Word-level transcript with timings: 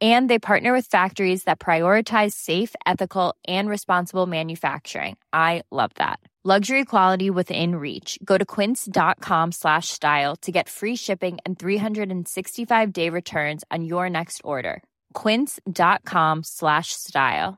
And 0.00 0.28
they 0.28 0.40
partner 0.40 0.72
with 0.72 0.86
factories 0.86 1.44
that 1.44 1.60
prioritize 1.60 2.32
safe, 2.32 2.74
ethical, 2.84 3.36
and 3.46 3.68
responsible 3.68 4.26
manufacturing. 4.26 5.16
I 5.32 5.62
love 5.70 5.92
that. 5.94 6.18
Luxury 6.46 6.84
quality 6.84 7.30
within 7.30 7.76
reach. 7.76 8.18
Go 8.22 8.36
to 8.36 8.44
quince.com 8.44 9.52
slash 9.52 9.88
style 9.88 10.36
to 10.42 10.52
get 10.52 10.68
free 10.68 10.94
shipping 10.94 11.38
and 11.46 11.58
365 11.58 12.92
day 12.92 13.08
returns 13.08 13.64
on 13.70 13.84
your 13.84 14.10
next 14.10 14.42
order. 14.44 14.82
Quince.com 15.14 16.42
slash 16.44 16.92
style. 16.92 17.56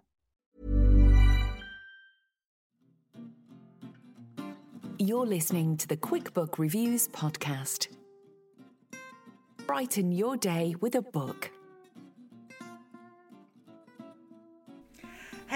You're 4.99 5.27
listening 5.27 5.77
to 5.79 5.89
the 5.89 5.97
QuickBook 5.97 6.57
Reviews 6.57 7.09
podcast. 7.09 7.89
Brighten 9.67 10.13
your 10.13 10.37
day 10.37 10.77
with 10.81 10.95
a 10.95 11.03
book. 11.03 11.51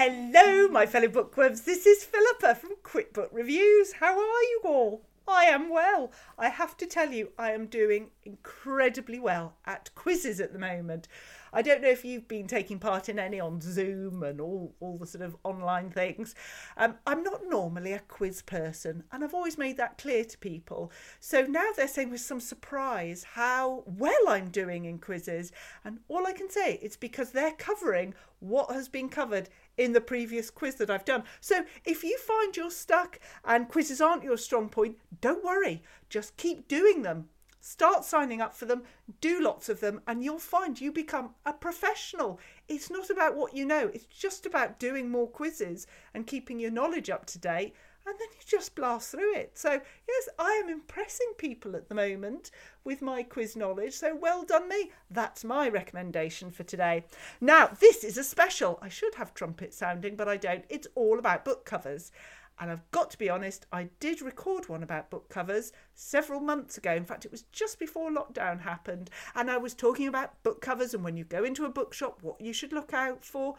Hello, 0.03 0.67
my 0.67 0.87
fellow 0.87 1.07
bookworms. 1.07 1.61
This 1.61 1.85
is 1.85 2.03
Philippa 2.03 2.55
from 2.55 2.71
QuickBook 2.81 3.27
Reviews. 3.31 3.93
How 3.99 4.13
are 4.17 4.41
you 4.41 4.61
all? 4.65 5.05
I 5.27 5.45
am 5.45 5.69
well. 5.69 6.11
I 6.39 6.49
have 6.49 6.75
to 6.77 6.87
tell 6.87 7.11
you, 7.11 7.33
I 7.37 7.51
am 7.51 7.67
doing 7.67 8.09
incredibly 8.23 9.19
well 9.19 9.57
at 9.63 9.93
quizzes 9.93 10.39
at 10.39 10.53
the 10.53 10.59
moment. 10.59 11.07
I 11.53 11.61
don't 11.61 11.81
know 11.81 11.89
if 11.89 12.03
you've 12.03 12.27
been 12.27 12.47
taking 12.47 12.79
part 12.79 13.09
in 13.09 13.19
any 13.19 13.39
on 13.39 13.61
Zoom 13.61 14.23
and 14.23 14.41
all, 14.41 14.73
all 14.79 14.97
the 14.97 15.05
sort 15.05 15.23
of 15.23 15.35
online 15.43 15.91
things. 15.91 16.33
Um, 16.77 16.95
I'm 17.05 17.21
not 17.23 17.41
normally 17.47 17.93
a 17.93 17.99
quiz 17.99 18.41
person, 18.41 19.03
and 19.11 19.23
I've 19.23 19.35
always 19.35 19.57
made 19.57 19.77
that 19.77 19.99
clear 19.99 20.23
to 20.23 20.37
people. 20.39 20.91
So 21.19 21.43
now 21.43 21.69
they're 21.77 21.87
saying 21.87 22.09
with 22.09 22.21
some 22.21 22.39
surprise 22.39 23.23
how 23.33 23.83
well 23.85 24.29
I'm 24.29 24.49
doing 24.49 24.85
in 24.85 24.97
quizzes, 24.97 25.51
and 25.85 25.99
all 26.07 26.25
I 26.25 26.31
can 26.31 26.49
say 26.49 26.79
is 26.81 26.97
because 26.97 27.31
they're 27.31 27.51
covering 27.51 28.15
what 28.39 28.71
has 28.71 28.89
been 28.89 29.09
covered 29.09 29.49
in 29.81 29.93
the 29.93 30.01
previous 30.01 30.51
quiz 30.51 30.75
that 30.75 30.91
I've 30.91 31.05
done. 31.05 31.23
So 31.39 31.65
if 31.85 32.03
you 32.03 32.17
find 32.19 32.55
you're 32.55 32.69
stuck 32.69 33.19
and 33.43 33.67
quizzes 33.67 33.99
aren't 33.99 34.23
your 34.23 34.37
strong 34.37 34.69
point, 34.69 34.97
don't 35.21 35.43
worry, 35.43 35.81
just 36.07 36.37
keep 36.37 36.67
doing 36.67 37.01
them. 37.01 37.29
Start 37.63 38.05
signing 38.05 38.41
up 38.41 38.55
for 38.55 38.65
them, 38.65 38.83
do 39.21 39.41
lots 39.41 39.69
of 39.69 39.79
them, 39.81 40.01
and 40.07 40.23
you'll 40.23 40.39
find 40.39 40.79
you 40.79 40.91
become 40.91 41.35
a 41.45 41.53
professional. 41.53 42.39
It's 42.67 42.89
not 42.89 43.09
about 43.09 43.35
what 43.35 43.55
you 43.55 43.65
know, 43.65 43.91
it's 43.93 44.05
just 44.05 44.45
about 44.45 44.79
doing 44.79 45.09
more 45.09 45.27
quizzes 45.27 45.85
and 46.13 46.25
keeping 46.25 46.59
your 46.59 46.71
knowledge 46.71 47.09
up 47.09 47.25
to 47.27 47.39
date, 47.39 47.75
and 48.05 48.15
then 48.19 48.27
you 48.33 48.39
just 48.45 48.75
blast 48.75 49.11
through 49.11 49.35
it. 49.35 49.57
So, 49.57 49.69
yes, 49.71 50.29
I 50.39 50.61
am 50.63 50.69
impressing 50.69 51.33
people 51.37 51.75
at 51.75 51.89
the 51.89 51.95
moment 51.95 52.51
with 52.83 53.01
my 53.01 53.23
quiz 53.23 53.55
knowledge, 53.55 53.93
so 53.93 54.15
well 54.15 54.43
done 54.43 54.67
me. 54.67 54.91
That's 55.09 55.43
my 55.43 55.69
recommendation 55.69 56.51
for 56.51 56.63
today. 56.63 57.05
Now, 57.39 57.67
this 57.79 58.03
is 58.03 58.17
a 58.17 58.23
special. 58.23 58.79
I 58.81 58.89
should 58.89 59.15
have 59.15 59.33
trumpet 59.33 59.73
sounding, 59.73 60.15
but 60.15 60.27
I 60.27 60.37
don't. 60.37 60.65
It's 60.69 60.87
all 60.95 61.19
about 61.19 61.45
book 61.45 61.65
covers. 61.65 62.11
And 62.59 62.69
I've 62.69 62.91
got 62.91 63.09
to 63.11 63.17
be 63.17 63.29
honest, 63.29 63.65
I 63.71 63.89
did 63.99 64.21
record 64.21 64.69
one 64.69 64.83
about 64.83 65.09
book 65.09 65.29
covers 65.29 65.71
several 65.95 66.39
months 66.39 66.77
ago. 66.77 66.93
In 66.93 67.05
fact, 67.05 67.25
it 67.25 67.31
was 67.31 67.43
just 67.51 67.79
before 67.79 68.11
lockdown 68.11 68.61
happened. 68.61 69.09
And 69.33 69.49
I 69.49 69.57
was 69.57 69.73
talking 69.73 70.07
about 70.07 70.43
book 70.43 70.61
covers 70.61 70.93
and 70.93 71.03
when 71.03 71.17
you 71.17 71.23
go 71.23 71.43
into 71.43 71.65
a 71.65 71.69
bookshop, 71.69 72.19
what 72.21 72.39
you 72.39 72.53
should 72.53 72.71
look 72.71 72.93
out 72.93 73.25
for. 73.25 73.55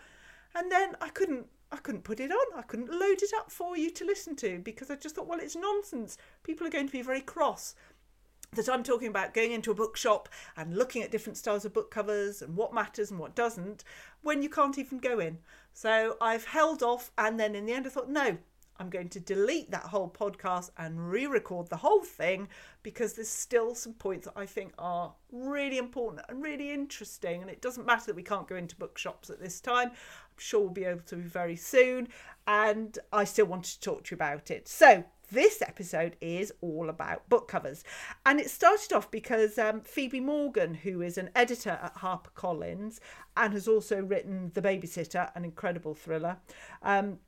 And 0.54 0.70
then 0.70 0.94
I 1.00 1.08
couldn't 1.08 1.46
I 1.72 1.78
couldn't 1.78 2.04
put 2.04 2.20
it 2.20 2.30
on. 2.30 2.58
I 2.58 2.62
couldn't 2.62 2.90
load 2.90 3.22
it 3.22 3.32
up 3.36 3.50
for 3.50 3.76
you 3.76 3.90
to 3.90 4.04
listen 4.04 4.36
to 4.36 4.58
because 4.58 4.90
I 4.90 4.96
just 4.96 5.16
thought, 5.16 5.26
well, 5.26 5.40
it's 5.40 5.56
nonsense. 5.56 6.18
People 6.44 6.66
are 6.66 6.70
going 6.70 6.86
to 6.86 6.92
be 6.92 7.02
very 7.02 7.22
cross 7.22 7.74
that 8.52 8.68
I'm 8.68 8.82
talking 8.82 9.08
about 9.08 9.32
going 9.32 9.52
into 9.52 9.70
a 9.70 9.74
bookshop 9.74 10.28
and 10.56 10.76
looking 10.76 11.02
at 11.02 11.10
different 11.10 11.38
styles 11.38 11.64
of 11.64 11.72
book 11.72 11.90
covers 11.90 12.42
and 12.42 12.54
what 12.54 12.74
matters 12.74 13.10
and 13.10 13.18
what 13.18 13.34
doesn't 13.34 13.82
when 14.20 14.42
you 14.42 14.50
can't 14.50 14.78
even 14.78 14.98
go 14.98 15.18
in. 15.18 15.38
So 15.72 16.18
I've 16.20 16.44
held 16.44 16.82
off 16.82 17.10
and 17.16 17.40
then 17.40 17.54
in 17.54 17.64
the 17.64 17.72
end 17.72 17.86
I 17.86 17.90
thought, 17.90 18.10
no, 18.10 18.36
I'm 18.78 18.90
going 18.90 19.08
to 19.10 19.20
delete 19.20 19.70
that 19.70 19.84
whole 19.84 20.08
podcast 20.08 20.70
and 20.78 21.10
re 21.10 21.26
record 21.26 21.68
the 21.68 21.76
whole 21.76 22.02
thing 22.02 22.48
because 22.82 23.12
there's 23.12 23.28
still 23.28 23.74
some 23.74 23.94
points 23.94 24.26
that 24.26 24.34
I 24.36 24.46
think 24.46 24.72
are 24.78 25.14
really 25.30 25.78
important 25.78 26.22
and 26.28 26.42
really 26.42 26.72
interesting. 26.72 27.42
And 27.42 27.50
it 27.50 27.62
doesn't 27.62 27.86
matter 27.86 28.06
that 28.06 28.16
we 28.16 28.22
can't 28.22 28.48
go 28.48 28.56
into 28.56 28.76
bookshops 28.76 29.30
at 29.30 29.40
this 29.40 29.60
time, 29.60 29.88
I'm 29.88 30.38
sure 30.38 30.60
we'll 30.60 30.70
be 30.70 30.84
able 30.84 31.02
to 31.02 31.16
very 31.16 31.56
soon. 31.56 32.08
And 32.46 32.98
I 33.12 33.24
still 33.24 33.46
wanted 33.46 33.72
to 33.74 33.80
talk 33.80 34.04
to 34.04 34.10
you 34.12 34.16
about 34.16 34.50
it. 34.50 34.68
So, 34.68 35.04
this 35.30 35.62
episode 35.62 36.16
is 36.20 36.52
all 36.60 36.90
about 36.90 37.28
book 37.30 37.48
covers. 37.48 37.84
And 38.26 38.38
it 38.38 38.50
started 38.50 38.92
off 38.92 39.10
because 39.10 39.58
um, 39.58 39.80
Phoebe 39.80 40.20
Morgan, 40.20 40.74
who 40.74 41.00
is 41.00 41.16
an 41.16 41.30
editor 41.34 41.78
at 41.82 41.96
HarperCollins 41.96 42.98
and 43.36 43.54
has 43.54 43.66
also 43.66 44.02
written 44.02 44.50
The 44.54 44.60
Babysitter, 44.60 45.30
an 45.34 45.44
incredible 45.44 45.94
thriller, 45.94 46.36
um, 46.82 47.18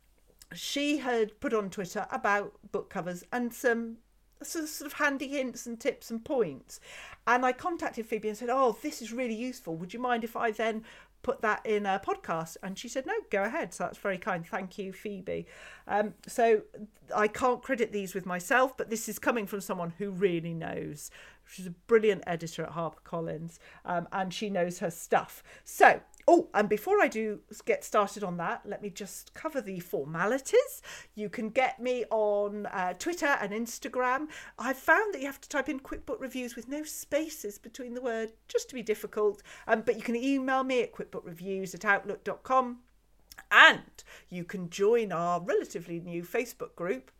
she 0.54 0.98
had 0.98 1.38
put 1.40 1.52
on 1.52 1.70
Twitter 1.70 2.06
about 2.10 2.54
book 2.72 2.90
covers 2.90 3.24
and 3.32 3.52
some 3.52 3.98
sort 4.42 4.80
of 4.82 4.94
handy 4.94 5.28
hints 5.28 5.66
and 5.66 5.80
tips 5.80 6.10
and 6.10 6.24
points. 6.24 6.80
And 7.26 7.44
I 7.44 7.52
contacted 7.52 8.06
Phoebe 8.06 8.28
and 8.28 8.36
said, 8.36 8.50
Oh, 8.50 8.76
this 8.82 9.00
is 9.00 9.12
really 9.12 9.34
useful. 9.34 9.76
Would 9.76 9.94
you 9.94 10.00
mind 10.00 10.24
if 10.24 10.36
I 10.36 10.50
then 10.50 10.84
put 11.22 11.40
that 11.40 11.64
in 11.64 11.86
a 11.86 12.00
podcast? 12.04 12.56
And 12.62 12.78
she 12.78 12.88
said, 12.88 13.06
No, 13.06 13.14
go 13.30 13.44
ahead. 13.44 13.72
So 13.72 13.84
that's 13.84 13.98
very 13.98 14.18
kind. 14.18 14.46
Thank 14.46 14.78
you, 14.78 14.92
Phoebe. 14.92 15.46
Um, 15.88 16.14
so 16.26 16.62
I 17.14 17.28
can't 17.28 17.62
credit 17.62 17.92
these 17.92 18.14
with 18.14 18.26
myself, 18.26 18.76
but 18.76 18.90
this 18.90 19.08
is 19.08 19.18
coming 19.18 19.46
from 19.46 19.60
someone 19.60 19.94
who 19.98 20.10
really 20.10 20.54
knows. 20.54 21.10
She's 21.46 21.66
a 21.66 21.70
brilliant 21.70 22.24
editor 22.26 22.64
at 22.64 22.72
HarperCollins 22.72 23.58
um, 23.84 24.08
and 24.12 24.32
she 24.32 24.50
knows 24.50 24.78
her 24.78 24.90
stuff. 24.90 25.42
So 25.64 26.00
Oh, 26.26 26.48
and 26.54 26.68
before 26.68 27.02
I 27.02 27.08
do 27.08 27.40
get 27.66 27.84
started 27.84 28.24
on 28.24 28.38
that, 28.38 28.62
let 28.64 28.80
me 28.80 28.88
just 28.88 29.34
cover 29.34 29.60
the 29.60 29.80
formalities. 29.80 30.80
You 31.14 31.28
can 31.28 31.50
get 31.50 31.80
me 31.80 32.04
on 32.10 32.66
uh, 32.66 32.94
Twitter 32.94 33.26
and 33.26 33.52
Instagram. 33.52 34.28
I've 34.58 34.78
found 34.78 35.12
that 35.12 35.20
you 35.20 35.26
have 35.26 35.40
to 35.42 35.48
type 35.48 35.68
in 35.68 35.80
QuickBook 35.80 36.20
Reviews 36.20 36.56
with 36.56 36.66
no 36.66 36.82
spaces 36.82 37.58
between 37.58 37.92
the 37.92 38.00
word, 38.00 38.32
just 38.48 38.70
to 38.70 38.74
be 38.74 38.82
difficult. 38.82 39.42
Um, 39.66 39.82
but 39.82 39.96
you 39.96 40.02
can 40.02 40.16
email 40.16 40.64
me 40.64 40.82
at 40.82 40.94
quickbookreviews 40.94 41.74
at 41.74 41.84
outlook.com. 41.84 42.78
And 43.50 44.02
you 44.30 44.44
can 44.44 44.70
join 44.70 45.12
our 45.12 45.40
relatively 45.40 46.00
new 46.00 46.22
Facebook 46.22 46.74
group, 46.74 47.10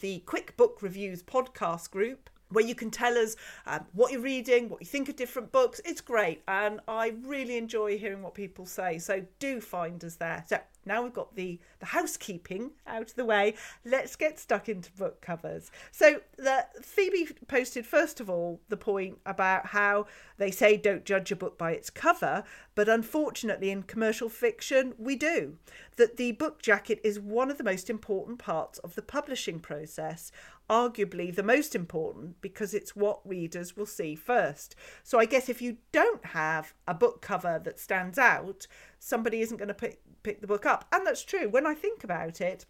the 0.00 0.22
QuickBook 0.26 0.82
Reviews 0.82 1.22
podcast 1.22 1.90
group 1.90 2.28
where 2.54 2.64
you 2.64 2.74
can 2.74 2.90
tell 2.90 3.16
us 3.18 3.36
um, 3.66 3.84
what 3.92 4.12
you're 4.12 4.20
reading, 4.20 4.68
what 4.68 4.80
you 4.80 4.86
think 4.86 5.08
of 5.08 5.16
different 5.16 5.52
books. 5.52 5.80
It's 5.84 6.00
great, 6.00 6.42
and 6.48 6.80
I 6.88 7.14
really 7.22 7.56
enjoy 7.56 7.98
hearing 7.98 8.22
what 8.22 8.34
people 8.34 8.66
say. 8.66 8.98
So 8.98 9.24
do 9.38 9.60
find 9.60 10.02
us 10.04 10.16
there. 10.16 10.44
So 10.48 10.58
now 10.86 11.02
we've 11.02 11.12
got 11.12 11.34
the 11.34 11.58
the 11.80 11.86
housekeeping 11.86 12.72
out 12.86 13.10
of 13.10 13.16
the 13.16 13.24
way. 13.24 13.54
Let's 13.84 14.16
get 14.16 14.38
stuck 14.38 14.68
into 14.68 14.92
book 14.92 15.20
covers. 15.20 15.70
So 15.90 16.20
the 16.36 16.66
Phoebe 16.82 17.28
posted 17.48 17.86
first 17.86 18.20
of 18.20 18.30
all 18.30 18.60
the 18.68 18.76
point 18.76 19.18
about 19.26 19.66
how 19.66 20.06
they 20.38 20.50
say 20.50 20.76
don't 20.76 21.04
judge 21.04 21.30
a 21.30 21.36
book 21.36 21.58
by 21.58 21.72
its 21.72 21.90
cover, 21.90 22.44
but 22.74 22.88
unfortunately 22.88 23.70
in 23.70 23.82
commercial 23.82 24.28
fiction 24.28 24.94
we 24.98 25.16
do. 25.16 25.58
That 25.96 26.16
the 26.16 26.32
book 26.32 26.60
jacket 26.60 27.00
is 27.04 27.20
one 27.20 27.50
of 27.50 27.58
the 27.58 27.64
most 27.64 27.88
important 27.88 28.38
parts 28.38 28.78
of 28.78 28.94
the 28.94 29.02
publishing 29.02 29.60
process 29.60 30.32
arguably 30.68 31.34
the 31.34 31.42
most 31.42 31.74
important 31.74 32.40
because 32.40 32.72
it's 32.72 32.96
what 32.96 33.20
readers 33.24 33.76
will 33.76 33.86
see 33.86 34.14
first. 34.14 34.74
So 35.02 35.18
I 35.18 35.26
guess 35.26 35.48
if 35.48 35.60
you 35.60 35.76
don't 35.92 36.24
have 36.26 36.74
a 36.88 36.94
book 36.94 37.20
cover 37.20 37.60
that 37.64 37.78
stands 37.78 38.18
out, 38.18 38.66
somebody 39.04 39.42
isn't 39.42 39.58
going 39.58 39.68
to 39.68 39.74
pick, 39.74 40.00
pick 40.22 40.40
the 40.40 40.46
book 40.46 40.64
up. 40.64 40.86
And 40.90 41.06
that's 41.06 41.22
true. 41.22 41.46
When 41.46 41.66
I 41.66 41.74
think 41.74 42.02
about 42.04 42.40
it, 42.40 42.64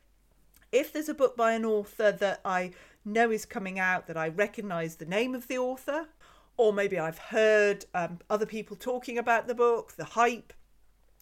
if 0.72 0.92
there's 0.92 1.08
a 1.08 1.14
book 1.14 1.36
by 1.36 1.52
an 1.52 1.64
author 1.64 2.10
that 2.10 2.40
I 2.44 2.72
know 3.04 3.30
is 3.30 3.44
coming 3.46 3.78
out, 3.78 4.08
that 4.08 4.16
I 4.16 4.28
recognise 4.28 4.96
the 4.96 5.04
name 5.04 5.36
of 5.36 5.46
the 5.46 5.58
author, 5.58 6.08
or 6.56 6.72
maybe 6.72 6.98
I've 6.98 7.18
heard 7.18 7.84
um, 7.94 8.18
other 8.28 8.46
people 8.46 8.74
talking 8.74 9.16
about 9.16 9.46
the 9.46 9.54
book, 9.54 9.92
the 9.92 10.04
hype, 10.04 10.52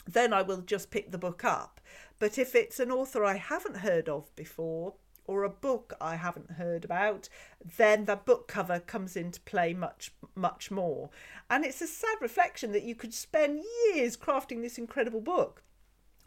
then 0.07 0.33
I 0.33 0.41
will 0.41 0.63
just 0.63 0.91
pick 0.91 1.13
the 1.13 1.19
book 1.19 1.45
up. 1.45 1.79
But 2.19 2.39
if 2.39 2.55
it's 2.55 2.81
an 2.81 2.91
author 2.91 3.23
I 3.23 3.37
haven't 3.37 3.79
heard 3.79 4.09
of 4.09 4.35
before, 4.35 4.95
or 5.27 5.45
a 5.45 5.49
book 5.49 5.95
I 6.01 6.17
haven't 6.17 6.53
heard 6.53 6.85
about, 6.85 7.29
then 7.77 8.05
the 8.07 8.17
book 8.17 8.49
cover 8.49 8.81
comes 8.81 9.17
into 9.17 9.41
play 9.41 9.73
much, 9.73 10.13
much 10.35 10.71
more. 10.71 11.11
And 11.49 11.65
it's 11.65 11.81
a 11.81 11.87
sad 11.87 12.17
reflection 12.21 12.73
that 12.73 12.83
you 12.83 12.95
could 12.95 13.15
spend 13.15 13.63
years 13.87 14.17
crafting 14.17 14.63
this 14.63 14.79
incredible 14.79 15.21
book. 15.21 15.63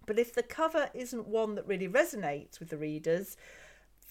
But 0.05 0.19
if 0.19 0.33
the 0.33 0.43
cover 0.43 0.89
isn't 0.93 1.27
one 1.27 1.55
that 1.55 1.67
really 1.67 1.89
resonates 1.89 2.59
with 2.59 2.69
the 2.69 2.77
readers, 2.77 3.37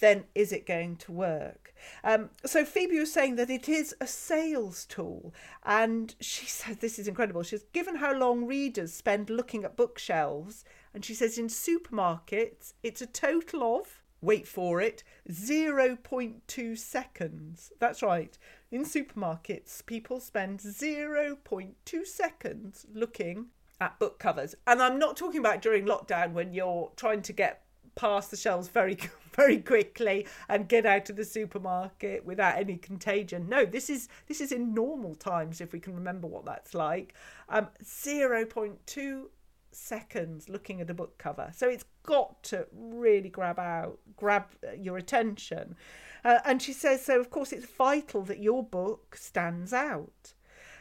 then 0.00 0.24
is 0.34 0.52
it 0.52 0.66
going 0.66 0.96
to 0.96 1.12
work? 1.12 1.72
Um, 2.02 2.30
so 2.44 2.64
Phoebe 2.64 2.98
was 2.98 3.12
saying 3.12 3.36
that 3.36 3.50
it 3.50 3.68
is 3.68 3.94
a 4.00 4.06
sales 4.06 4.86
tool, 4.86 5.32
and 5.64 6.14
she 6.20 6.46
said 6.46 6.80
this 6.80 6.98
is 6.98 7.08
incredible. 7.08 7.42
She's 7.42 7.64
given 7.72 7.96
how 7.96 8.12
long 8.12 8.46
readers 8.46 8.92
spend 8.92 9.30
looking 9.30 9.64
at 9.64 9.76
bookshelves, 9.76 10.64
and 10.92 11.04
she 11.04 11.14
says 11.14 11.38
in 11.38 11.46
supermarkets 11.46 12.74
it's 12.82 13.02
a 13.02 13.06
total 13.06 13.78
of 13.78 14.02
wait 14.24 14.46
for 14.46 14.80
it 14.80 15.02
0.2 15.30 16.78
seconds. 16.78 17.72
That's 17.78 18.02
right. 18.02 18.36
In 18.70 18.84
supermarkets, 18.84 19.84
people 19.86 20.20
spend 20.20 20.60
0.2 20.60 22.06
seconds 22.06 22.86
looking 22.92 23.46
at 23.80 23.98
book 23.98 24.18
covers, 24.18 24.54
and 24.66 24.82
I'm 24.82 24.98
not 24.98 25.16
talking 25.16 25.40
about 25.40 25.62
during 25.62 25.84
lockdown 25.84 26.32
when 26.32 26.52
you're 26.52 26.90
trying 26.96 27.22
to 27.22 27.32
get 27.32 27.64
past 27.94 28.30
the 28.30 28.36
shelves 28.36 28.68
very 28.68 28.98
very 29.34 29.58
quickly 29.58 30.26
and 30.48 30.68
get 30.68 30.86
out 30.86 31.10
of 31.10 31.16
the 31.16 31.24
supermarket 31.24 32.24
without 32.24 32.56
any 32.56 32.76
contagion. 32.76 33.48
No, 33.48 33.64
this 33.64 33.90
is 33.90 34.08
this 34.26 34.40
is 34.40 34.52
in 34.52 34.74
normal 34.74 35.14
times 35.14 35.60
if 35.60 35.72
we 35.72 35.80
can 35.80 35.94
remember 35.94 36.26
what 36.26 36.44
that's 36.44 36.74
like. 36.74 37.14
Um, 37.48 37.68
0.2 37.82 39.24
seconds 39.74 40.48
looking 40.48 40.80
at 40.80 40.90
a 40.90 40.94
book 40.94 41.18
cover. 41.18 41.50
So 41.54 41.68
it's 41.68 41.84
got 42.02 42.42
to 42.44 42.66
really 42.72 43.28
grab 43.28 43.58
out, 43.58 43.98
grab 44.16 44.46
your 44.78 44.96
attention. 44.96 45.76
Uh, 46.24 46.38
and 46.44 46.62
she 46.62 46.72
says, 46.72 47.04
so 47.04 47.20
of 47.20 47.30
course 47.30 47.52
it's 47.52 47.66
vital 47.66 48.22
that 48.22 48.38
your 48.38 48.62
book 48.62 49.16
stands 49.16 49.72
out. 49.72 50.34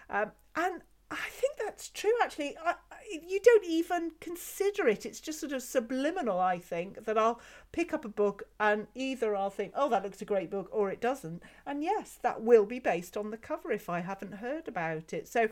Um, 0.09 0.31
and 0.55 0.81
I 1.11 1.29
think 1.29 1.57
that's 1.57 1.89
true, 1.89 2.13
actually. 2.23 2.57
I, 2.57 2.75
you 3.27 3.39
don't 3.41 3.65
even 3.65 4.11
consider 4.19 4.87
it. 4.87 5.05
It's 5.05 5.19
just 5.19 5.39
sort 5.39 5.51
of 5.51 5.61
subliminal, 5.61 6.39
I 6.39 6.59
think, 6.59 7.05
that 7.05 7.17
I'll 7.17 7.39
pick 7.71 7.93
up 7.93 8.05
a 8.05 8.09
book 8.09 8.43
and 8.59 8.87
either 8.95 9.35
I'll 9.35 9.49
think, 9.49 9.73
oh, 9.75 9.89
that 9.89 10.03
looks 10.03 10.21
a 10.21 10.25
great 10.25 10.49
book, 10.49 10.69
or 10.71 10.89
it 10.89 11.01
doesn't. 11.01 11.43
And 11.65 11.83
yes, 11.83 12.17
that 12.21 12.41
will 12.41 12.65
be 12.65 12.79
based 12.79 13.17
on 13.17 13.31
the 13.31 13.37
cover 13.37 13.71
if 13.71 13.89
I 13.89 13.99
haven't 13.99 14.35
heard 14.35 14.67
about 14.67 15.13
it. 15.13 15.27
So 15.27 15.49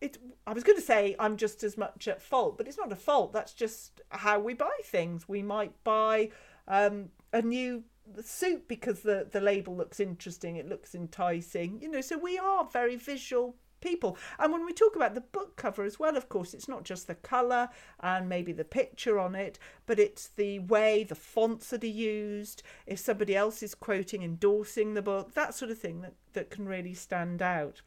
it, 0.00 0.18
I 0.46 0.52
was 0.52 0.64
going 0.64 0.78
to 0.78 0.84
say 0.84 1.16
I'm 1.18 1.36
just 1.36 1.62
as 1.62 1.76
much 1.76 2.08
at 2.08 2.22
fault, 2.22 2.58
but 2.58 2.66
it's 2.68 2.78
not 2.78 2.92
a 2.92 2.96
fault. 2.96 3.32
That's 3.32 3.54
just 3.54 4.00
how 4.10 4.38
we 4.40 4.54
buy 4.54 4.78
things. 4.84 5.28
We 5.28 5.42
might 5.42 5.72
buy 5.84 6.30
um, 6.68 7.10
a 7.32 7.42
new 7.42 7.84
suit 8.22 8.68
because 8.68 9.00
the, 9.00 9.28
the 9.30 9.40
label 9.40 9.76
looks 9.76 10.00
interesting, 10.00 10.56
it 10.56 10.68
looks 10.68 10.94
enticing, 10.94 11.80
you 11.80 11.88
know, 11.88 12.00
so 12.00 12.18
we 12.18 12.38
are 12.38 12.64
very 12.64 12.96
visual 12.96 13.56
people. 13.82 14.16
And 14.38 14.52
when 14.52 14.64
we 14.64 14.72
talk 14.72 14.96
about 14.96 15.14
the 15.14 15.20
book 15.20 15.56
cover 15.56 15.84
as 15.84 15.98
well, 15.98 16.16
of 16.16 16.28
course, 16.28 16.54
it's 16.54 16.68
not 16.68 16.84
just 16.84 17.06
the 17.06 17.14
colour 17.14 17.68
and 18.00 18.28
maybe 18.28 18.52
the 18.52 18.64
picture 18.64 19.18
on 19.18 19.34
it, 19.34 19.58
but 19.86 19.98
it's 19.98 20.28
the 20.28 20.60
way 20.60 21.04
the 21.04 21.14
fonts 21.14 21.70
that 21.70 21.84
are 21.84 21.86
used, 21.86 22.62
if 22.86 22.98
somebody 22.98 23.36
else 23.36 23.62
is 23.62 23.74
quoting, 23.74 24.22
endorsing 24.22 24.94
the 24.94 25.02
book, 25.02 25.34
that 25.34 25.54
sort 25.54 25.70
of 25.70 25.78
thing 25.78 26.00
that, 26.00 26.14
that 26.32 26.50
can 26.50 26.66
really 26.66 26.94
stand 26.94 27.42
out. 27.42 27.82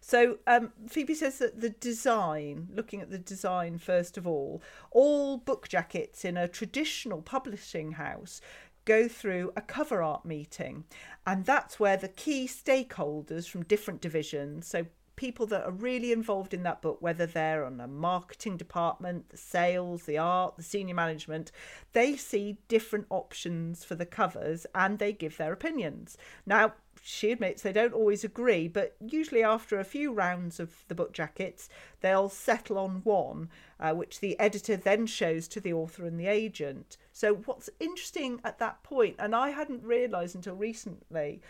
So 0.00 0.38
um, 0.46 0.72
Phoebe 0.88 1.14
says 1.14 1.38
that 1.38 1.60
the 1.60 1.70
design, 1.70 2.68
looking 2.72 3.00
at 3.00 3.10
the 3.10 3.18
design 3.18 3.78
first 3.78 4.16
of 4.16 4.26
all, 4.26 4.62
all 4.90 5.38
book 5.38 5.68
jackets 5.68 6.24
in 6.24 6.36
a 6.36 6.48
traditional 6.48 7.22
publishing 7.22 7.92
house 7.92 8.40
go 8.84 9.08
through 9.08 9.52
a 9.56 9.60
cover 9.60 10.02
art 10.02 10.24
meeting. 10.24 10.84
And 11.26 11.44
that's 11.44 11.78
where 11.78 11.96
the 11.96 12.08
key 12.08 12.46
stakeholders 12.46 13.48
from 13.48 13.64
different 13.64 14.00
divisions, 14.00 14.66
so 14.66 14.86
people 15.16 15.46
that 15.46 15.64
are 15.64 15.70
really 15.70 16.10
involved 16.10 16.54
in 16.54 16.62
that 16.64 16.82
book, 16.82 16.96
whether 17.00 17.26
they're 17.26 17.64
on 17.64 17.80
a 17.80 17.86
marketing 17.86 18.56
department, 18.56 19.28
the 19.28 19.36
sales, 19.36 20.04
the 20.04 20.18
art, 20.18 20.56
the 20.56 20.62
senior 20.62 20.94
management, 20.94 21.52
they 21.92 22.16
see 22.16 22.58
different 22.66 23.06
options 23.10 23.84
for 23.84 23.94
the 23.94 24.06
covers 24.06 24.66
and 24.74 24.98
they 24.98 25.12
give 25.12 25.36
their 25.36 25.52
opinions. 25.52 26.16
Now, 26.46 26.72
she 27.04 27.32
admits 27.32 27.62
they 27.62 27.72
don't 27.72 27.92
always 27.92 28.22
agree, 28.22 28.68
but 28.68 28.94
usually 29.04 29.42
after 29.42 29.78
a 29.78 29.84
few 29.84 30.12
rounds 30.12 30.60
of 30.60 30.84
the 30.86 30.94
book 30.94 31.12
jackets, 31.12 31.68
they'll 32.00 32.28
settle 32.28 32.78
on 32.78 33.00
one, 33.02 33.50
uh, 33.80 33.92
which 33.92 34.20
the 34.20 34.38
editor 34.38 34.76
then 34.76 35.06
shows 35.06 35.48
to 35.48 35.60
the 35.60 35.72
author 35.72 36.06
and 36.06 36.18
the 36.18 36.28
agent. 36.28 36.96
So, 37.12 37.34
what's 37.34 37.68
interesting 37.80 38.40
at 38.44 38.60
that 38.60 38.84
point, 38.84 39.16
and 39.18 39.34
I 39.34 39.50
hadn't 39.50 39.82
realised 39.82 40.36
until 40.36 40.54
recently, 40.54 41.42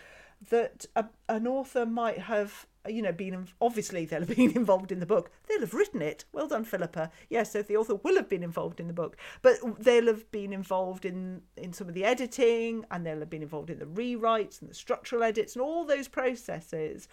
that 0.49 0.87
a, 0.97 1.05
an 1.29 1.47
author 1.47 1.85
might 1.85 2.21
have 2.21 2.67
you 2.89 3.03
know 3.03 3.13
been 3.13 3.49
obviously 3.61 4.05
they'll 4.05 4.21
have 4.21 4.37
been 4.37 4.57
involved 4.57 4.93
in 4.93 5.01
the 5.01 5.07
book. 5.07 5.31
They'll 5.49 5.61
have 5.61 5.75
written 5.75 6.03
it. 6.03 6.25
Well 6.33 6.49
done 6.49 6.65
philippa. 6.65 7.11
Yes 7.29 7.53
so 7.53 7.63
the 7.63 7.77
author 7.77 7.97
will 7.97 8.17
have 8.17 8.29
been 8.29 8.43
involved 8.43 8.81
in 8.81 8.87
the 8.87 8.93
book. 8.93 9.17
But 9.43 9.57
they'll 9.79 10.07
have 10.07 10.31
been 10.31 10.53
involved 10.53 11.05
in 11.05 11.43
in 11.57 11.73
some 11.73 11.89
of 11.89 11.95
the 11.95 12.05
editing 12.05 12.85
and 12.91 13.07
they'll 13.07 13.21
have 13.21 13.31
been 13.31 13.43
involved 13.43 13.71
in 13.71 13.79
the 13.79 13.87
rewrites 13.87 14.61
and 14.61 14.71
the 14.71 14.75
structural 14.75 15.23
edits 15.23 15.55
and 15.55 15.63
all 15.63 15.85
those 15.85 16.09
processes. 16.09 17.09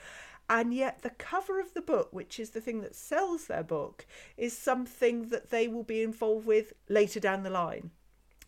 And 0.52 0.74
yet 0.74 1.04
the 1.04 1.12
cover 1.12 1.60
of 1.60 1.74
the 1.74 1.82
book 1.82 2.10
which 2.12 2.40
is 2.40 2.52
the 2.52 2.62
thing 2.62 2.82
that 2.82 2.96
sells 2.96 3.46
their 3.46 3.64
book 3.64 4.06
is 4.38 4.58
something 4.58 5.30
that 5.30 5.52
they 5.52 5.68
will 5.68 5.84
be 5.84 6.02
involved 6.02 6.48
with 6.48 6.74
later 6.88 7.20
down 7.20 7.44
the 7.44 7.50
line 7.50 7.92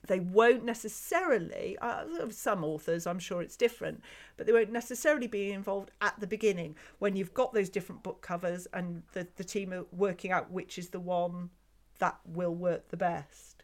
they 0.07 0.19
won't 0.19 0.63
necessarily, 0.63 1.77
uh, 1.81 2.03
some 2.29 2.63
authors, 2.63 3.05
I'm 3.05 3.19
sure 3.19 3.41
it's 3.41 3.55
different, 3.55 4.01
but 4.35 4.45
they 4.45 4.53
won't 4.53 4.71
necessarily 4.71 5.27
be 5.27 5.51
involved 5.51 5.91
at 6.01 6.19
the 6.19 6.27
beginning 6.27 6.75
when 6.99 7.15
you've 7.15 7.33
got 7.33 7.53
those 7.53 7.69
different 7.69 8.03
book 8.03 8.21
covers 8.21 8.67
and 8.73 9.03
the, 9.13 9.27
the 9.35 9.43
team 9.43 9.73
are 9.73 9.85
working 9.91 10.31
out 10.31 10.51
which 10.51 10.77
is 10.77 10.89
the 10.89 10.99
one 10.99 11.49
that 11.99 12.19
will 12.25 12.55
work 12.55 12.89
the 12.89 12.97
best. 12.97 13.63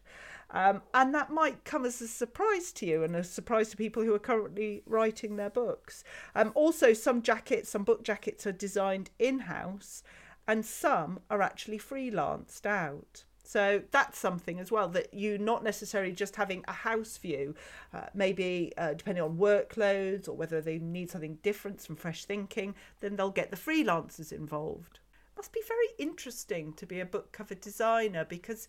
Um, 0.50 0.82
and 0.94 1.14
that 1.14 1.30
might 1.30 1.64
come 1.64 1.84
as 1.84 2.00
a 2.00 2.08
surprise 2.08 2.72
to 2.72 2.86
you 2.86 3.04
and 3.04 3.14
a 3.14 3.22
surprise 3.22 3.68
to 3.70 3.76
people 3.76 4.02
who 4.02 4.14
are 4.14 4.20
currently 4.20 4.82
writing 4.86 5.36
their 5.36 5.50
books. 5.50 6.04
Um, 6.34 6.52
also, 6.54 6.94
some 6.94 7.20
jackets, 7.20 7.68
some 7.68 7.84
book 7.84 8.02
jackets 8.02 8.46
are 8.46 8.52
designed 8.52 9.10
in 9.18 9.40
house, 9.40 10.02
and 10.46 10.64
some 10.64 11.20
are 11.28 11.42
actually 11.42 11.78
freelanced 11.78 12.64
out. 12.64 13.24
So 13.48 13.80
that's 13.92 14.18
something 14.18 14.60
as 14.60 14.70
well 14.70 14.88
that 14.90 15.14
you 15.14 15.38
not 15.38 15.64
necessarily 15.64 16.12
just 16.12 16.36
having 16.36 16.62
a 16.68 16.72
house 16.72 17.16
view, 17.16 17.54
uh, 17.94 18.02
maybe 18.12 18.74
uh, 18.76 18.92
depending 18.92 19.24
on 19.24 19.38
workloads 19.38 20.28
or 20.28 20.34
whether 20.34 20.60
they 20.60 20.78
need 20.78 21.10
something 21.10 21.38
different, 21.42 21.80
some 21.80 21.96
fresh 21.96 22.26
thinking, 22.26 22.74
then 23.00 23.16
they'll 23.16 23.30
get 23.30 23.50
the 23.50 23.56
freelancers 23.56 24.32
involved. 24.32 24.98
Must 25.34 25.50
be 25.50 25.62
very 25.66 25.88
interesting 25.98 26.74
to 26.74 26.84
be 26.84 27.00
a 27.00 27.06
book 27.06 27.32
cover 27.32 27.54
designer 27.54 28.26
because 28.26 28.68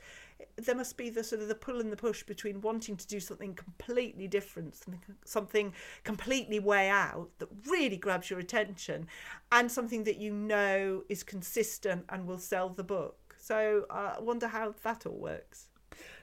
there 0.56 0.76
must 0.76 0.96
be 0.96 1.10
the 1.10 1.26
sort 1.26 1.42
of 1.42 1.50
the 1.50 1.56
pull 1.56 1.82
and 1.82 1.92
the 1.92 1.98
push 1.98 2.24
between 2.24 2.62
wanting 2.62 2.96
to 2.96 3.08
do 3.08 3.20
something 3.20 3.56
completely 3.56 4.30
different, 4.30 4.76
something, 4.76 5.02
something 5.26 5.74
completely 6.06 6.60
way 6.62 6.88
out 6.88 7.28
that 7.40 7.50
really 7.70 7.98
grabs 7.98 8.30
your 8.30 8.40
attention, 8.40 9.08
and 9.52 9.70
something 9.70 10.06
that 10.06 10.20
you 10.20 10.32
know 10.32 11.04
is 11.10 11.22
consistent 11.22 12.06
and 12.08 12.26
will 12.26 12.38
sell 12.38 12.70
the 12.70 12.84
book. 12.84 13.29
So 13.40 13.86
uh, 13.90 14.16
I 14.18 14.22
wonder 14.22 14.48
how 14.48 14.76
that 14.84 15.06
all 15.06 15.18
works. 15.18 15.68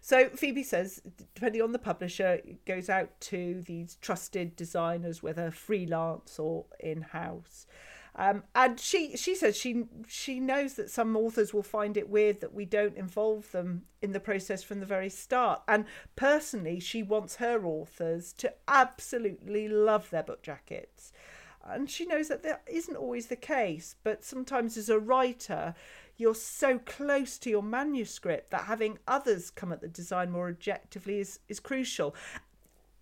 So 0.01 0.29
Phoebe 0.29 0.63
says, 0.63 1.03
depending 1.35 1.63
on 1.63 1.73
the 1.73 1.79
publisher, 1.79 2.35
it 2.45 2.65
goes 2.65 2.89
out 2.89 3.21
to 3.23 3.63
these 3.67 3.97
trusted 4.01 4.57
designers, 4.57 5.23
whether 5.23 5.51
freelance 5.51 6.39
or 6.39 6.67
in 6.81 7.03
house. 7.03 7.67
Um, 8.19 8.45
and 8.55 8.81
she 8.81 9.15
she 9.17 9.35
says 9.35 9.57
she 9.57 9.85
she 10.09 10.41
knows 10.41 10.75
that 10.75 10.89
some 10.89 11.15
authors 11.17 11.53
will 11.53 11.63
find 11.63 11.99
it 11.99 12.09
weird 12.09 12.41
that 12.41 12.55
we 12.55 12.65
don't 12.65 12.97
involve 12.97 13.53
them 13.53 13.83
in 14.01 14.13
the 14.13 14.21
process 14.21 14.63
from 14.63 14.81
the 14.81 14.87
very 14.87 15.11
start. 15.11 15.61
And 15.69 15.85
personally, 16.17 16.81
she 16.81 17.03
wants 17.03 17.37
her 17.37 17.67
authors 17.67 18.33
to 18.35 18.55
absolutely 18.67 19.69
love 19.69 20.09
their 20.09 20.23
book 20.23 20.43
jackets. 20.43 21.13
And 21.63 21.91
she 21.91 22.07
knows 22.07 22.29
that 22.29 22.43
that 22.45 22.63
isn't 22.67 22.97
always 22.97 23.27
the 23.27 23.37
case, 23.37 23.97
but 24.03 24.25
sometimes 24.25 24.77
as 24.77 24.89
a 24.89 25.01
writer, 25.01 25.75
you're 26.17 26.35
so 26.35 26.79
close 26.79 27.39
to 27.39 27.51
your 27.51 27.63
manuscript 27.63 28.51
that 28.51 28.65
having 28.65 28.99
others 29.07 29.51
come 29.51 29.73
at 29.73 29.81
the 29.81 29.89
design 29.89 30.31
more 30.31 30.49
objectively 30.49 31.21
is, 31.21 31.41
is 31.49 31.61
crucial. 31.61 32.15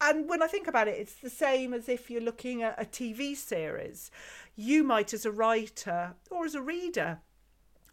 And 0.00 0.28
when 0.28 0.42
I 0.42 0.46
think 0.48 0.66
about 0.66 0.88
it, 0.88 0.98
it's 0.98 1.14
the 1.14 1.30
same 1.30 1.72
as 1.72 1.88
if 1.88 2.10
you're 2.10 2.20
looking 2.20 2.62
at 2.62 2.80
a 2.80 2.84
TV 2.84 3.36
series. 3.36 4.10
You 4.56 4.82
might, 4.84 5.14
as 5.14 5.24
a 5.24 5.32
writer 5.32 6.14
or 6.30 6.44
as 6.44 6.54
a 6.54 6.60
reader, 6.60 7.20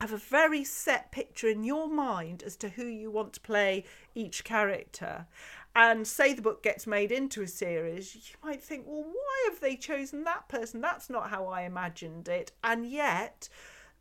have 0.01 0.11
a 0.11 0.17
very 0.17 0.63
set 0.63 1.11
picture 1.11 1.47
in 1.47 1.63
your 1.63 1.87
mind 1.87 2.41
as 2.43 2.55
to 2.57 2.69
who 2.69 2.85
you 2.85 3.11
want 3.11 3.33
to 3.33 3.39
play 3.39 3.85
each 4.15 4.43
character. 4.43 5.27
and 5.73 6.05
say 6.05 6.33
the 6.33 6.41
book 6.41 6.61
gets 6.61 6.85
made 6.85 7.13
into 7.13 7.41
a 7.41 7.47
series, 7.47 8.13
you 8.15 8.35
might 8.43 8.61
think, 8.61 8.85
well, 8.85 9.03
why 9.03 9.49
have 9.49 9.61
they 9.61 9.75
chosen 9.75 10.25
that 10.25 10.49
person? 10.49 10.81
That's 10.81 11.09
not 11.09 11.29
how 11.29 11.47
I 11.47 11.61
imagined 11.61 12.27
it. 12.27 12.51
And 12.61 12.85
yet, 12.85 13.47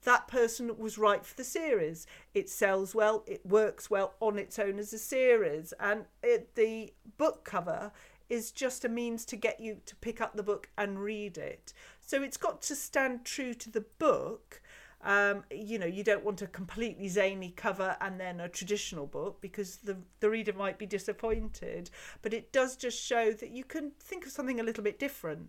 that 0.05 0.29
person 0.29 0.77
was 0.79 0.99
right 0.99 1.25
for 1.25 1.35
the 1.35 1.45
series. 1.45 2.07
It 2.35 2.49
sells 2.49 2.95
well, 2.95 3.25
it 3.27 3.45
works 3.45 3.91
well 3.91 4.15
on 4.21 4.39
its 4.39 4.59
own 4.59 4.79
as 4.79 4.93
a 4.93 4.99
series, 4.99 5.73
and 5.79 6.07
it, 6.23 6.55
the 6.55 6.93
book 7.19 7.45
cover 7.45 7.93
is 8.29 8.53
just 8.53 8.85
a 8.85 8.89
means 8.89 9.25
to 9.25 9.37
get 9.37 9.61
you 9.61 9.79
to 9.87 9.97
pick 9.97 10.21
up 10.21 10.37
the 10.37 10.43
book 10.43 10.69
and 10.79 11.01
read 11.01 11.37
it. 11.37 11.73
So 12.01 12.23
it's 12.23 12.37
got 12.37 12.63
to 12.63 12.77
stand 12.77 13.25
true 13.25 13.55
to 13.55 13.71
the 13.71 13.85
book 13.99 14.63
um, 15.03 15.45
you 15.51 15.79
know, 15.79 15.87
you 15.87 16.05
don't 16.05 16.25
want 16.25 16.43
a 16.43 16.47
completely 16.47 17.09
zany 17.09 17.55
cover 17.57 17.97
and 18.01 18.21
then 18.21 18.39
a 18.39 18.49
traditional 18.49 19.07
book 19.07 19.41
because 19.41 19.77
the, 19.77 19.97
the 20.21 20.29
reader 20.29 20.53
might 20.53 20.79
be 20.79 20.87
disappointed. 20.87 21.91
But 22.21 22.35
it 22.35 22.53
does 22.53 22.77
just 22.77 23.03
show 23.03 23.33
that 23.33 23.51
you 23.51 23.65
can 23.65 23.93
think 23.99 24.27
of 24.27 24.33
something 24.33 24.61
a 24.61 24.63
little 24.63 24.85
bit 24.85 24.99
different. 24.99 25.49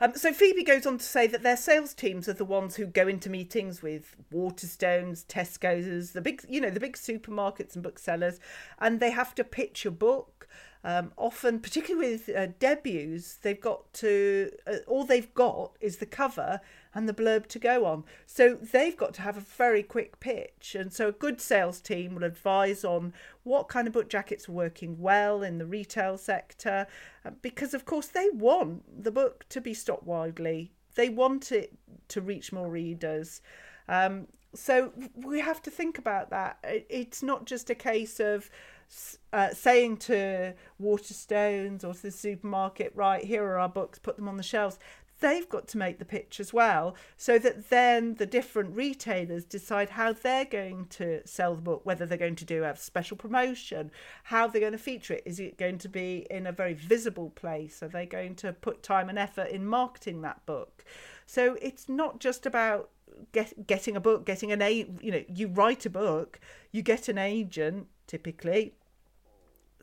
Um, 0.00 0.14
so 0.14 0.32
Phoebe 0.32 0.62
goes 0.62 0.86
on 0.86 0.98
to 0.98 1.04
say 1.04 1.26
that 1.26 1.42
their 1.42 1.56
sales 1.56 1.94
teams 1.94 2.28
are 2.28 2.34
the 2.34 2.44
ones 2.44 2.76
who 2.76 2.86
go 2.86 3.08
into 3.08 3.30
meetings 3.30 3.82
with 3.82 4.16
Waterstones, 4.32 5.24
Tesco's, 5.26 6.12
the 6.12 6.20
big, 6.20 6.44
you 6.48 6.60
know, 6.60 6.70
the 6.70 6.80
big 6.80 6.96
supermarkets 6.96 7.74
and 7.74 7.82
booksellers, 7.82 8.38
and 8.78 9.00
they 9.00 9.10
have 9.10 9.34
to 9.36 9.44
pitch 9.44 9.84
a 9.86 9.90
book. 9.90 10.48
Um, 10.84 11.12
often, 11.16 11.60
particularly 11.60 12.12
with 12.12 12.28
uh, 12.34 12.46
debuts, 12.58 13.34
they've 13.34 13.60
got 13.60 13.92
to 13.94 14.50
uh, 14.66 14.76
all 14.86 15.04
they've 15.04 15.32
got 15.34 15.72
is 15.80 15.96
the 15.96 16.06
cover 16.06 16.60
and 16.94 17.08
the 17.08 17.14
blurb 17.14 17.46
to 17.46 17.58
go 17.58 17.84
on. 17.84 18.04
So 18.26 18.54
they've 18.54 18.96
got 18.96 19.14
to 19.14 19.22
have 19.22 19.36
a 19.36 19.40
very 19.40 19.82
quick 19.82 20.20
pitch. 20.20 20.76
And 20.78 20.92
so 20.92 21.08
a 21.08 21.12
good 21.12 21.40
sales 21.40 21.80
team 21.80 22.14
will 22.14 22.24
advise 22.24 22.84
on 22.84 23.12
what 23.42 23.68
kind 23.68 23.86
of 23.86 23.92
book 23.92 24.08
jackets 24.08 24.48
are 24.48 24.52
working 24.52 24.98
well 24.98 25.42
in 25.42 25.58
the 25.58 25.66
retail 25.66 26.16
sector 26.16 26.86
uh, 27.24 27.30
because, 27.42 27.74
of 27.74 27.84
course, 27.84 28.06
they 28.06 28.28
want 28.30 29.02
the 29.02 29.12
book 29.12 29.46
to 29.50 29.60
be 29.60 29.74
stocked 29.74 30.06
widely, 30.06 30.72
they 30.94 31.08
want 31.08 31.52
it 31.52 31.72
to 32.08 32.20
reach 32.20 32.52
more 32.52 32.70
readers. 32.70 33.40
Um, 33.88 34.26
so 34.54 34.92
we 35.14 35.40
have 35.40 35.62
to 35.62 35.70
think 35.70 35.98
about 35.98 36.30
that. 36.30 36.58
It's 36.64 37.22
not 37.22 37.44
just 37.44 37.68
a 37.70 37.74
case 37.74 38.18
of 38.18 38.50
uh, 39.32 39.50
saying 39.52 39.98
to 39.98 40.54
Waterstones 40.80 41.84
or 41.84 41.94
to 41.94 42.02
the 42.02 42.10
supermarket, 42.10 42.92
right, 42.94 43.24
here 43.24 43.44
are 43.44 43.58
our 43.58 43.68
books, 43.68 43.98
put 43.98 44.16
them 44.16 44.28
on 44.28 44.36
the 44.36 44.42
shelves. 44.42 44.78
They've 45.20 45.48
got 45.48 45.66
to 45.68 45.78
make 45.78 45.98
the 45.98 46.04
pitch 46.04 46.38
as 46.38 46.52
well 46.52 46.94
so 47.16 47.40
that 47.40 47.70
then 47.70 48.14
the 48.14 48.26
different 48.26 48.76
retailers 48.76 49.44
decide 49.44 49.90
how 49.90 50.12
they're 50.12 50.44
going 50.44 50.86
to 50.90 51.26
sell 51.26 51.56
the 51.56 51.62
book 51.62 51.80
whether 51.84 52.06
they're 52.06 52.16
going 52.16 52.36
to 52.36 52.44
do 52.44 52.62
a 52.62 52.76
special 52.76 53.16
promotion 53.16 53.90
how 54.22 54.46
they're 54.46 54.60
going 54.60 54.72
to 54.72 54.78
feature 54.78 55.14
it. 55.14 55.24
Is 55.26 55.40
it 55.40 55.58
going 55.58 55.78
to 55.78 55.88
be 55.88 56.24
in 56.30 56.46
a 56.46 56.52
very 56.52 56.74
visible 56.74 57.30
place? 57.30 57.82
Are 57.82 57.88
they 57.88 58.06
going 58.06 58.36
to 58.36 58.52
put 58.52 58.84
time 58.84 59.08
and 59.08 59.18
effort 59.18 59.48
in 59.48 59.66
marketing 59.66 60.22
that 60.22 60.46
book? 60.46 60.84
So 61.26 61.58
it's 61.60 61.88
not 61.88 62.20
just 62.20 62.46
about 62.46 62.90
get, 63.32 63.66
getting 63.66 63.96
a 63.96 64.00
book 64.00 64.24
getting 64.24 64.52
an 64.52 64.62
a 64.62 64.86
you 65.00 65.10
know 65.10 65.24
you 65.28 65.48
write 65.48 65.86
a 65.86 65.90
book 65.90 66.40
you 66.72 66.82
get 66.82 67.08
an 67.08 67.18
agent 67.18 67.86
typically 68.06 68.74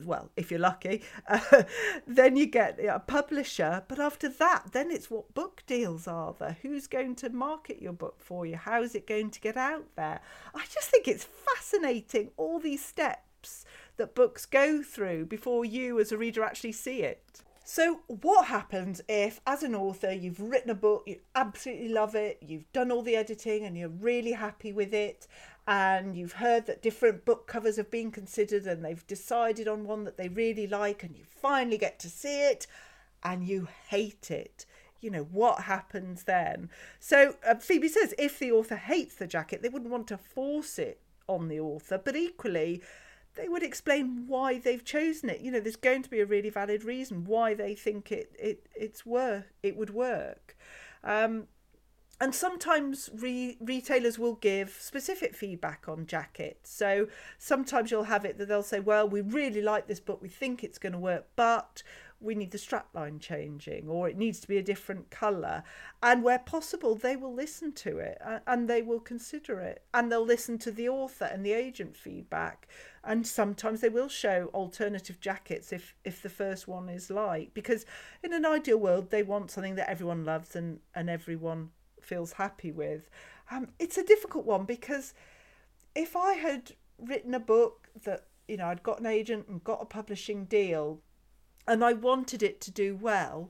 well, 0.04 0.30
if 0.36 0.52
you're 0.52 0.60
lucky, 0.60 1.04
uh, 1.28 1.64
then 2.08 2.36
you 2.36 2.46
get 2.46 2.80
a 2.84 3.00
publisher. 3.00 3.84
But 3.88 4.00
after 4.00 4.30
that, 4.30 4.72
then 4.72 4.92
it's 4.92 5.10
what 5.10 5.34
book 5.34 5.64
deals 5.68 6.08
are 6.08 6.36
there? 6.38 6.58
Who's 6.62 6.88
going 6.88 7.16
to 7.16 7.30
market 7.30 7.82
your 7.82 7.94
book 7.94 8.16
for 8.20 8.46
you? 8.46 8.58
How 8.58 8.82
is 8.84 8.96
it 8.96 9.08
going 9.08 9.32
to 9.32 9.40
get 9.40 9.58
out 9.58 9.86
there? 9.96 10.22
I 10.54 10.66
just 10.72 10.90
think 10.90 11.08
it's 11.08 11.24
fascinating, 11.26 12.32
all 12.38 12.60
these 12.60 12.84
steps 12.84 13.66
that 13.98 14.16
books 14.16 14.46
go 14.46 14.82
through 14.82 15.26
before 15.26 15.64
you, 15.64 16.00
as 16.00 16.12
a 16.12 16.18
reader, 16.18 16.44
actually 16.44 16.74
see 16.74 17.02
it. 17.02 17.42
So, 17.68 18.02
what 18.06 18.46
happens 18.46 19.02
if, 19.10 19.42
as 19.48 19.64
an 19.64 19.74
author, 19.74 20.12
you've 20.12 20.40
written 20.40 20.70
a 20.70 20.76
book, 20.76 21.02
you 21.08 21.18
absolutely 21.34 21.90
love 21.90 22.14
it, 22.14 22.38
you've 22.46 22.72
done 22.74 22.92
all 22.92 23.02
the 23.02 23.16
editing, 23.16 23.66
and 23.66 23.76
you're 23.76 23.90
really 23.90 24.34
happy 24.34 24.72
with 24.72 24.94
it, 24.94 25.26
and 25.68 26.16
you've 26.16 26.34
heard 26.34 26.68
that 26.68 26.82
different 26.82 27.26
book 27.26 27.48
covers 27.48 27.78
have 27.78 27.90
been 27.90 28.12
considered 28.12 28.66
and 28.66 28.86
they've 28.86 29.06
decided 29.08 29.68
on 29.68 29.86
one 29.86 30.04
that 30.04 30.18
they 30.18 30.28
really 30.28 30.68
like 30.68 31.04
and 31.04 31.16
you 31.16 31.24
finally 31.26 31.78
get 31.78 31.98
to 32.00 32.10
see 32.10 32.48
it 32.48 32.68
and 33.24 33.48
you 33.48 33.68
hate 33.90 34.30
it. 34.30 34.66
You 35.02 35.10
know 35.10 35.24
what 35.24 35.62
happens 35.62 36.24
then? 36.24 36.70
So 37.00 37.36
uh, 37.48 37.56
phoebe 37.56 37.88
says 37.88 38.14
if 38.20 38.38
the 38.38 38.52
author 38.52 38.76
hates 38.76 39.16
the 39.16 39.28
jacket 39.28 39.62
they 39.64 39.70
wouldn't 39.70 39.92
want 39.92 40.08
to 40.08 40.18
force 40.18 40.78
it 40.78 41.00
on 41.28 41.48
the 41.48 41.60
author 41.60 42.00
but 42.04 42.16
equally 42.16 42.84
they 43.34 43.50
would 43.50 43.64
explain 43.64 44.26
why 44.28 44.60
they've 44.60 44.86
chosen 44.86 45.30
it. 45.30 45.42
You 45.42 45.52
know 45.52 45.60
there's 45.60 45.76
going 45.76 46.04
to 46.04 46.10
be 46.10 46.20
a 46.20 46.26
really 46.28 46.52
valid 46.52 46.84
reason 46.84 47.26
why 47.26 47.56
they 47.56 47.74
think 47.74 48.12
it 48.12 48.36
it 48.38 48.68
it's 48.76 49.04
worth 49.04 49.52
it 49.64 49.76
would 49.76 49.90
work. 49.90 50.56
Um, 51.04 51.48
and 52.22 52.34
sometimes 52.34 53.10
re- 53.14 53.58
retailers 53.60 54.18
will 54.18 54.36
give 54.36 54.70
specific 54.80 55.36
feedback 55.36 55.90
on 55.90 56.06
jackets. 56.06 56.74
So 56.74 57.08
sometimes 57.38 57.92
you'll 57.92 58.04
have 58.04 58.24
it 58.24 58.38
that 58.38 58.48
they'll 58.48 58.64
say, 58.64 58.80
"Well, 58.80 59.08
we 59.08 59.22
really 59.22 59.62
like 59.62 59.88
this 59.88 60.00
book. 60.00 60.22
We 60.22 60.30
think 60.30 60.64
it's 60.64 60.78
going 60.78 60.94
to 60.94 61.00
work, 61.00 61.28
but 61.36 61.84
we 62.22 62.34
need 62.34 62.52
the 62.52 62.58
strapline 62.58 63.20
changing, 63.20 63.90
or 63.90 64.08
it 64.08 64.18
needs 64.18 64.40
to 64.40 64.48
be 64.48 64.58
a 64.58 64.64
different 64.64 65.10
colour." 65.10 65.64
And 66.02 66.24
where 66.24 66.40
possible, 66.40 66.96
they 66.96 67.18
will 67.18 67.34
listen 67.34 67.74
to 67.74 67.98
it 67.98 68.18
and 68.48 68.70
they 68.70 68.82
will 68.82 69.02
consider 69.02 69.60
it, 69.60 69.84
and 69.94 70.10
they'll 70.10 70.26
listen 70.26 70.58
to 70.60 70.72
the 70.72 70.88
author 70.88 71.26
and 71.26 71.46
the 71.46 71.54
agent 71.54 71.98
feedback. 71.98 72.68
And 73.04 73.28
sometimes 73.28 73.82
they 73.82 73.90
will 73.90 74.08
show 74.10 74.50
alternative 74.54 75.20
jackets 75.20 75.74
if 75.74 75.96
if 76.06 76.22
the 76.22 76.30
first 76.30 76.66
one 76.66 76.88
is 76.88 77.10
like, 77.10 77.54
because 77.54 77.86
in 78.24 78.32
an 78.32 78.46
ideal 78.46 78.78
world, 78.78 79.12
they 79.12 79.24
want 79.24 79.52
something 79.52 79.76
that 79.76 79.90
everyone 79.90 80.24
loves 80.24 80.56
and 80.56 80.80
and 80.94 81.10
everyone 81.10 81.72
feels 82.06 82.34
happy 82.34 82.72
with. 82.72 83.10
Um, 83.52 83.70
it's 83.80 83.98
a 83.98 84.04
difficult 84.04 84.46
one 84.46 84.66
because 84.66 85.14
if 85.94 86.16
I 86.16 86.34
had 86.34 86.74
written 87.00 87.34
a 87.34 87.40
book 87.40 87.90
that, 88.04 88.26
you 88.48 88.58
know, 88.58 88.68
I'd 88.68 88.84
got 88.84 89.00
an 89.00 89.06
agent 89.06 89.48
and 89.48 89.64
got 89.64 89.82
a 89.82 89.86
publishing 89.86 90.46
deal 90.46 91.00
and 91.68 91.84
I 91.84 91.94
wanted 91.94 92.44
it 92.44 92.62
to 92.62 92.72
do 92.72 92.96
well, 92.96 93.50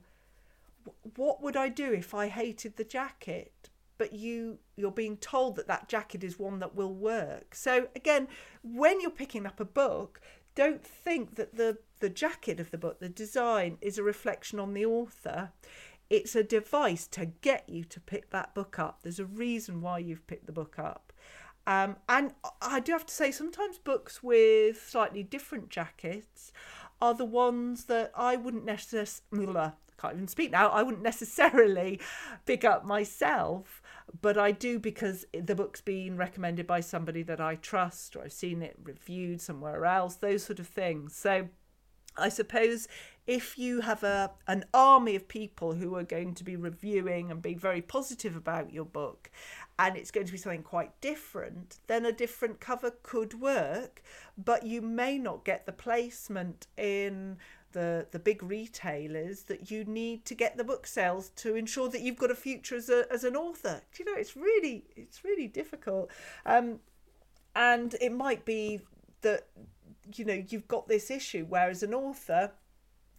what 1.15 1.41
would 1.41 1.55
I 1.55 1.69
do 1.69 1.91
if 1.93 2.13
I 2.13 2.27
hated 2.27 2.77
the 2.77 2.83
jacket? 2.83 3.51
But 3.97 4.13
you 4.13 4.59
you're 4.75 4.91
being 4.91 5.17
told 5.17 5.55
that 5.55 5.67
that 5.67 5.87
jacket 5.87 6.23
is 6.23 6.37
one 6.37 6.59
that 6.59 6.75
will 6.75 6.93
work. 6.93 7.55
So 7.55 7.87
again, 7.95 8.27
when 8.61 8.99
you're 8.99 9.09
picking 9.09 9.45
up 9.45 9.59
a 9.59 9.65
book, 9.65 10.19
don't 10.53 10.83
think 10.83 11.35
that 11.35 11.55
the 11.55 11.77
the 11.99 12.09
jacket 12.09 12.59
of 12.59 12.71
the 12.71 12.77
book, 12.77 12.99
the 12.99 13.09
design, 13.09 13.77
is 13.81 13.97
a 13.97 14.03
reflection 14.03 14.59
on 14.59 14.73
the 14.73 14.85
author. 14.85 15.51
It's 16.09 16.35
a 16.35 16.43
device 16.43 17.07
to 17.07 17.25
get 17.25 17.67
you 17.67 17.83
to 17.85 17.99
pick 17.99 18.29
that 18.29 18.53
book 18.53 18.77
up. 18.77 18.99
There's 19.01 19.19
a 19.19 19.25
reason 19.25 19.81
why 19.81 19.99
you've 19.99 20.27
picked 20.27 20.45
the 20.45 20.51
book 20.51 20.77
up. 20.77 21.11
Um, 21.67 21.95
and 22.07 22.33
I 22.61 22.79
do 22.79 22.91
have 22.91 23.05
to 23.07 23.13
say, 23.13 23.31
sometimes 23.31 23.77
books 23.77 24.21
with 24.21 24.87
slightly 24.87 25.23
different 25.23 25.69
jackets 25.69 26.51
are 27.01 27.13
the 27.13 27.25
ones 27.25 27.85
that 27.85 28.11
I 28.15 28.35
wouldn't 28.35 28.65
necessarily, 28.65 29.71
can't 29.99 30.13
even 30.13 30.27
speak 30.27 30.51
now, 30.51 30.69
I 30.69 30.83
wouldn't 30.83 31.03
necessarily 31.11 31.99
pick 32.45 32.63
up 32.63 32.85
myself, 32.85 33.81
but 34.21 34.37
I 34.37 34.51
do 34.51 34.77
because 34.77 35.25
the 35.33 35.55
book's 35.55 35.81
been 35.81 36.17
recommended 36.17 36.67
by 36.67 36.81
somebody 36.81 37.23
that 37.23 37.41
I 37.41 37.55
trust 37.55 38.15
or 38.15 38.23
I've 38.23 38.33
seen 38.33 38.61
it 38.61 38.77
reviewed 38.83 39.41
somewhere 39.41 39.85
else, 39.85 40.15
those 40.15 40.43
sort 40.43 40.59
of 40.59 40.67
things. 40.67 41.15
So 41.15 41.49
I 42.17 42.29
suppose 42.29 42.87
if 43.27 43.57
you 43.57 43.81
have 43.81 44.03
a 44.03 44.31
an 44.47 44.63
army 44.73 45.15
of 45.15 45.27
people 45.27 45.73
who 45.73 45.95
are 45.95 46.03
going 46.03 46.33
to 46.33 46.43
be 46.43 46.55
reviewing 46.55 47.31
and 47.31 47.41
being 47.41 47.59
very 47.59 47.81
positive 47.81 48.35
about 48.35 48.71
your 48.71 48.85
book 48.85 49.31
and 49.77 49.97
it's 49.97 50.11
going 50.11 50.25
to 50.25 50.31
be 50.31 50.37
something 50.37 50.63
quite 50.63 50.99
different 51.01 51.77
then 51.87 52.05
a 52.05 52.11
different 52.11 52.59
cover 52.59 52.91
could 53.03 53.39
work 53.39 54.03
but 54.37 54.65
you 54.65 54.81
may 54.81 55.17
not 55.17 55.43
get 55.43 55.65
the 55.65 55.71
placement 55.71 56.67
in 56.77 57.37
the 57.75 58.07
the 58.11 58.19
big 58.19 58.41
retailers 58.41 59.43
that 59.43 59.69
you 59.69 59.83
need 59.83 60.25
to 60.25 60.33
get 60.33 60.57
the 60.57 60.63
book 60.63 60.87
sales 60.87 61.29
to 61.35 61.55
ensure 61.55 61.89
that 61.89 62.01
you've 62.01 62.17
got 62.17 62.31
a 62.31 62.35
future 62.35 62.75
as 62.75 62.89
a 62.89 63.05
as 63.11 63.23
an 63.23 63.35
author. 63.35 63.81
Do 63.93 64.01
you 64.01 64.09
know 64.09 64.17
it's 64.17 64.35
really 64.35 64.85
it's 64.95 65.23
really 65.23 65.47
difficult. 65.47 66.09
Um 66.45 66.79
and 67.53 67.95
it 68.01 68.13
might 68.13 68.45
be 68.45 68.79
that 69.21 69.47
you 70.15 70.23
know 70.23 70.41
you've 70.47 70.69
got 70.69 70.87
this 70.87 71.11
issue 71.11 71.45
where 71.45 71.69
as 71.69 71.83
an 71.83 71.93
author 71.93 72.51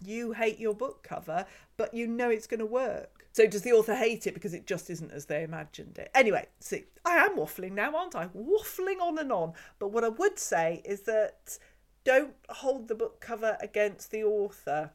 you 0.05 0.33
hate 0.33 0.59
your 0.59 0.75
book 0.75 1.03
cover, 1.03 1.47
but 1.77 1.95
you 1.95 2.07
know 2.07 2.31
it's 2.31 2.47
going 2.47 2.61
to 2.61 2.67
work. 2.67 3.27
So 3.33 3.47
does 3.47 3.63
the 3.63 3.73
author 3.73 3.95
hate 3.95 4.27
it 4.27 4.35
because 4.35 4.55
it 4.55 4.67
just 4.67 4.89
isn't 4.89 5.13
as 5.13 5.27
they 5.27 5.43
imagined 5.43 5.99
it? 5.99 6.11
Anyway, 6.15 6.47
see, 6.61 6.85
I 7.05 7.19
am 7.19 7.37
waffling 7.37 7.73
now, 7.73 7.95
aren't 7.95 8.15
I? 8.15 8.29
Waffling 8.29 9.01
on 9.01 9.19
and 9.19 9.31
on. 9.31 9.53
But 9.79 9.89
what 9.89 10.05
I 10.05 10.09
would 10.09 10.39
say 10.39 10.81
is 10.85 11.03
that 11.03 11.59
don't 12.05 12.35
hold 12.49 12.89
the 12.89 12.95
book 12.95 13.21
cover 13.21 13.59
against 13.61 14.11
the 14.11 14.23
author. 14.25 14.93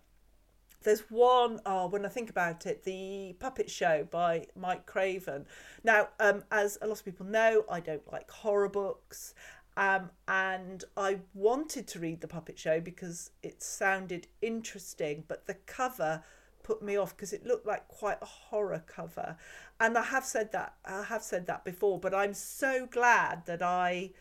There's 0.83 1.01
one, 1.11 1.59
oh, 1.65 1.87
when 1.87 2.05
I 2.05 2.09
think 2.09 2.31
about 2.31 2.65
it, 2.65 2.83
the 2.83 3.35
Puppet 3.39 3.69
Show 3.69 4.07
by 4.09 4.47
Mike 4.55 4.87
Craven. 4.87 5.45
Now, 5.83 6.09
um, 6.19 6.43
as 6.51 6.79
a 6.81 6.87
lot 6.87 6.97
of 6.97 7.05
people 7.05 7.27
know, 7.27 7.63
I 7.69 7.79
don't 7.79 8.11
like 8.11 8.31
horror 8.31 8.69
books 8.69 9.35
Um, 9.77 10.09
and 10.27 10.83
I 10.97 11.19
wanted 11.33 11.87
to 11.87 11.99
read 11.99 12.21
The 12.21 12.27
Puppet 12.27 12.59
Show 12.59 12.81
because 12.81 13.31
it 13.41 13.63
sounded 13.63 14.27
interesting, 14.41 15.23
but 15.27 15.47
the 15.47 15.53
cover 15.65 16.23
put 16.63 16.81
me 16.81 16.95
off 16.97 17.15
because 17.15 17.33
it 17.33 17.45
looked 17.45 17.65
like 17.65 17.87
quite 17.87 18.17
a 18.21 18.25
horror 18.25 18.83
cover. 18.85 19.37
And 19.79 19.97
I 19.97 20.03
have 20.03 20.25
said 20.25 20.51
that 20.51 20.75
I 20.85 21.03
have 21.03 21.23
said 21.23 21.47
that 21.47 21.65
before, 21.65 21.99
but 21.99 22.13
I'm 22.13 22.33
so 22.33 22.85
glad 22.85 23.45
that 23.45 23.61
I 23.61 24.11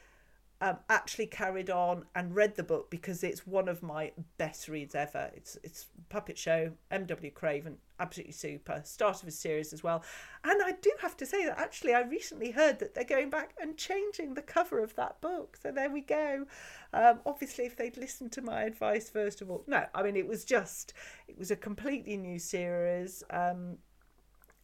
um, 0.60 0.78
actually 0.88 1.26
carried 1.26 1.70
on 1.70 2.04
and 2.14 2.34
read 2.34 2.56
the 2.56 2.62
book 2.62 2.90
because 2.90 3.24
it's 3.24 3.46
one 3.46 3.68
of 3.68 3.82
my 3.82 4.12
best 4.36 4.68
reads 4.68 4.94
ever. 4.94 5.30
It's 5.34 5.56
it's 5.62 5.86
Puppet 6.10 6.36
Show, 6.36 6.72
M.W. 6.90 7.30
Craven, 7.30 7.78
absolutely 7.98 8.32
super. 8.32 8.82
Start 8.84 9.22
of 9.22 9.28
a 9.28 9.32
series 9.32 9.72
as 9.72 9.82
well. 9.82 10.02
And 10.44 10.62
I 10.62 10.72
do 10.72 10.92
have 11.00 11.16
to 11.18 11.26
say 11.26 11.46
that 11.46 11.58
actually 11.58 11.94
I 11.94 12.00
recently 12.00 12.50
heard 12.50 12.78
that 12.80 12.94
they're 12.94 13.04
going 13.04 13.30
back 13.30 13.54
and 13.60 13.76
changing 13.76 14.34
the 14.34 14.42
cover 14.42 14.82
of 14.82 14.94
that 14.96 15.20
book. 15.22 15.56
So 15.62 15.72
there 15.72 15.90
we 15.90 16.02
go. 16.02 16.46
Um, 16.92 17.20
obviously, 17.24 17.64
if 17.64 17.76
they'd 17.76 17.96
listened 17.96 18.32
to 18.32 18.42
my 18.42 18.64
advice 18.64 19.08
first 19.08 19.40
of 19.40 19.50
all, 19.50 19.64
no, 19.66 19.86
I 19.94 20.02
mean 20.02 20.16
it 20.16 20.26
was 20.26 20.44
just 20.44 20.92
it 21.26 21.38
was 21.38 21.50
a 21.50 21.56
completely 21.56 22.18
new 22.18 22.38
series. 22.38 23.22
Um, 23.30 23.78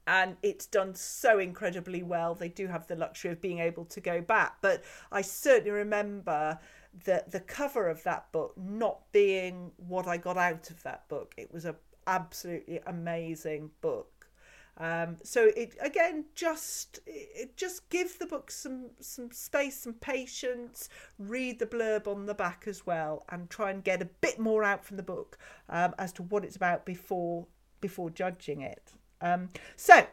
and 0.06 0.36
it's 0.42 0.66
done 0.66 0.94
so 0.94 1.38
incredibly 1.38 2.02
well. 2.02 2.34
They 2.34 2.48
do 2.48 2.66
have 2.68 2.86
the 2.86 2.96
luxury 2.96 3.32
of 3.32 3.40
being 3.40 3.58
able 3.58 3.84
to 3.86 4.00
go 4.00 4.20
back, 4.20 4.56
but 4.60 4.84
I 5.10 5.22
certainly 5.22 5.72
remember 5.72 6.58
the 7.04 7.25
the 7.28 7.40
cover 7.40 7.88
of 7.88 8.02
that 8.04 8.30
book 8.32 8.54
not 8.56 9.00
being 9.12 9.72
what 9.76 10.06
I 10.06 10.16
got 10.16 10.36
out 10.36 10.70
of 10.70 10.82
that 10.84 11.08
book. 11.08 11.34
It 11.36 11.52
was 11.52 11.64
a 11.64 11.76
absolutely 12.06 12.80
amazing 12.86 13.70
book. 13.80 14.28
Um, 14.78 15.16
so 15.22 15.50
it 15.56 15.75
again 15.80 16.26
just 16.34 17.00
it 17.06 17.56
just 17.56 17.88
gives 17.88 18.16
the 18.16 18.26
book 18.26 18.50
some 18.50 18.90
some 19.00 19.30
space, 19.32 19.78
some 19.80 19.94
patience. 19.94 20.88
Read 21.18 21.58
the 21.58 21.66
blurb 21.66 22.06
on 22.06 22.26
the 22.26 22.34
back 22.34 22.64
as 22.66 22.86
well, 22.86 23.25
and 23.30 23.48
try 23.48 23.70
and 23.70 23.82
get 23.82 24.02
a 24.02 24.06
bit 24.06 24.38
more 24.38 24.62
out 24.62 24.84
from 24.84 24.98
the 24.98 25.02
book 25.02 25.38
um, 25.68 25.94
as 25.98 26.12
to 26.14 26.22
what 26.22 26.44
it's 26.44 26.56
about 26.56 26.84
before 26.84 27.46
before 27.80 28.10
judging 28.10 28.60
it. 28.60 28.92
Um, 29.20 29.50
so 29.76 30.06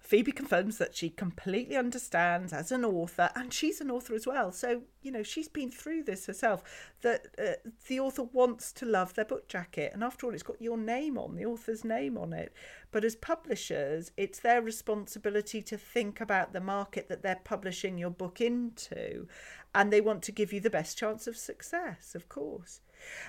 Phoebe 0.00 0.32
confirms 0.32 0.78
that 0.78 0.96
she 0.96 1.10
completely 1.10 1.76
understands 1.76 2.52
as 2.54 2.72
an 2.72 2.82
author, 2.82 3.30
and 3.34 3.52
she's 3.52 3.80
an 3.80 3.90
author 3.90 4.14
as 4.14 4.26
well. 4.26 4.50
So, 4.52 4.84
you 5.02 5.10
know, 5.10 5.22
she's 5.22 5.48
been 5.48 5.70
through 5.70 6.04
this 6.04 6.24
herself. 6.24 6.90
That 7.02 7.26
uh, 7.38 7.68
the 7.88 8.00
author 8.00 8.22
wants 8.22 8.72
to 8.72 8.86
love 8.86 9.12
their 9.12 9.26
book 9.26 9.48
jacket. 9.48 9.90
And 9.92 10.02
after 10.02 10.24
all, 10.24 10.32
it's 10.32 10.42
got 10.42 10.62
your 10.62 10.78
name 10.78 11.18
on, 11.18 11.36
the 11.36 11.44
author's 11.44 11.84
name 11.84 12.16
on 12.16 12.32
it. 12.32 12.54
But 12.90 13.04
as 13.04 13.16
publishers, 13.16 14.10
it's 14.16 14.38
their 14.38 14.62
responsibility 14.62 15.60
to 15.60 15.76
think 15.76 16.22
about 16.22 16.54
the 16.54 16.60
market 16.60 17.10
that 17.10 17.22
they're 17.22 17.42
publishing 17.44 17.98
your 17.98 18.10
book 18.10 18.40
into. 18.40 19.26
And 19.74 19.92
they 19.92 20.00
want 20.00 20.22
to 20.22 20.32
give 20.32 20.54
you 20.54 20.60
the 20.60 20.70
best 20.70 20.96
chance 20.96 21.26
of 21.26 21.36
success, 21.36 22.14
of 22.14 22.30
course. 22.30 22.80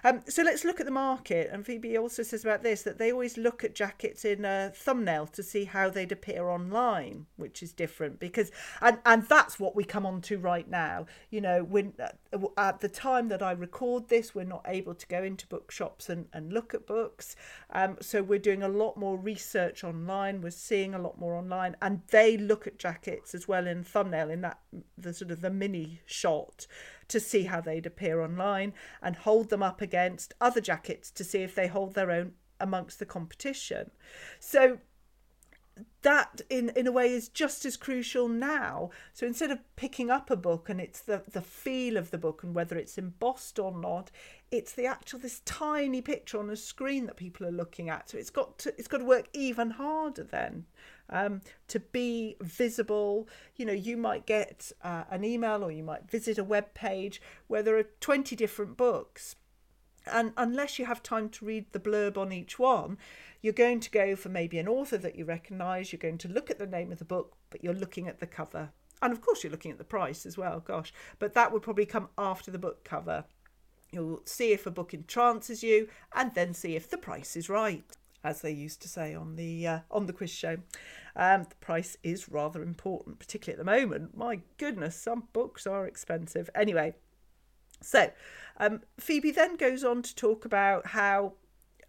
Um, 0.03 0.21
so 0.27 0.43
let's 0.43 0.63
look 0.63 0.79
at 0.79 0.85
the 0.85 0.91
market. 0.91 1.49
And 1.51 1.65
Phoebe 1.65 1.97
also 1.97 2.23
says 2.23 2.43
about 2.43 2.63
this 2.63 2.83
that 2.83 2.97
they 2.97 3.11
always 3.11 3.37
look 3.37 3.63
at 3.63 3.75
jackets 3.75 4.25
in 4.25 4.45
a 4.45 4.71
thumbnail 4.73 5.27
to 5.27 5.43
see 5.43 5.65
how 5.65 5.89
they'd 5.89 6.11
appear 6.11 6.49
online, 6.49 7.25
which 7.37 7.61
is 7.63 7.73
different 7.73 8.19
because, 8.19 8.51
and, 8.81 8.99
and 9.05 9.23
that's 9.27 9.59
what 9.59 9.75
we 9.75 9.83
come 9.83 10.05
on 10.05 10.21
to 10.21 10.37
right 10.37 10.69
now. 10.69 11.05
You 11.29 11.41
know, 11.41 11.63
when 11.63 11.93
uh, 11.99 12.37
at 12.57 12.79
the 12.79 12.89
time 12.89 13.29
that 13.29 13.41
I 13.41 13.51
record 13.51 14.09
this, 14.09 14.33
we're 14.33 14.43
not 14.43 14.65
able 14.67 14.95
to 14.95 15.07
go 15.07 15.23
into 15.23 15.47
bookshops 15.47 16.09
and, 16.09 16.27
and 16.33 16.53
look 16.53 16.73
at 16.73 16.87
books. 16.87 17.35
Um, 17.71 17.97
so 18.01 18.21
we're 18.21 18.39
doing 18.39 18.63
a 18.63 18.67
lot 18.67 18.97
more 18.97 19.17
research 19.17 19.83
online. 19.83 20.41
We're 20.41 20.51
seeing 20.51 20.93
a 20.93 20.99
lot 20.99 21.19
more 21.19 21.35
online, 21.35 21.75
and 21.81 22.01
they 22.11 22.37
look 22.37 22.67
at 22.67 22.77
jackets 22.79 23.33
as 23.35 23.47
well 23.47 23.67
in 23.67 23.83
thumbnail 23.83 24.29
in 24.29 24.41
that 24.41 24.59
the 24.97 25.13
sort 25.13 25.31
of 25.31 25.41
the 25.41 25.49
mini 25.49 26.01
shot 26.05 26.67
to 27.09 27.19
see 27.19 27.43
how 27.43 27.61
they'd 27.61 27.85
appear 27.85 28.21
online 28.21 28.73
and 29.01 29.15
hold 29.15 29.49
them 29.49 29.61
up 29.61 29.81
against 29.81 30.33
other 30.39 30.61
jackets 30.61 31.11
to 31.11 31.23
see 31.23 31.39
if 31.39 31.53
they 31.53 31.67
hold 31.67 31.93
their 31.93 32.11
own 32.11 32.33
amongst 32.59 32.99
the 32.99 33.05
competition. 33.05 33.91
So 34.39 34.79
that 36.01 36.41
in 36.49 36.69
in 36.69 36.87
a 36.87 36.91
way 36.91 37.11
is 37.11 37.29
just 37.29 37.65
as 37.65 37.75
crucial 37.75 38.27
now 38.27 38.89
so 39.13 39.25
instead 39.25 39.51
of 39.51 39.59
picking 39.75 40.09
up 40.09 40.29
a 40.29 40.35
book 40.35 40.69
and 40.69 40.79
it's 40.79 41.01
the 41.01 41.23
the 41.31 41.41
feel 41.41 41.97
of 41.97 42.11
the 42.11 42.17
book 42.17 42.43
and 42.43 42.55
whether 42.55 42.77
it's 42.77 42.97
embossed 42.97 43.59
or 43.59 43.75
not 43.77 44.09
it's 44.51 44.73
the 44.73 44.85
actual 44.85 45.19
this 45.19 45.41
tiny 45.45 46.01
picture 46.01 46.39
on 46.39 46.49
a 46.49 46.55
screen 46.55 47.05
that 47.05 47.17
people 47.17 47.45
are 47.45 47.51
looking 47.51 47.89
at 47.89 48.09
so 48.09 48.17
it's 48.17 48.29
got 48.29 48.57
to 48.57 48.73
it's 48.77 48.87
got 48.87 48.99
to 48.99 49.05
work 49.05 49.27
even 49.33 49.71
harder 49.71 50.23
then 50.23 50.65
um, 51.09 51.41
to 51.67 51.79
be 51.79 52.35
visible. 52.41 53.27
You 53.55 53.65
know, 53.65 53.73
you 53.73 53.97
might 53.97 54.25
get 54.25 54.71
uh, 54.83 55.03
an 55.09 55.23
email 55.23 55.63
or 55.63 55.71
you 55.71 55.83
might 55.83 56.09
visit 56.09 56.37
a 56.37 56.43
web 56.43 56.73
page 56.73 57.21
where 57.47 57.63
there 57.63 57.77
are 57.77 57.87
20 57.99 58.35
different 58.35 58.77
books. 58.77 59.35
And 60.11 60.33
unless 60.37 60.79
you 60.79 60.85
have 60.85 61.03
time 61.03 61.29
to 61.29 61.45
read 61.45 61.65
the 61.71 61.79
blurb 61.79 62.17
on 62.17 62.31
each 62.31 62.57
one, 62.57 62.97
you're 63.41 63.53
going 63.53 63.79
to 63.79 63.91
go 63.91 64.15
for 64.15 64.29
maybe 64.29 64.59
an 64.59 64.67
author 64.67 64.97
that 64.97 65.15
you 65.15 65.25
recognise, 65.25 65.91
you're 65.91 65.99
going 65.99 66.17
to 66.19 66.27
look 66.27 66.49
at 66.49 66.59
the 66.59 66.67
name 66.67 66.91
of 66.91 66.99
the 66.99 67.05
book, 67.05 67.35
but 67.49 67.63
you're 67.63 67.73
looking 67.73 68.07
at 68.07 68.19
the 68.19 68.27
cover. 68.27 68.69
And 69.01 69.13
of 69.13 69.21
course, 69.21 69.43
you're 69.43 69.51
looking 69.51 69.71
at 69.71 69.77
the 69.77 69.83
price 69.83 70.25
as 70.25 70.37
well, 70.37 70.59
gosh. 70.59 70.93
But 71.19 71.33
that 71.33 71.51
would 71.51 71.61
probably 71.61 71.85
come 71.85 72.09
after 72.17 72.51
the 72.51 72.59
book 72.59 72.83
cover. 72.83 73.23
You'll 73.91 74.21
see 74.25 74.51
if 74.51 74.65
a 74.65 74.71
book 74.71 74.93
entrances 74.93 75.63
you 75.63 75.87
and 76.13 76.33
then 76.33 76.53
see 76.53 76.75
if 76.75 76.89
the 76.89 76.97
price 76.97 77.35
is 77.35 77.49
right 77.49 77.83
as 78.23 78.41
they 78.41 78.51
used 78.51 78.81
to 78.81 78.89
say 78.89 79.15
on 79.15 79.35
the 79.35 79.65
uh, 79.65 79.79
on 79.89 80.05
the 80.05 80.13
quiz 80.13 80.29
show. 80.29 80.57
Um, 81.15 81.45
the 81.49 81.55
price 81.55 81.97
is 82.03 82.29
rather 82.29 82.61
important, 82.61 83.19
particularly 83.19 83.59
at 83.59 83.65
the 83.65 83.71
moment. 83.71 84.15
My 84.15 84.41
goodness, 84.57 84.95
some 84.95 85.27
books 85.33 85.65
are 85.65 85.87
expensive. 85.87 86.49
Anyway, 86.53 86.95
so 87.81 88.11
um, 88.57 88.81
Phoebe 88.99 89.31
then 89.31 89.55
goes 89.55 89.83
on 89.83 90.01
to 90.03 90.15
talk 90.15 90.45
about 90.45 90.87
how. 90.87 91.33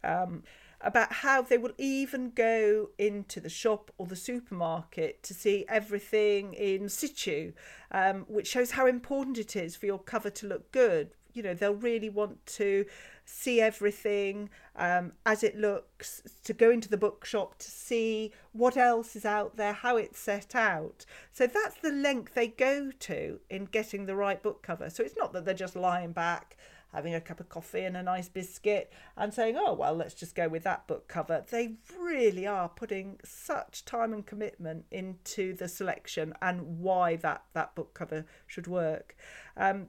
Um, 0.02 0.44
about 0.82 1.12
how 1.12 1.42
they 1.42 1.58
will 1.58 1.74
even 1.78 2.30
go 2.30 2.90
into 2.98 3.40
the 3.40 3.48
shop 3.48 3.90
or 3.98 4.06
the 4.06 4.16
supermarket 4.16 5.22
to 5.22 5.34
see 5.34 5.64
everything 5.68 6.54
in 6.54 6.88
situ, 6.88 7.52
um, 7.90 8.24
which 8.28 8.48
shows 8.48 8.72
how 8.72 8.86
important 8.86 9.38
it 9.38 9.54
is 9.56 9.76
for 9.76 9.86
your 9.86 9.98
cover 9.98 10.30
to 10.30 10.46
look 10.46 10.72
good. 10.72 11.10
You 11.32 11.44
know, 11.44 11.54
they'll 11.54 11.74
really 11.74 12.10
want 12.10 12.44
to 12.46 12.86
see 13.24 13.60
everything 13.60 14.50
um, 14.74 15.12
as 15.24 15.44
it 15.44 15.56
looks, 15.56 16.22
to 16.42 16.52
go 16.52 16.70
into 16.70 16.88
the 16.88 16.96
bookshop 16.96 17.58
to 17.58 17.70
see 17.70 18.32
what 18.52 18.76
else 18.76 19.14
is 19.14 19.24
out 19.24 19.56
there, 19.56 19.72
how 19.72 19.96
it's 19.96 20.18
set 20.18 20.56
out. 20.56 21.04
So 21.32 21.46
that's 21.46 21.76
the 21.76 21.92
length 21.92 22.34
they 22.34 22.48
go 22.48 22.90
to 22.90 23.38
in 23.48 23.66
getting 23.66 24.06
the 24.06 24.16
right 24.16 24.42
book 24.42 24.62
cover. 24.62 24.90
So 24.90 25.04
it's 25.04 25.16
not 25.16 25.32
that 25.34 25.44
they're 25.44 25.54
just 25.54 25.76
lying 25.76 26.12
back, 26.12 26.56
having 26.92 27.14
a 27.14 27.20
cup 27.20 27.40
of 27.40 27.48
coffee 27.48 27.82
and 27.82 27.96
a 27.96 28.02
nice 28.02 28.28
biscuit 28.28 28.92
and 29.16 29.32
saying, 29.32 29.56
oh, 29.58 29.72
well, 29.72 29.94
let's 29.94 30.14
just 30.14 30.34
go 30.34 30.48
with 30.48 30.64
that 30.64 30.86
book 30.86 31.08
cover. 31.08 31.44
They 31.50 31.76
really 31.98 32.46
are 32.46 32.68
putting 32.68 33.18
such 33.24 33.84
time 33.84 34.12
and 34.12 34.26
commitment 34.26 34.84
into 34.90 35.54
the 35.54 35.68
selection 35.68 36.34
and 36.42 36.78
why 36.78 37.16
that, 37.16 37.44
that 37.54 37.74
book 37.74 37.94
cover 37.94 38.26
should 38.46 38.66
work. 38.66 39.16
Um, 39.56 39.88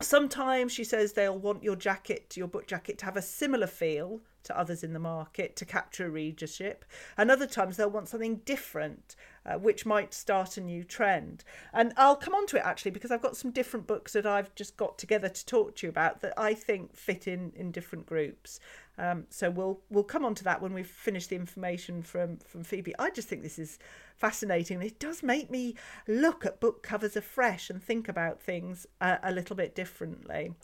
Sometimes 0.00 0.72
she 0.72 0.82
says 0.82 1.12
they'll 1.12 1.38
want 1.38 1.62
your 1.62 1.76
jacket, 1.76 2.36
your 2.36 2.48
book 2.48 2.66
jacket, 2.66 2.98
to 2.98 3.04
have 3.04 3.16
a 3.16 3.22
similar 3.22 3.68
feel 3.68 4.20
to 4.44 4.58
others 4.58 4.84
in 4.84 4.92
the 4.92 4.98
market 4.98 5.56
to 5.56 5.64
capture 5.64 6.06
a 6.06 6.10
readership. 6.10 6.84
And 7.16 7.30
other 7.30 7.46
times 7.46 7.76
they'll 7.76 7.90
want 7.90 8.08
something 8.08 8.36
different, 8.44 9.16
uh, 9.46 9.54
which 9.54 9.84
might 9.84 10.14
start 10.14 10.56
a 10.56 10.60
new 10.60 10.84
trend. 10.84 11.44
And 11.72 11.92
I'll 11.96 12.16
come 12.16 12.34
on 12.34 12.46
to 12.48 12.56
it 12.56 12.62
actually 12.64 12.92
because 12.92 13.10
I've 13.10 13.22
got 13.22 13.36
some 13.36 13.50
different 13.50 13.86
books 13.86 14.12
that 14.12 14.26
I've 14.26 14.54
just 14.54 14.76
got 14.76 14.98
together 14.98 15.28
to 15.28 15.46
talk 15.46 15.76
to 15.76 15.86
you 15.86 15.90
about 15.90 16.20
that 16.20 16.34
I 16.36 16.54
think 16.54 16.96
fit 16.96 17.26
in 17.26 17.52
in 17.54 17.70
different 17.70 18.06
groups. 18.06 18.60
Um, 18.96 19.26
so 19.28 19.50
we'll 19.50 19.80
we'll 19.90 20.04
come 20.04 20.24
on 20.24 20.34
to 20.36 20.44
that 20.44 20.62
when 20.62 20.72
we've 20.72 20.86
finished 20.86 21.30
the 21.30 21.36
information 21.36 22.02
from 22.02 22.38
from 22.38 22.62
Phoebe. 22.62 22.94
I 22.98 23.10
just 23.10 23.28
think 23.28 23.42
this 23.42 23.58
is 23.58 23.78
fascinating. 24.16 24.80
It 24.82 25.00
does 25.00 25.22
make 25.22 25.50
me 25.50 25.74
look 26.06 26.46
at 26.46 26.60
book 26.60 26.82
covers 26.82 27.16
afresh 27.16 27.70
and 27.70 27.82
think 27.82 28.08
about 28.08 28.40
things 28.40 28.86
uh, 29.00 29.16
a 29.22 29.32
little 29.32 29.56
bit 29.56 29.74
differently. 29.74 30.54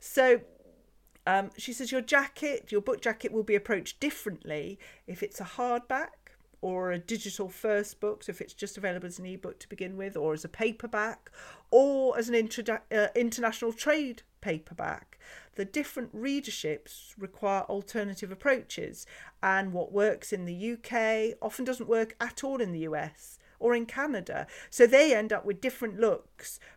So. 0.00 0.40
Um, 1.28 1.50
she 1.58 1.74
says 1.74 1.92
your 1.92 2.00
jacket, 2.00 2.72
your 2.72 2.80
book 2.80 3.02
jacket, 3.02 3.32
will 3.32 3.42
be 3.42 3.54
approached 3.54 4.00
differently 4.00 4.78
if 5.06 5.22
it's 5.22 5.42
a 5.42 5.44
hardback 5.44 6.32
or 6.62 6.90
a 6.90 6.98
digital 6.98 7.50
first 7.50 8.00
book, 8.00 8.22
so 8.22 8.30
if 8.30 8.40
it's 8.40 8.54
just 8.54 8.78
available 8.78 9.06
as 9.06 9.18
an 9.18 9.26
ebook 9.26 9.58
to 9.58 9.68
begin 9.68 9.98
with, 9.98 10.16
or 10.16 10.32
as 10.32 10.46
a 10.46 10.48
paperback, 10.48 11.30
or 11.70 12.18
as 12.18 12.30
an 12.30 12.48
uh, 12.70 13.08
international 13.14 13.74
trade 13.74 14.22
paperback. 14.40 15.18
The 15.56 15.66
different 15.66 16.16
readerships 16.16 17.12
require 17.18 17.60
alternative 17.64 18.32
approaches, 18.32 19.06
and 19.42 19.74
what 19.74 19.92
works 19.92 20.32
in 20.32 20.46
the 20.46 20.72
UK 20.72 21.36
often 21.42 21.66
doesn't 21.66 21.90
work 21.90 22.16
at 22.22 22.42
all 22.42 22.62
in 22.62 22.72
the 22.72 22.88
US 22.90 23.38
or 23.60 23.74
in 23.74 23.84
Canada. 23.84 24.46
So 24.70 24.86
they 24.86 25.14
end 25.14 25.30
up 25.32 25.44
with 25.44 25.60
different 25.60 26.00
looks 26.00 26.27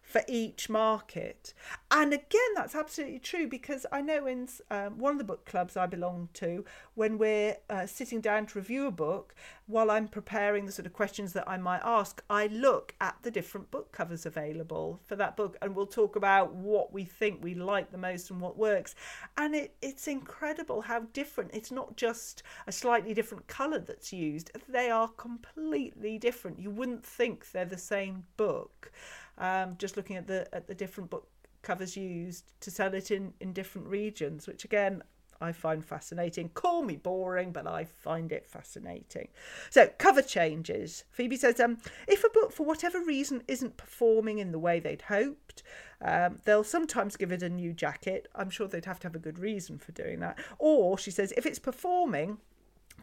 for 0.02 0.22
each 0.28 0.70
market. 0.70 1.54
And 1.90 2.14
again, 2.14 2.54
that's 2.56 2.76
absolutely 2.76 3.20
true 3.20 3.48
because 3.48 3.86
I 3.92 4.02
know 4.02 4.26
in 4.28 4.48
um, 4.70 4.98
one 4.98 5.14
of 5.14 5.18
the 5.18 5.24
book 5.24 5.46
clubs 5.46 5.78
I 5.78 5.86
belong 5.86 6.30
to, 6.34 6.66
when 6.96 7.18
we're 7.18 7.58
uh, 7.70 7.86
sitting 7.86 8.20
down 8.20 8.46
to 8.48 8.60
review 8.60 8.88
a 8.88 8.92
book, 8.92 9.34
while 9.68 9.90
I'm 9.90 10.10
preparing 10.10 10.66
the 10.66 10.72
sort 10.72 10.86
of 10.86 10.94
questions 10.94 11.32
that 11.34 11.48
I 11.48 11.58
might 11.58 11.82
ask, 11.84 12.22
I 12.30 12.48
look 12.48 12.94
at 13.00 13.16
the 13.22 13.32
different 13.32 13.72
book 13.72 13.92
covers 13.94 14.26
available 14.26 15.00
for 15.06 15.16
that 15.16 15.38
book 15.38 15.58
and 15.62 15.76
we'll 15.76 15.86
talk 15.86 16.16
about 16.18 16.54
what 16.54 16.92
we 16.92 17.06
think 17.06 17.42
we 17.42 17.54
like 17.54 17.92
the 17.92 17.98
most 17.98 18.32
and 18.32 18.42
what 18.42 18.58
works. 18.58 18.96
And 19.38 19.56
it, 19.56 19.76
it's 19.82 20.08
incredible 20.08 20.82
how 20.82 21.02
different 21.14 21.52
it's 21.54 21.72
not 21.72 21.96
just 21.96 22.44
a 22.68 22.72
slightly 22.72 23.14
different 23.14 23.48
colour 23.48 23.80
that's 23.80 24.12
used, 24.12 24.52
they 24.68 24.90
are 24.90 25.08
completely 25.08 26.18
different. 26.18 26.60
You 26.60 26.70
wouldn't 26.70 27.06
think 27.06 27.52
they're 27.52 27.66
the 27.66 27.78
same 27.78 28.26
book. 28.36 28.92
Um, 29.38 29.76
just 29.78 29.98
looking 29.98 30.18
at 30.18 30.28
the 30.28 30.48
at 30.54 30.68
the 30.68 30.76
different 30.76 31.10
book 31.10 31.28
covers 31.62 31.96
used 31.96 32.52
to 32.62 32.72
sell 32.72 32.94
it 32.94 33.12
in, 33.12 33.34
in 33.40 33.54
different 33.54 33.88
regions, 33.88 34.48
which 34.48 34.66
again 34.66 35.04
I 35.42 35.52
find 35.52 35.84
fascinating. 35.84 36.50
Call 36.50 36.84
me 36.84 36.96
boring, 36.96 37.52
but 37.52 37.66
I 37.66 37.84
find 37.86 38.32
it 38.32 38.46
fascinating. 38.46 39.30
So, 39.72 39.90
cover 39.98 40.22
changes. 40.22 41.04
Phoebe 41.10 41.36
says, 41.36 41.60
um, 41.60 41.80
if 42.08 42.24
a 42.24 42.30
book, 42.30 42.54
for 42.54 42.66
whatever 42.66 43.02
reason, 43.02 43.42
isn't 43.48 43.76
performing 43.76 44.38
in 44.38 44.52
the 44.52 44.60
way 44.60 44.80
they'd 44.80 45.02
hoped, 45.02 45.64
um, 46.02 46.40
they'll 46.46 46.64
sometimes 46.64 47.18
give 47.18 47.32
it 47.32 47.42
a 47.42 47.50
new 47.50 47.74
jacket. 47.74 48.28
I'm 48.36 48.52
sure 48.52 48.68
they'd 48.68 48.86
have 48.86 49.00
to 49.00 49.08
have 49.08 49.16
a 49.16 49.20
good 49.20 49.40
reason 49.40 49.80
for 49.80 49.92
doing 49.92 50.20
that. 50.20 50.38
Or, 50.60 50.98
she 50.98 51.12
says, 51.12 51.34
if 51.36 51.46
it's 51.48 51.60
performing, 51.60 52.38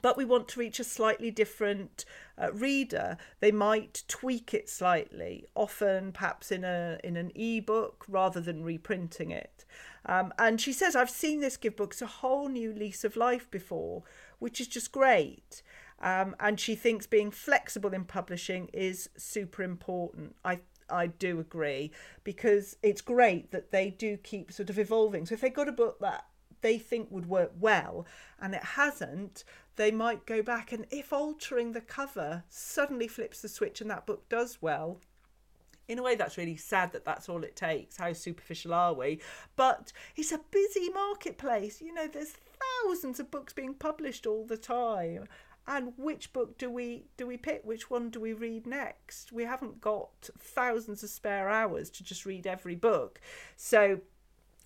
but 0.03 0.17
we 0.17 0.25
want 0.25 0.49
to 0.49 0.61
reach 0.61 0.81
a 0.81 0.85
slightly 0.85 1.31
different 1.31 2.05
uh, 2.37 2.53
reader. 2.53 3.17
They 3.41 3.53
might 3.53 4.05
tweak 4.09 4.55
it 4.55 4.69
slightly 4.69 5.47
often 5.55 6.13
perhaps 6.13 6.51
in 6.53 6.65
a 6.65 6.99
in 7.03 7.17
an 7.17 7.33
ebook 7.35 8.05
rather 8.09 8.41
than 8.41 8.65
reprinting 8.65 9.31
it. 9.31 9.65
Um, 10.07 10.33
and 10.39 10.61
she 10.61 10.73
says 10.73 10.97
i've 10.97 11.11
seen 11.11 11.41
this 11.41 11.57
give 11.57 11.77
books 11.77 12.01
a 12.01 12.07
whole 12.07 12.49
new 12.49 12.73
lease 12.73 13.05
of 13.05 13.17
life 13.17 13.51
before 13.51 14.05
which 14.39 14.61
is 14.61 14.69
just 14.69 14.93
great. 14.93 15.63
Um, 16.01 16.37
and 16.39 16.61
she 16.61 16.77
thinks 16.77 17.07
being 17.07 17.31
flexible 17.31 17.93
in 17.93 18.05
publishing 18.05 18.69
is 18.73 19.11
super 19.17 19.63
important. 19.63 20.37
I 20.45 20.61
I 20.91 21.09
do 21.09 21.39
agree 21.39 21.91
because 22.25 22.77
it's 22.83 23.01
great 23.01 23.51
that 23.51 23.73
they 23.73 23.91
do 23.91 24.17
keep 24.17 24.53
sort 24.53 24.71
of 24.71 24.79
evolving. 24.79 25.27
So 25.27 25.35
if 25.35 25.41
they 25.41 25.51
got 25.51 25.69
a 25.69 25.73
book 25.73 25.99
that 26.01 26.25
they 26.61 26.79
think 26.79 27.11
would 27.11 27.27
work 27.27 27.53
well 27.59 28.07
and 28.41 28.55
it 28.55 28.65
hasn't, 28.65 29.45
they 29.79 29.91
might 29.91 30.27
go 30.27 30.43
back 30.43 30.73
and 30.73 30.85
if 30.91 31.13
altering 31.13 31.73
the 31.73 31.81
cover 31.81 32.43
suddenly 32.51 33.09
flips 33.09 33.41
the 33.41 33.49
switch 33.49 33.81
and 33.81 33.91
that 33.91 34.07
book 34.07 34.29
does 34.29 34.59
well, 34.61 35.01
in 35.87 35.99
a 35.99 36.03
way 36.03 36.17
that's 36.17 36.37
really 36.37 36.57
sad 36.57 36.93
that 36.93 37.05
that's 37.05 37.29
all 37.29 37.43
it 37.43 37.57
takes. 37.57 37.97
How 37.97 38.13
superficial 38.13 38.75
are 38.75 38.93
we? 38.93 39.21
But 39.57 39.93
it's 40.17 40.33
a 40.33 40.41
busy 40.51 40.91
marketplace. 40.91 41.81
You 41.81 41.95
know 41.95 42.07
there's 42.07 42.35
thousands 42.85 43.19
of 43.19 43.31
books 43.31 43.55
being 43.55 43.73
published 43.73 44.27
all 44.27 44.45
the 44.45 44.59
time. 44.59 45.25
And 45.67 45.93
which 45.97 46.33
book 46.33 46.59
do 46.59 46.71
we 46.71 47.05
do 47.17 47.27
we 47.27 47.37
pick? 47.37 47.63
Which 47.65 47.89
one 47.89 48.11
do 48.11 48.21
we 48.21 48.33
read 48.33 48.67
next? 48.67 49.33
We 49.33 49.45
haven't 49.45 49.81
got 49.81 50.29
thousands 50.39 51.03
of 51.03 51.11
spare 51.11 51.49
hours 51.49 51.89
to 51.91 52.03
just 52.03 52.27
read 52.27 52.47
every 52.47 52.75
book. 52.75 53.21
So 53.57 54.01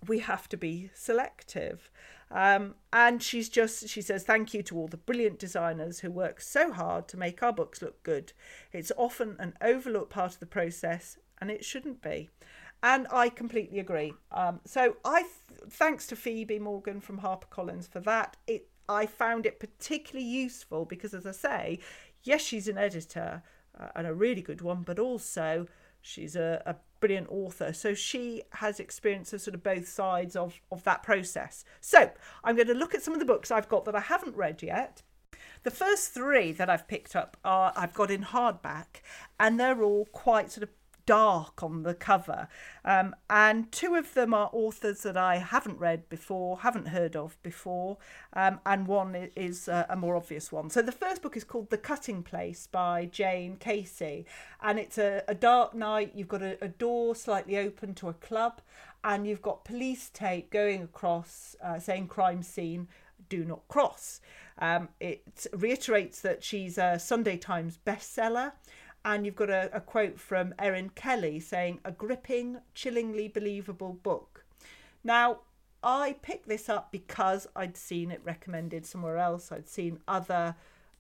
we 0.07 0.21
have 0.21 0.49
to 0.49 0.57
be 0.57 0.91
selective. 0.95 1.91
Um, 2.33 2.77
and 2.93 3.23
she's 3.23 3.51
just, 3.51 3.89
she 3.89 4.01
says, 4.01 4.25
thank 4.25 4.55
you 4.55 4.63
to 4.63 4.77
all 4.77 4.89
the 4.89 4.97
brilliant 4.97 5.39
designers 5.39 6.01
who 6.01 6.11
work 6.11 6.41
so 6.41 6.73
hard 6.73 7.07
to 7.09 7.19
make 7.19 7.43
our 7.43 7.53
books 7.53 7.83
look 7.83 8.03
good. 8.03 8.33
It's 8.73 8.91
often 8.97 9.37
an 9.39 9.55
overlooked 9.61 10.11
part 10.11 10.33
of 10.33 10.41
the 10.41 10.47
process, 10.47 11.19
and 11.41 11.51
it 11.51 11.65
shouldn't 11.65 12.01
be. 12.01 12.31
And 12.83 13.07
I 13.13 13.29
completely 13.29 13.79
agree. 13.79 14.15
Um, 14.33 14.61
so 14.65 14.97
I, 15.05 15.23
th- 15.23 15.71
thanks 15.71 16.07
to 16.09 16.17
Phoebe 16.17 16.59
Morgan 16.59 17.01
from 17.01 17.21
HarperCollins 17.21 17.89
for 17.89 18.01
that. 18.01 18.37
It, 18.47 18.69
I 18.89 19.07
found 19.07 19.47
it 19.47 19.61
particularly 19.61 20.27
useful 20.27 20.85
because, 20.85 21.15
as 21.15 21.27
I 21.27 21.33
say, 21.33 21.79
yes, 22.25 22.41
she's 22.41 22.67
an 22.67 22.79
editor 22.79 23.43
uh, 23.79 23.89
and 23.95 24.07
a 24.07 24.15
really 24.15 24.43
good 24.43 24.63
one, 24.63 24.83
but 24.83 24.99
also 24.99 25.67
she's 26.01 26.35
a, 26.35 26.63
a 26.67 26.77
brilliant 27.03 27.29
author. 27.31 27.73
So 27.73 27.95
she 27.95 28.45
has 28.53 28.79
experience 28.79 29.33
of 29.33 29.41
sort 29.41 29.57
of 29.57 29.63
both 29.65 29.89
sides 29.89 30.37
of, 30.37 30.61
of 30.71 30.85
that 30.85 31.03
process. 31.03 31.65
So 31.81 32.13
I'm 32.45 32.55
going 32.55 32.69
to 32.69 32.75
look 32.75 32.95
at 32.95 33.03
some 33.03 33.13
of 33.13 33.19
the 33.19 33.27
books 33.27 33.51
I've 33.51 33.69
got 33.69 33.85
that 33.87 33.97
I 33.97 34.01
haven't 34.01 34.37
read 34.37 34.63
yet. 34.63 35.03
The 35.65 35.73
first 35.73 36.15
three 36.15 36.53
that 36.53 36.71
I've 36.71 36.87
picked 36.87 37.17
up 37.17 37.37
are 37.45 37.73
I've 37.77 37.93
got 37.93 38.11
in 38.11 38.23
hardback, 38.23 39.03
and 39.39 39.59
they're 39.59 39.83
all 39.83 40.07
quite 40.13 40.53
sort 40.53 40.63
of 40.63 40.71
dark 41.07 41.63
on 41.63 41.83
the 41.83 41.95
cover. 41.95 42.49
Um, 42.85 43.15
and 43.29 43.71
two 43.73 43.95
of 43.95 44.15
them 44.15 44.35
are 44.35 44.51
authors 44.53 45.03
that 45.03 45.17
I 45.17 45.39
haven't 45.39 45.79
read 45.79 46.09
before, 46.09 46.61
haven't 46.61 46.89
heard 46.89 47.17
of 47.17 47.41
before, 47.43 47.99
um, 48.33 48.61
and 48.65 48.87
one 48.87 49.31
is 49.37 49.69
a, 49.69 49.87
a 49.89 49.97
more 49.97 50.17
obvious 50.17 50.51
one. 50.53 50.71
So 50.71 50.83
the 50.83 50.93
first 50.93 51.23
book 51.23 51.37
is 51.37 51.45
called 51.45 51.71
The 51.71 51.79
Cutting 51.79 52.23
Place 52.23 52.67
by 52.67 53.07
Jane 53.07 53.57
Casey, 53.57 54.27
and 54.61 54.79
it's 54.79 54.99
a, 54.99 55.23
a 55.29 55.35
dark 55.35 55.75
night. 55.75 56.13
You've 56.15 56.29
got 56.29 56.43
a, 56.43 56.63
a 56.63 56.69
door 56.69 57.15
slightly 57.15 57.59
open 57.59 57.95
to 57.97 58.09
a 58.09 58.15
club, 58.15 58.61
and 59.05 59.27
you've 59.27 59.43
got 59.43 59.65
police 59.65 60.11
tape 60.13 60.51
going 60.51 60.83
across 60.83 61.57
uh, 61.63 61.79
saying 61.79 62.09
crime 62.09 62.43
scene, 62.43 62.89
do 63.29 63.45
not 63.45 63.67
cross. 63.69 64.21
Um, 64.59 64.91
it 65.01 65.47
reiterates 65.53 66.21
that 66.21 66.45
she's 66.45 66.79
a 66.79 66.99
Sunday 66.99 67.37
Times 67.37 67.79
bestseller 67.85 68.53
and 69.05 69.25
you've 69.27 69.37
got 69.37 69.51
a, 69.51 69.71
a 69.73 69.81
quote 69.81 70.19
from 70.19 70.55
Erin 70.59 70.91
Kelly 70.95 71.41
saying, 71.41 71.81
a 71.85 71.93
gripping, 71.93 72.59
chillingly 72.75 73.29
believable 73.29 73.93
book. 73.93 74.45
Now, 75.05 75.39
I 75.83 76.17
picked 76.23 76.49
this 76.49 76.69
up 76.69 76.93
because 76.93 77.49
I'd 77.57 77.77
seen 77.77 78.11
it 78.11 78.21
recommended 78.25 78.87
somewhere 78.87 79.19
else. 79.19 79.51
I'd 79.51 79.69
seen 79.69 79.99
other 80.07 80.55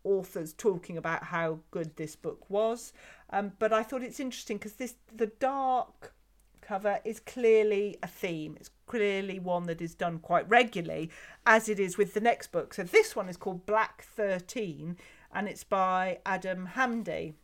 authors 0.05 0.53
talking 0.53 0.97
about 0.97 1.25
how 1.25 1.61
good 1.71 1.97
this 1.97 2.17
book 2.17 2.51
was. 2.51 2.93
Um, 3.31 3.53
but 3.59 3.73
I 3.73 3.83
thought 3.83 4.03
it's 4.03 4.21
interesting 4.21 4.59
because 4.59 4.75
this 4.75 4.95
the 5.15 5.27
dark 5.27 6.13
cover 6.61 7.01
is 7.05 7.21
clearly 7.21 7.99
a 8.03 8.07
theme. 8.07 8.57
It's 8.59 8.71
clearly 8.87 9.39
one 9.39 9.67
that 9.67 9.81
is 9.81 9.95
done 9.95 10.19
quite 10.19 10.49
regularly, 10.49 11.11
as 11.47 11.69
it 11.69 11.79
is 11.79 11.97
with 11.97 12.15
the 12.15 12.21
next 12.21 12.53
book. 12.53 12.75
So 12.75 12.83
this 12.83 13.15
one 13.15 13.29
is 13.29 13.37
called 13.37 13.67
Black 13.67 14.05
13 14.17 14.97
and 15.35 15.49
it's 15.49 15.65
by 15.65 16.19
Adam 16.27 16.71
Hamdy. 16.75 17.35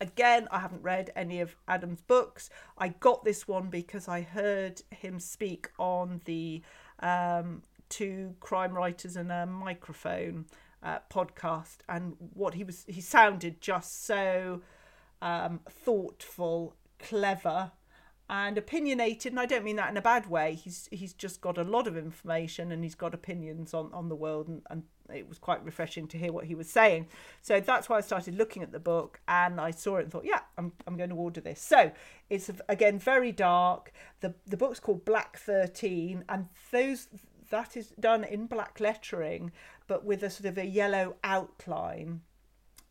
Again, 0.00 0.46
I 0.50 0.58
haven't 0.58 0.82
read 0.82 1.10
any 1.16 1.40
of 1.40 1.56
Adam's 1.66 2.02
books. 2.02 2.50
I 2.76 2.88
got 2.88 3.24
this 3.24 3.48
one 3.48 3.70
because 3.70 4.08
I 4.08 4.20
heard 4.20 4.82
him 4.90 5.18
speak 5.18 5.68
on 5.78 6.20
the 6.26 6.62
um, 7.00 7.62
Two 7.88 8.34
Crime 8.40 8.74
Writers 8.74 9.16
and 9.16 9.32
a 9.32 9.46
Microphone 9.46 10.46
uh, 10.82 10.98
podcast, 11.10 11.78
and 11.88 12.16
what 12.34 12.54
he 12.54 12.64
was, 12.64 12.84
he 12.86 13.00
sounded 13.00 13.60
just 13.60 14.04
so 14.04 14.60
um, 15.22 15.60
thoughtful, 15.68 16.74
clever, 16.98 17.72
and 18.28 18.58
opinionated 18.58 19.32
and 19.32 19.38
I 19.38 19.46
don't 19.46 19.64
mean 19.64 19.76
that 19.76 19.90
in 19.90 19.96
a 19.96 20.02
bad 20.02 20.26
way. 20.28 20.54
He's 20.54 20.88
he's 20.90 21.12
just 21.12 21.40
got 21.40 21.58
a 21.58 21.62
lot 21.62 21.86
of 21.86 21.96
information 21.96 22.72
and 22.72 22.82
he's 22.82 22.94
got 22.94 23.14
opinions 23.14 23.72
on 23.72 23.90
on 23.92 24.08
the 24.08 24.16
world 24.16 24.48
and, 24.48 24.62
and 24.68 24.82
it 25.14 25.28
was 25.28 25.38
quite 25.38 25.64
refreshing 25.64 26.08
to 26.08 26.18
hear 26.18 26.32
what 26.32 26.46
he 26.46 26.54
was 26.56 26.68
saying. 26.68 27.06
So 27.40 27.60
that's 27.60 27.88
why 27.88 27.98
I 27.98 28.00
started 28.00 28.36
looking 28.36 28.62
at 28.64 28.72
the 28.72 28.80
book 28.80 29.20
and 29.28 29.60
I 29.60 29.70
saw 29.70 29.98
it 29.98 30.02
and 30.02 30.12
thought 30.12 30.24
yeah 30.24 30.40
I'm, 30.58 30.72
I'm 30.86 30.96
going 30.96 31.10
to 31.10 31.16
order 31.16 31.40
this. 31.40 31.60
So 31.60 31.92
it's 32.28 32.50
again 32.68 32.98
very 32.98 33.30
dark. 33.30 33.92
The 34.20 34.34
the 34.46 34.56
book's 34.56 34.80
called 34.80 35.04
Black 35.04 35.38
13 35.38 36.24
and 36.28 36.48
those 36.72 37.08
that 37.50 37.76
is 37.76 37.92
done 38.00 38.24
in 38.24 38.46
black 38.46 38.80
lettering 38.80 39.52
but 39.86 40.04
with 40.04 40.24
a 40.24 40.30
sort 40.30 40.46
of 40.46 40.58
a 40.58 40.66
yellow 40.66 41.14
outline 41.22 42.22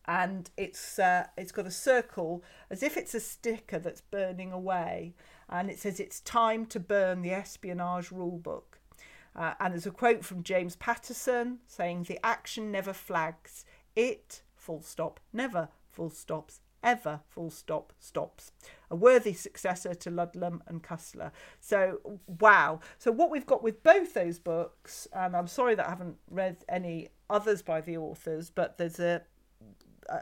and 0.08 0.50
it's 0.58 1.00
uh, 1.00 1.28
it's 1.38 1.52
got 1.52 1.66
a 1.66 1.72
circle 1.72 2.44
as 2.70 2.84
if 2.84 2.98
it's 2.98 3.16
a 3.16 3.20
sticker 3.20 3.80
that's 3.80 4.02
burning 4.02 4.52
away 4.52 5.14
and 5.50 5.70
it 5.70 5.80
says 5.80 6.00
it's 6.00 6.20
time 6.22 6.66
to 6.68 6.80
burn 6.80 7.22
the 7.22 7.32
espionage 7.32 8.10
rulebook. 8.10 8.80
Uh, 9.36 9.54
and 9.60 9.74
there's 9.74 9.86
a 9.86 9.92
quote 9.92 10.24
from 10.24 10.44
James 10.44 10.76
Patterson 10.78 11.60
saying 11.68 12.04
the 12.04 12.20
action 12.26 12.72
never 12.72 12.94
flags. 12.94 13.66
It 13.96 14.42
full 14.56 14.82
stop 14.82 15.20
never 15.32 15.70
full 15.92 16.10
stops 16.10 16.62
ever 16.84 17.20
full 17.28 17.50
stop 17.50 17.92
stops. 18.00 18.52
A 18.90 18.96
worthy 18.96 19.34
successor 19.34 19.96
to 19.96 20.12
Ludlum 20.12 20.62
and 20.68 20.84
Cussler. 20.84 21.32
So 21.60 22.20
wow. 22.28 22.80
So 22.98 23.12
what 23.12 23.32
we've 23.32 23.46
got 23.46 23.64
with 23.64 23.84
both 23.84 24.14
those 24.14 24.40
books 24.40 25.08
and 25.12 25.36
I'm 25.36 25.48
sorry 25.48 25.76
that 25.76 25.88
I 25.88 25.90
haven't 25.90 26.18
read 26.30 26.58
any 26.70 27.10
others 27.30 27.62
by 27.62 27.82
the 27.82 27.98
authors 27.98 28.50
but 28.50 28.78
there's 28.78 29.00
a 29.00 29.24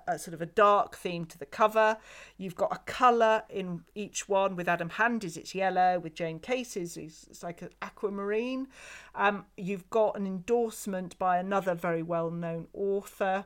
a, 0.07 0.19
sort 0.19 0.33
of 0.33 0.41
a 0.41 0.45
dark 0.45 0.95
theme 0.95 1.25
to 1.25 1.37
the 1.37 1.45
cover. 1.45 1.97
You've 2.37 2.55
got 2.55 2.73
a 2.73 2.79
colour 2.79 3.43
in 3.49 3.83
each 3.95 4.29
one. 4.29 4.55
With 4.55 4.67
Adam 4.67 4.89
Hamdy's, 4.89 5.37
it's 5.37 5.53
yellow. 5.55 5.99
With 5.99 6.15
Jane 6.15 6.39
Casey's, 6.39 6.97
it's, 6.97 7.25
it's 7.29 7.43
like 7.43 7.61
an 7.61 7.69
aquamarine. 7.81 8.67
Um, 9.15 9.45
you've 9.57 9.89
got 9.89 10.17
an 10.17 10.25
endorsement 10.25 11.17
by 11.19 11.37
another 11.37 11.75
very 11.75 12.03
well-known 12.03 12.67
author. 12.73 13.45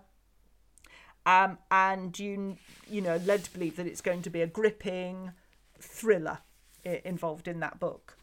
Um, 1.25 1.57
and 1.69 2.17
you 2.17 2.55
you 2.89 3.01
know 3.01 3.17
led 3.25 3.43
to 3.43 3.51
believe 3.51 3.75
that 3.75 3.85
it's 3.85 3.99
going 3.99 4.21
to 4.21 4.29
be 4.29 4.41
a 4.41 4.47
gripping 4.47 5.33
thriller 5.77 6.39
involved 6.85 7.47
in 7.47 7.59
that 7.59 7.79
book. 7.79 8.16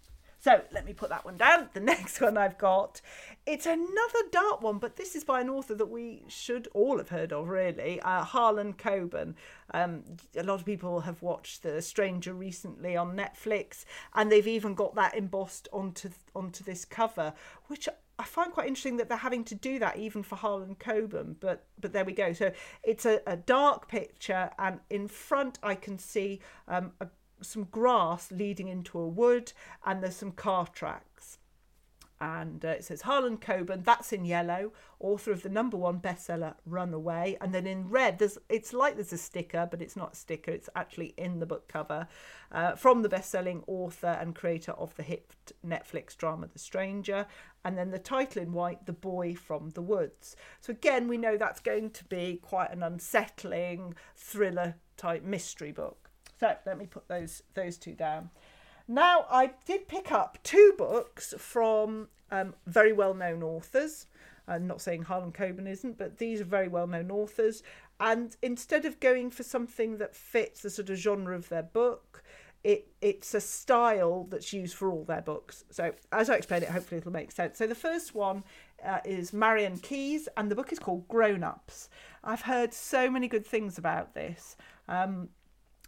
So 0.44 0.61
let 0.72 0.85
me 0.85 0.92
put 0.92 1.09
that 1.09 1.24
one 1.24 1.38
down. 1.38 1.70
The 1.72 1.80
next 1.94 2.20
one 2.20 2.37
I've 2.37 2.59
got, 2.59 3.00
it's 3.46 3.64
another 3.64 4.18
dark 4.30 4.61
one, 4.61 4.76
but 4.76 4.96
this 4.96 5.14
is 5.14 5.24
by 5.24 5.40
an 5.40 5.48
author 5.48 5.74
that 5.74 5.88
we 5.88 6.22
should 6.28 6.68
all 6.74 6.98
have 6.98 7.09
heard 7.09 7.33
of, 7.33 7.48
really, 7.48 7.98
uh, 8.02 8.24
Harlan 8.24 8.74
Coben. 8.74 9.37
Um, 9.72 10.02
a 10.37 10.42
lot 10.42 10.61
of 10.61 10.66
people 10.66 11.00
have 11.00 11.22
watched 11.22 11.62
The 11.62 11.80
Stranger 11.80 12.35
recently 12.35 12.94
on 12.94 13.16
Netflix, 13.16 13.87
and 14.14 14.30
they've 14.30 14.46
even 14.46 14.74
got 14.74 14.94
that 14.96 15.14
embossed 15.16 15.66
onto 15.72 16.11
onto 16.35 16.62
this 16.62 16.85
cover, 16.85 17.33
which 17.68 17.88
I 18.18 18.24
find 18.24 18.52
quite 18.52 18.68
interesting 18.68 18.98
that 18.98 19.09
they're 19.09 19.16
having 19.16 19.44
to 19.44 19.54
do 19.54 19.78
that 19.78 19.96
even 19.96 20.22
for 20.22 20.37
Harlan 20.37 20.74
Coben, 20.74 21.37
but 21.40 21.64
but 21.80 21.94
there 21.94 22.04
we 22.04 22.12
go. 22.12 22.35
So 22.35 22.52
it's 22.83 23.07
a, 23.07 23.22
a 23.26 23.38
dark 23.38 23.88
picture, 23.88 24.50
and 24.59 24.80
in 24.90 25.09
front 25.09 25.59
I 25.62 25.74
can 25.74 25.98
see 25.98 26.40
um, 26.68 26.92
a 27.00 27.07
some 27.40 27.64
grass 27.64 28.31
leading 28.31 28.68
into 28.68 28.99
a 28.99 29.09
wood, 29.09 29.53
and 29.85 30.03
there's 30.03 30.16
some 30.16 30.33
car 30.33 30.66
tracks. 30.66 31.38
And 32.20 32.64
uh, 32.64 32.68
it 32.68 32.85
says 32.85 33.03
Harlan 33.03 33.38
Coben, 33.38 33.85
that's 33.85 34.12
in 34.12 34.25
yellow, 34.25 34.73
author 35.01 35.33
of 35.33 35.42
the 35.42 35.49
number 35.49 35.77
one 35.77 36.01
bestseller 36.01 36.55
Runaway. 36.64 37.37
And 37.40 37.53
then 37.53 37.66
in 37.66 37.90
red, 37.90 38.18
there's 38.18 38.38
it's 38.49 38.73
like 38.73 38.94
there's 38.94 39.12
a 39.12 39.18
sticker, 39.18 39.68
but 39.70 39.83
it's 39.83 39.97
not 39.97 40.12
a 40.12 40.16
sticker, 40.16 40.51
it's 40.51 40.70
actually 40.75 41.12
in 41.18 41.40
the 41.40 41.44
book 41.44 41.68
cover 41.68 42.07
uh, 42.53 42.77
from 42.77 43.03
the 43.03 43.09
best 43.09 43.31
selling 43.31 43.62
author 43.66 44.16
and 44.20 44.35
creator 44.35 44.73
of 44.73 44.94
the 44.94 45.03
hit 45.03 45.53
Netflix 45.66 46.16
drama 46.16 46.47
The 46.51 46.59
Stranger. 46.59 47.27
And 47.64 47.77
then 47.77 47.90
the 47.90 47.99
title 47.99 48.40
in 48.42 48.53
white, 48.53 48.87
The 48.87 48.92
Boy 48.92 49.35
from 49.35 49.70
the 49.70 49.83
Woods. 49.83 50.37
So 50.61 50.70
again, 50.70 51.09
we 51.09 51.18
know 51.18 51.37
that's 51.37 51.61
going 51.61 51.90
to 51.90 52.05
be 52.05 52.38
quite 52.40 52.70
an 52.70 52.83
unsettling 52.83 53.94
thriller 54.16 54.77
type 54.97 55.25
mystery 55.25 55.73
book. 55.73 56.04
So 56.40 56.55
let 56.66 56.79
me 56.79 56.87
put 56.87 57.09
those 57.09 57.42
those 57.55 57.77
two 57.77 57.94
down. 57.94 58.31
Now 58.87 59.27
I 59.31 59.53
did 59.66 59.88
pick 59.88 60.12
up 60.12 60.38
two 60.42 60.75
books 60.77 61.35
from 61.38 62.09
um, 62.31 62.55
very 62.66 62.92
well 62.92 63.14
known 63.14 63.42
authors. 63.42 64.07
I'm 64.47 64.66
not 64.66 64.83
saying 64.83 65.03
Harlan 65.03 65.33
Coben 65.33 65.66
isn't, 65.66 65.97
but 65.97 66.18
these 66.18 66.40
are 66.40 66.44
very 66.44 66.68
well 66.68 66.87
known 66.87 67.11
authors. 67.11 67.62
And 68.01 68.37
instead 68.42 68.85
of 68.85 69.01
going 69.01 69.31
for 69.31 69.42
something 69.42 69.99
that 69.99 70.14
fits 70.14 70.62
the 70.62 70.70
sort 70.70 70.90
of 70.90 70.97
genre 70.97 71.35
of 71.35 71.49
their 71.49 71.62
book, 71.62 72.23
it 72.62 72.88
it's 73.01 73.35
a 73.35 73.40
style 73.40 74.27
that's 74.31 74.53
used 74.53 74.75
for 74.75 74.90
all 74.90 75.05
their 75.05 75.23
books. 75.23 75.64
So 75.70 75.92
as 76.12 76.29
I 76.29 76.37
explain 76.37 76.62
it, 76.62 76.70
hopefully 76.70 76.99
it'll 76.99 77.12
make 77.12 77.31
sense. 77.31 77.59
So 77.59 77.66
the 77.66 77.75
first 77.75 78.14
one 78.14 78.42
uh, 78.85 79.01
is 79.05 79.33
Marian 79.33 79.79
Keyes, 79.79 80.29
and 80.37 80.51
the 80.51 80.55
book 80.55 80.73
is 80.73 80.79
called 80.79 81.07
Grown 81.09 81.44
Ups. 81.44 81.88
I've 82.23 82.42
heard 82.42 82.75
so 82.75 83.11
many 83.11 83.29
good 83.29 83.47
things 83.47 83.79
about 83.79 84.14
this. 84.14 84.57
Um, 84.88 85.29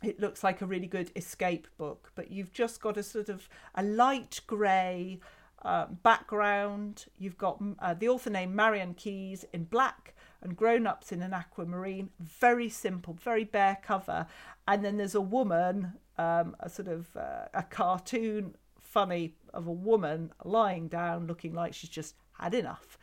it 0.03 0.21
looks 0.21 0.45
like 0.45 0.61
a 0.61 0.67
really 0.67 0.87
good 0.87 1.11
escape 1.17 1.67
book, 1.79 2.13
but 2.15 2.31
you've 2.31 2.53
just 2.53 2.81
got 2.81 2.97
a 2.97 3.03
sort 3.03 3.29
of 3.29 3.49
a 3.75 3.83
light 3.83 4.41
grey 4.47 5.21
uh, 5.63 5.87
background. 6.03 7.07
You've 7.19 7.39
got 7.39 7.63
uh, 7.79 7.95
the 7.95 8.09
author 8.09 8.31
name 8.31 8.55
Marian 8.55 8.95
Keyes 8.95 9.45
in 9.53 9.65
black 9.65 10.15
and 10.43 10.57
grown 10.57 10.87
ups 10.87 11.13
in 11.13 11.23
an 11.23 11.33
aquamarine. 11.33 12.11
Very 12.21 12.69
simple, 12.69 13.15
very 13.15 13.45
bare 13.45 13.79
cover. 13.83 14.27
And 14.69 14.85
then 14.85 14.97
there's 14.99 15.15
a 15.15 15.21
woman, 15.21 15.95
um, 16.19 16.57
a 16.61 16.69
sort 16.69 16.89
of 16.89 17.17
uh, 17.17 17.47
a 17.55 17.63
cartoon 17.63 18.55
funny 18.79 19.35
of 19.53 19.67
a 19.67 19.73
woman 19.73 20.33
lying 20.45 20.89
down 20.89 21.27
looking 21.27 21.55
like 21.55 21.75
she's 21.75 21.91
just 21.91 22.15
had 22.39 22.55
enough. 22.55 22.99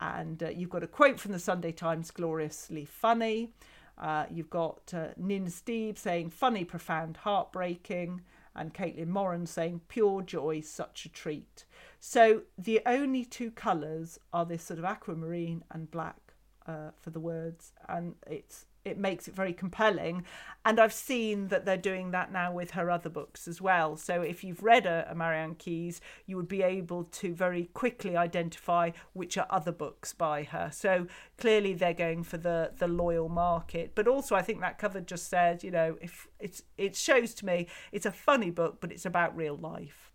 And 0.00 0.42
uh, 0.42 0.50
you've 0.50 0.70
got 0.70 0.82
a 0.82 0.86
quote 0.86 1.18
from 1.18 1.32
the 1.32 1.38
Sunday 1.38 1.72
Times 1.72 2.10
gloriously 2.10 2.84
funny. 2.84 3.50
Uh, 3.98 4.26
you've 4.30 4.50
got 4.50 4.92
uh, 4.94 5.08
Nina 5.16 5.50
Stibbe 5.50 5.98
saying 5.98 6.30
funny, 6.30 6.64
profound, 6.64 7.18
heartbreaking, 7.18 8.22
and 8.54 8.74
Caitlin 8.74 9.08
Moran 9.08 9.46
saying 9.46 9.82
pure 9.88 10.22
joy, 10.22 10.60
such 10.60 11.04
a 11.04 11.08
treat. 11.08 11.64
So 12.00 12.42
the 12.58 12.80
only 12.86 13.24
two 13.24 13.50
colours 13.50 14.18
are 14.32 14.44
this 14.44 14.64
sort 14.64 14.78
of 14.78 14.84
aquamarine 14.84 15.64
and 15.70 15.90
black 15.90 16.34
uh, 16.66 16.90
for 17.00 17.10
the 17.10 17.20
words, 17.20 17.72
and 17.88 18.14
it's 18.26 18.66
it 18.86 18.98
makes 18.98 19.26
it 19.26 19.34
very 19.34 19.52
compelling. 19.52 20.24
And 20.64 20.78
I've 20.78 20.92
seen 20.92 21.48
that 21.48 21.64
they're 21.64 21.76
doing 21.76 22.12
that 22.12 22.32
now 22.32 22.52
with 22.52 22.70
her 22.72 22.88
other 22.88 23.10
books 23.10 23.48
as 23.48 23.60
well. 23.60 23.96
So 23.96 24.22
if 24.22 24.44
you've 24.44 24.62
read 24.62 24.86
a, 24.86 25.06
a 25.10 25.14
Marian 25.14 25.56
Keyes, 25.56 26.00
you 26.24 26.36
would 26.36 26.48
be 26.48 26.62
able 26.62 27.04
to 27.04 27.34
very 27.34 27.64
quickly 27.74 28.16
identify 28.16 28.92
which 29.12 29.36
are 29.36 29.46
other 29.50 29.72
books 29.72 30.12
by 30.12 30.44
her. 30.44 30.70
So 30.72 31.08
clearly 31.36 31.74
they're 31.74 31.92
going 31.92 32.22
for 32.22 32.38
the 32.38 32.72
the 32.78 32.88
loyal 32.88 33.28
market. 33.28 33.92
But 33.94 34.06
also 34.06 34.36
I 34.36 34.42
think 34.42 34.60
that 34.60 34.78
cover 34.78 35.00
just 35.00 35.28
says, 35.28 35.64
you 35.64 35.72
know, 35.72 35.98
if 36.00 36.28
it's 36.38 36.62
it 36.78 36.94
shows 36.94 37.34
to 37.34 37.46
me 37.46 37.66
it's 37.90 38.06
a 38.06 38.12
funny 38.12 38.50
book, 38.50 38.80
but 38.80 38.92
it's 38.92 39.06
about 39.06 39.36
real 39.36 39.56
life 39.56 40.12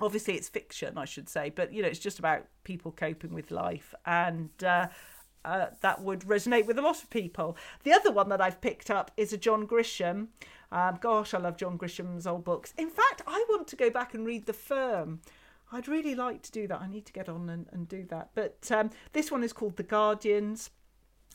obviously 0.00 0.34
it's 0.34 0.48
fiction 0.48 0.96
i 0.96 1.04
should 1.04 1.28
say 1.28 1.50
but 1.50 1.70
you 1.70 1.82
know 1.82 1.88
it's 1.88 1.98
just 1.98 2.18
about 2.18 2.46
people 2.64 2.90
coping 2.90 3.34
with 3.34 3.50
life 3.50 3.94
and 4.06 4.50
uh, 4.64 4.86
uh, 5.44 5.66
that 5.80 6.02
would 6.02 6.20
resonate 6.20 6.66
with 6.66 6.78
a 6.78 6.82
lot 6.82 7.02
of 7.02 7.10
people. 7.10 7.56
The 7.84 7.92
other 7.92 8.10
one 8.10 8.28
that 8.28 8.40
I've 8.40 8.60
picked 8.60 8.90
up 8.90 9.10
is 9.16 9.32
a 9.32 9.38
John 9.38 9.66
Grisham. 9.66 10.28
Um, 10.70 10.98
gosh, 11.00 11.34
I 11.34 11.38
love 11.38 11.56
John 11.56 11.76
Grisham's 11.76 12.26
old 12.26 12.44
books. 12.44 12.72
In 12.78 12.88
fact, 12.88 13.22
I 13.26 13.44
want 13.48 13.68
to 13.68 13.76
go 13.76 13.90
back 13.90 14.14
and 14.14 14.24
read 14.24 14.46
The 14.46 14.52
Firm. 14.52 15.20
I'd 15.70 15.88
really 15.88 16.14
like 16.14 16.42
to 16.42 16.52
do 16.52 16.66
that. 16.68 16.80
I 16.80 16.86
need 16.86 17.06
to 17.06 17.12
get 17.12 17.28
on 17.28 17.48
and, 17.48 17.66
and 17.72 17.88
do 17.88 18.04
that. 18.10 18.30
But 18.34 18.70
um, 18.70 18.90
this 19.12 19.30
one 19.30 19.42
is 19.42 19.52
called 19.52 19.76
The 19.76 19.82
Guardians. 19.82 20.70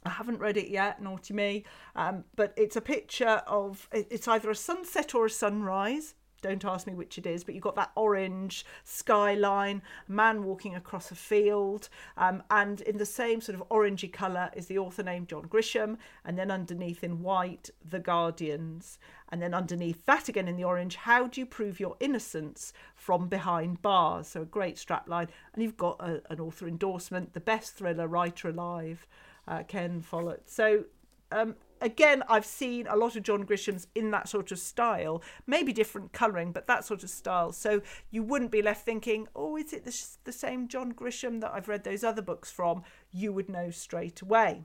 I 0.03 0.09
haven't 0.11 0.39
read 0.39 0.57
it 0.57 0.69
yet, 0.69 1.01
naughty 1.01 1.33
me. 1.33 1.65
Um, 1.95 2.23
but 2.35 2.53
it's 2.55 2.75
a 2.75 2.81
picture 2.81 3.41
of 3.47 3.89
it's 3.91 4.27
either 4.27 4.49
a 4.49 4.55
sunset 4.55 5.15
or 5.15 5.25
a 5.25 5.29
sunrise. 5.29 6.13
Don't 6.41 6.65
ask 6.65 6.85
me 6.85 6.93
which 6.93 7.17
it 7.17 7.25
is, 7.25 7.43
but 7.43 7.55
you've 7.55 7.63
got 7.63 7.75
that 7.75 7.91
orange 7.95 8.65
skyline, 8.83 9.81
man 10.07 10.43
walking 10.43 10.75
across 10.75 11.09
a 11.11 11.15
field, 11.15 11.89
um, 12.15 12.43
and 12.51 12.81
in 12.81 12.97
the 12.97 13.05
same 13.05 13.41
sort 13.41 13.59
of 13.59 13.67
orangey 13.69 14.11
colour 14.11 14.51
is 14.55 14.67
the 14.67 14.77
author 14.77 15.03
named 15.03 15.29
John 15.29 15.47
Grisham, 15.47 15.97
and 16.23 16.37
then 16.37 16.51
underneath 16.51 17.03
in 17.03 17.21
white, 17.23 17.69
The 17.87 17.99
Guardians, 17.99 18.99
and 19.29 19.41
then 19.41 19.53
underneath 19.53 20.05
that 20.05 20.29
again 20.29 20.47
in 20.47 20.57
the 20.57 20.63
orange, 20.63 20.95
How 20.95 21.27
do 21.27 21.41
you 21.41 21.45
prove 21.45 21.79
your 21.79 21.97
innocence 21.99 22.71
from 22.95 23.27
behind 23.27 23.81
bars? 23.81 24.27
So 24.27 24.43
a 24.43 24.45
great 24.45 24.75
strapline, 24.75 25.29
and 25.53 25.63
you've 25.63 25.77
got 25.77 25.99
a, 25.99 26.21
an 26.29 26.39
author 26.39 26.67
endorsement, 26.67 27.33
the 27.33 27.39
best 27.39 27.73
thriller 27.73 28.07
writer 28.07 28.49
alive, 28.49 29.07
uh, 29.47 29.63
Ken 29.63 30.01
Follett. 30.01 30.43
So 30.49 30.85
um, 31.31 31.55
again, 31.81 32.23
I've 32.27 32.45
seen 32.45 32.87
a 32.87 32.95
lot 32.95 33.15
of 33.15 33.23
John 33.23 33.43
Grisham's 33.43 33.87
in 33.95 34.11
that 34.11 34.29
sort 34.29 34.51
of 34.51 34.59
style, 34.59 35.21
maybe 35.45 35.73
different 35.73 36.13
colouring, 36.13 36.51
but 36.51 36.67
that 36.67 36.85
sort 36.85 37.03
of 37.03 37.09
style. 37.09 37.51
So 37.51 37.81
you 38.09 38.23
wouldn't 38.23 38.51
be 38.51 38.61
left 38.61 38.85
thinking, 38.85 39.27
oh, 39.35 39.57
is 39.57 39.73
it 39.73 39.85
the, 39.85 40.07
the 40.23 40.31
same 40.31 40.67
John 40.67 40.93
Grisham 40.93 41.41
that 41.41 41.51
I've 41.53 41.67
read 41.67 41.83
those 41.83 42.03
other 42.03 42.21
books 42.21 42.51
from? 42.51 42.83
You 43.11 43.33
would 43.33 43.49
know 43.49 43.71
straight 43.71 44.21
away. 44.21 44.63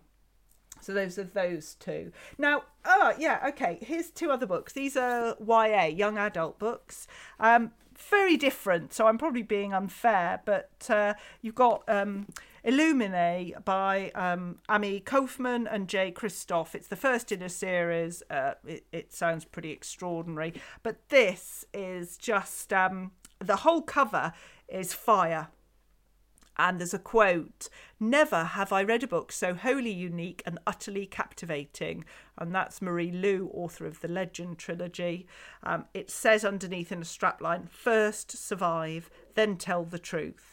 So 0.81 0.92
those 0.92 1.18
are 1.18 1.25
those 1.25 1.75
two. 1.75 2.12
Now, 2.38 2.64
oh 2.85 3.14
yeah, 3.18 3.44
okay. 3.51 3.79
Here's 3.81 4.11
two 4.11 4.31
other 4.31 4.46
books. 4.46 4.72
These 4.72 4.96
are 4.96 5.37
YA, 5.38 5.85
young 5.85 6.18
adult 6.18 6.59
books. 6.59 7.07
Um, 7.38 7.72
very 7.96 8.37
different. 8.37 8.92
So 8.92 9.07
I'm 9.07 9.18
probably 9.18 9.42
being 9.42 9.72
unfair, 9.72 10.40
but 10.44 10.70
uh, 10.88 11.14
you've 11.40 11.55
got 11.55 11.85
um, 11.88 12.27
Illuminae 12.64 13.64
by 13.64 14.11
um, 14.14 14.59
Kaufman 15.05 15.66
and 15.66 15.88
Jay 15.88 16.12
Kristoff. 16.12 16.75
It's 16.75 16.87
the 16.87 16.96
first 16.96 17.33
in 17.33 17.42
a 17.42 17.48
series. 17.48 18.22
Uh, 18.31 18.55
it, 18.64 18.87
it, 18.92 19.12
sounds 19.12 19.44
pretty 19.44 19.72
extraordinary, 19.72 20.55
but 20.83 21.09
this 21.09 21.64
is 21.75 22.16
just 22.16 22.72
um, 22.72 23.11
the 23.40 23.57
whole 23.57 23.83
cover 23.83 24.33
is 24.68 24.94
fire. 24.94 25.48
And 26.59 26.79
there's 26.79 26.94
a 26.94 26.98
quote 26.98 27.68
Never 27.98 28.44
have 28.44 28.72
I 28.72 28.85
read 28.85 29.03
a 29.03 29.09
book 29.09 29.33
so 29.33 29.55
wholly 29.55 29.90
unique 29.90 30.42
and 30.46 30.61
utterly 30.66 31.07
captivating. 31.07 32.05
And 32.38 32.55
that's 32.55 32.83
Marie 32.83 33.11
Lu, 33.11 33.51
author 33.53 33.87
of 33.87 34.01
the 34.01 34.09
Legend 34.09 34.59
trilogy. 34.59 35.27
Um, 35.62 35.87
it 35.94 36.11
says 36.11 36.44
underneath 36.44 36.92
in 36.92 36.98
a 36.98 37.07
strapline 37.07 37.68
first 37.68 38.37
survive, 38.37 39.11
then 39.35 39.57
tell 39.57 39.85
the 39.85 39.98
truth. 39.98 40.51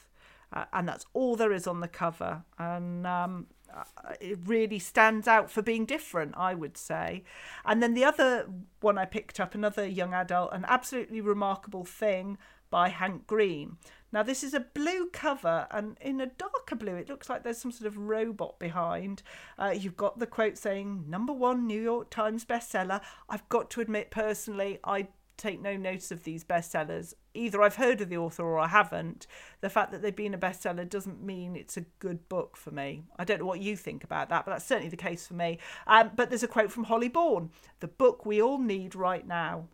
Uh, 0.51 0.65
and 0.73 0.87
that's 0.87 1.05
all 1.13 1.35
there 1.35 1.51
is 1.51 1.67
on 1.67 1.79
the 1.79 1.87
cover. 1.87 2.43
And 2.57 3.05
um, 3.05 3.47
uh, 3.75 3.83
it 4.19 4.39
really 4.45 4.79
stands 4.79 5.27
out 5.27 5.51
for 5.51 5.61
being 5.61 5.85
different, 5.85 6.33
I 6.35 6.53
would 6.53 6.77
say. 6.77 7.23
And 7.65 7.83
then 7.83 7.93
the 7.93 8.05
other 8.05 8.47
one 8.79 8.97
I 8.97 9.05
picked 9.05 9.39
up, 9.39 9.53
another 9.53 9.85
young 9.85 10.13
adult, 10.13 10.53
an 10.53 10.65
absolutely 10.67 11.21
remarkable 11.21 11.85
thing 11.85 12.37
by 12.69 12.89
Hank 12.89 13.27
Green. 13.27 13.77
Now, 14.11 14.23
this 14.23 14.43
is 14.43 14.55
a 14.55 14.59
blue 14.59 15.09
cover, 15.11 15.67
and 15.69 15.95
in 16.01 16.19
a 16.19 16.25
darker 16.25 16.75
blue, 16.75 16.95
it 16.95 17.09
looks 17.09 17.29
like 17.29 17.43
there's 17.43 17.59
some 17.59 17.71
sort 17.71 17.87
of 17.87 17.97
robot 17.97 18.57
behind. 18.57 19.21
Uh, 19.57 19.73
you've 19.77 19.97
got 19.97 20.17
the 20.17 20.25
quote 20.25 20.57
saying, 20.57 21.05
number 21.07 21.31
one 21.31 21.67
New 21.67 21.79
York 21.79 22.09
Times 22.09 22.43
bestseller. 22.43 23.01
I've 23.29 23.47
got 23.49 23.69
to 23.71 23.81
admit, 23.81 24.09
personally, 24.09 24.79
I 24.83 25.09
take 25.39 25.61
no 25.61 25.75
notice 25.75 26.11
of 26.11 26.23
these 26.23 26.43
bestsellers. 26.43 27.13
Either 27.33 27.61
I've 27.61 27.75
heard 27.75 28.01
of 28.01 28.09
the 28.09 28.17
author 28.17 28.43
or 28.43 28.59
I 28.59 28.67
haven't. 28.67 29.25
The 29.61 29.69
fact 29.69 29.91
that 29.91 30.01
they've 30.01 30.15
been 30.15 30.33
a 30.33 30.37
bestseller 30.37 30.87
doesn't 30.87 31.23
mean 31.23 31.55
it's 31.55 31.77
a 31.77 31.85
good 31.99 32.29
book 32.29 32.57
for 32.57 32.71
me. 32.71 33.03
I 33.17 33.23
don't 33.23 33.39
know 33.39 33.45
what 33.45 33.61
you 33.61 33.75
think 33.75 34.03
about 34.03 34.29
that, 34.29 34.45
but 34.45 34.51
that's 34.51 34.65
certainly 34.65 34.89
the 34.89 34.97
case 34.97 35.25
for 35.25 35.33
me. 35.33 35.59
Um, 35.87 36.11
but 36.15 36.29
there's 36.29 36.43
a 36.43 36.47
quote 36.47 36.71
from 36.71 36.83
Holly 36.85 37.09
Bourne 37.09 37.49
the 37.79 37.87
book 37.87 38.25
we 38.25 38.41
all 38.41 38.59
need 38.59 38.95
right 38.95 39.25
now. 39.25 39.67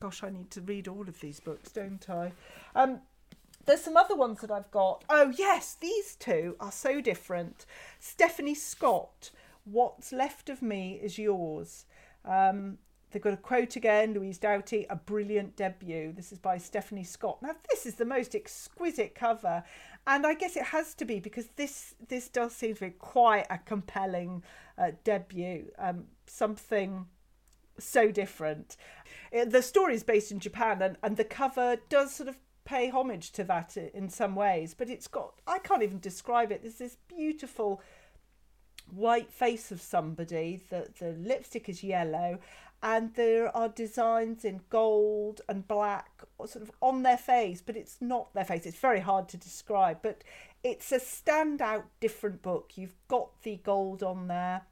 Gosh, 0.00 0.22
I 0.22 0.30
need 0.30 0.50
to 0.52 0.60
read 0.62 0.88
all 0.88 1.08
of 1.08 1.20
these 1.20 1.40
books, 1.40 1.72
don't 1.72 2.08
I? 2.08 2.32
Um, 2.74 3.00
there's 3.66 3.82
some 3.82 3.96
other 3.96 4.16
ones 4.16 4.40
that 4.40 4.50
I've 4.50 4.70
got. 4.70 5.04
Oh, 5.10 5.32
yes, 5.36 5.76
these 5.78 6.14
two 6.16 6.56
are 6.58 6.72
so 6.72 7.00
different. 7.00 7.66
Stephanie 7.98 8.54
Scott, 8.54 9.30
What's 9.64 10.12
Left 10.12 10.48
of 10.48 10.62
Me 10.62 10.98
is 11.02 11.18
Yours. 11.18 11.84
Um, 12.24 12.78
they've 13.10 13.22
got 13.22 13.32
a 13.32 13.38
quote 13.38 13.76
again, 13.76 14.14
Louise 14.14 14.38
Doughty, 14.38 14.86
a 14.88 14.96
brilliant 14.96 15.56
debut. 15.56 16.12
This 16.12 16.32
is 16.32 16.38
by 16.38 16.58
Stephanie 16.58 17.04
Scott. 17.04 17.42
Now, 17.42 17.54
this 17.68 17.86
is 17.86 17.94
the 17.94 18.04
most 18.04 18.34
exquisite 18.34 19.14
cover, 19.14 19.62
and 20.06 20.26
I 20.26 20.34
guess 20.34 20.56
it 20.56 20.64
has 20.64 20.94
to 20.94 21.04
be 21.04 21.20
because 21.20 21.48
this 21.56 21.94
this 22.08 22.28
does 22.28 22.54
seem 22.54 22.74
to 22.76 22.80
be 22.80 22.90
quite 22.90 23.46
a 23.50 23.58
compelling 23.58 24.42
uh, 24.78 24.92
debut. 25.04 25.70
Um, 25.78 26.04
something 26.26 27.06
so 27.78 28.10
different. 28.10 28.76
Uh, 29.36 29.44
the 29.44 29.62
story 29.62 29.94
is 29.94 30.02
based 30.02 30.30
in 30.30 30.40
Japan, 30.40 30.82
and, 30.82 30.96
and 31.02 31.16
the 31.16 31.24
cover 31.24 31.76
does 31.88 32.14
sort 32.14 32.28
of 32.28 32.38
pay 32.64 32.88
homage 32.88 33.32
to 33.32 33.44
that 33.44 33.76
in 33.76 34.08
some 34.08 34.36
ways, 34.36 34.74
but 34.74 34.88
it's 34.88 35.08
got, 35.08 35.34
I 35.46 35.58
can't 35.58 35.82
even 35.82 35.98
describe 35.98 36.52
it. 36.52 36.62
There's 36.62 36.76
this 36.76 36.98
beautiful 37.08 37.80
white 38.92 39.32
face 39.32 39.70
of 39.70 39.80
somebody, 39.80 40.62
the, 40.70 40.88
the 40.98 41.12
lipstick 41.12 41.68
is 41.68 41.82
yellow, 41.82 42.38
and 42.82 43.14
there 43.14 43.54
are 43.54 43.68
designs 43.68 44.44
in 44.44 44.60
gold 44.70 45.42
and 45.48 45.68
black 45.68 46.22
sort 46.38 46.62
of 46.62 46.70
on 46.80 47.02
their 47.02 47.18
face, 47.18 47.62
but 47.64 47.76
it's 47.76 47.98
not 48.00 48.32
their 48.32 48.44
face. 48.44 48.64
It's 48.64 48.78
very 48.78 49.00
hard 49.00 49.28
to 49.30 49.36
describe, 49.36 49.98
but 50.02 50.24
it's 50.64 50.90
a 50.92 50.98
standout 50.98 51.84
different 52.00 52.42
book. 52.42 52.72
You've 52.76 52.96
got 53.08 53.42
the 53.42 53.56
gold 53.56 54.02
on 54.02 54.28
there, 54.28 54.62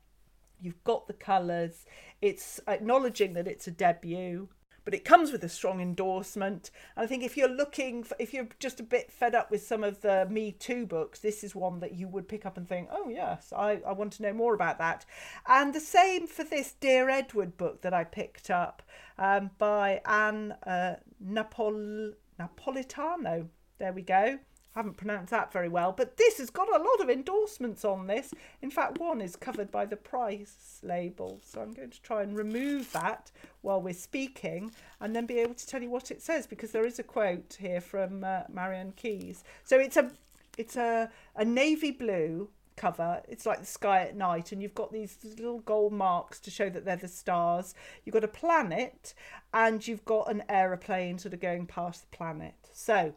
you've 0.60 0.82
got 0.84 1.06
the 1.06 1.12
colours, 1.12 1.84
it's 2.22 2.60
acknowledging 2.66 3.34
that 3.34 3.46
it's 3.46 3.66
a 3.66 3.72
debut 3.72 4.48
but 4.88 4.94
it 4.94 5.04
comes 5.04 5.30
with 5.32 5.44
a 5.44 5.50
strong 5.50 5.82
endorsement. 5.82 6.70
And 6.96 7.04
I 7.04 7.06
think 7.06 7.22
if 7.22 7.36
you're 7.36 7.46
looking, 7.46 8.04
for, 8.04 8.16
if 8.18 8.32
you're 8.32 8.48
just 8.58 8.80
a 8.80 8.82
bit 8.82 9.12
fed 9.12 9.34
up 9.34 9.50
with 9.50 9.62
some 9.62 9.84
of 9.84 10.00
the 10.00 10.26
Me 10.30 10.50
Too 10.50 10.86
books, 10.86 11.18
this 11.18 11.44
is 11.44 11.54
one 11.54 11.80
that 11.80 11.94
you 11.94 12.08
would 12.08 12.26
pick 12.26 12.46
up 12.46 12.56
and 12.56 12.66
think, 12.66 12.88
oh, 12.90 13.10
yes, 13.10 13.52
I, 13.54 13.82
I 13.86 13.92
want 13.92 14.14
to 14.14 14.22
know 14.22 14.32
more 14.32 14.54
about 14.54 14.78
that. 14.78 15.04
And 15.46 15.74
the 15.74 15.78
same 15.78 16.26
for 16.26 16.42
this 16.42 16.72
Dear 16.72 17.10
Edward 17.10 17.58
book 17.58 17.82
that 17.82 17.92
I 17.92 18.04
picked 18.04 18.48
up 18.48 18.82
um, 19.18 19.50
by 19.58 20.00
Ann 20.06 20.52
uh, 20.66 20.94
Napol- 21.22 22.14
Napolitano. 22.40 23.48
There 23.76 23.92
we 23.92 24.00
go 24.00 24.38
haven't 24.78 24.96
pronounced 24.96 25.30
that 25.30 25.52
very 25.52 25.68
well, 25.68 25.92
but 25.92 26.16
this 26.16 26.38
has 26.38 26.50
got 26.50 26.68
a 26.68 26.82
lot 26.82 27.00
of 27.00 27.10
endorsements 27.10 27.84
on 27.84 28.06
this. 28.06 28.32
In 28.62 28.70
fact, 28.70 28.98
one 28.98 29.20
is 29.20 29.36
covered 29.36 29.70
by 29.70 29.84
the 29.84 29.96
price 29.96 30.80
label. 30.82 31.40
So 31.44 31.60
I'm 31.60 31.72
going 31.72 31.90
to 31.90 32.02
try 32.02 32.22
and 32.22 32.36
remove 32.36 32.92
that 32.92 33.30
while 33.62 33.82
we're 33.82 33.92
speaking 33.92 34.70
and 35.00 35.14
then 35.14 35.26
be 35.26 35.40
able 35.40 35.54
to 35.54 35.66
tell 35.66 35.82
you 35.82 35.90
what 35.90 36.10
it 36.10 36.22
says 36.22 36.46
because 36.46 36.70
there 36.70 36.86
is 36.86 36.98
a 36.98 37.02
quote 37.02 37.56
here 37.58 37.80
from 37.80 38.24
uh, 38.24 38.42
Marian 38.48 38.92
Keyes. 38.92 39.44
So 39.64 39.78
it's 39.78 39.96
a 39.96 40.10
it's 40.56 40.76
a, 40.76 41.10
a 41.36 41.44
navy 41.44 41.92
blue 41.92 42.48
cover. 42.76 43.20
It's 43.28 43.46
like 43.46 43.60
the 43.60 43.66
sky 43.66 44.02
at 44.02 44.16
night, 44.16 44.52
and 44.52 44.62
you've 44.62 44.74
got 44.74 44.92
these 44.92 45.18
little 45.22 45.60
gold 45.60 45.92
marks 45.92 46.40
to 46.40 46.50
show 46.50 46.70
that 46.70 46.84
they're 46.84 46.96
the 46.96 47.08
stars. 47.08 47.74
You've 48.04 48.14
got 48.14 48.24
a 48.24 48.28
planet, 48.28 49.14
and 49.52 49.86
you've 49.86 50.04
got 50.04 50.30
an 50.30 50.42
aeroplane 50.48 51.18
sort 51.18 51.34
of 51.34 51.40
going 51.40 51.66
past 51.66 52.10
the 52.10 52.16
planet. 52.16 52.54
So 52.72 53.14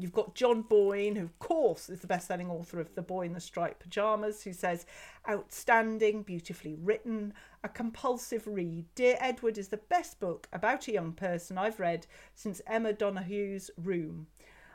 You've 0.00 0.12
got 0.12 0.34
John 0.34 0.62
Boyne, 0.62 1.16
who, 1.16 1.24
of 1.24 1.38
course, 1.38 1.88
is 1.88 2.00
the 2.00 2.06
best 2.06 2.28
selling 2.28 2.50
author 2.50 2.80
of 2.80 2.94
The 2.94 3.02
Boy 3.02 3.26
in 3.26 3.34
the 3.34 3.40
Striped 3.40 3.80
Pyjamas, 3.80 4.42
who 4.42 4.52
says, 4.52 4.86
outstanding, 5.28 6.22
beautifully 6.22 6.74
written, 6.74 7.34
a 7.62 7.68
compulsive 7.68 8.46
read. 8.46 8.86
Dear 8.94 9.16
Edward 9.20 9.58
is 9.58 9.68
the 9.68 9.76
best 9.76 10.18
book 10.20 10.48
about 10.52 10.88
a 10.88 10.92
young 10.92 11.12
person 11.12 11.58
I've 11.58 11.80
read 11.80 12.06
since 12.34 12.62
Emma 12.66 12.92
Donoghue's 12.92 13.70
Room. 13.76 14.26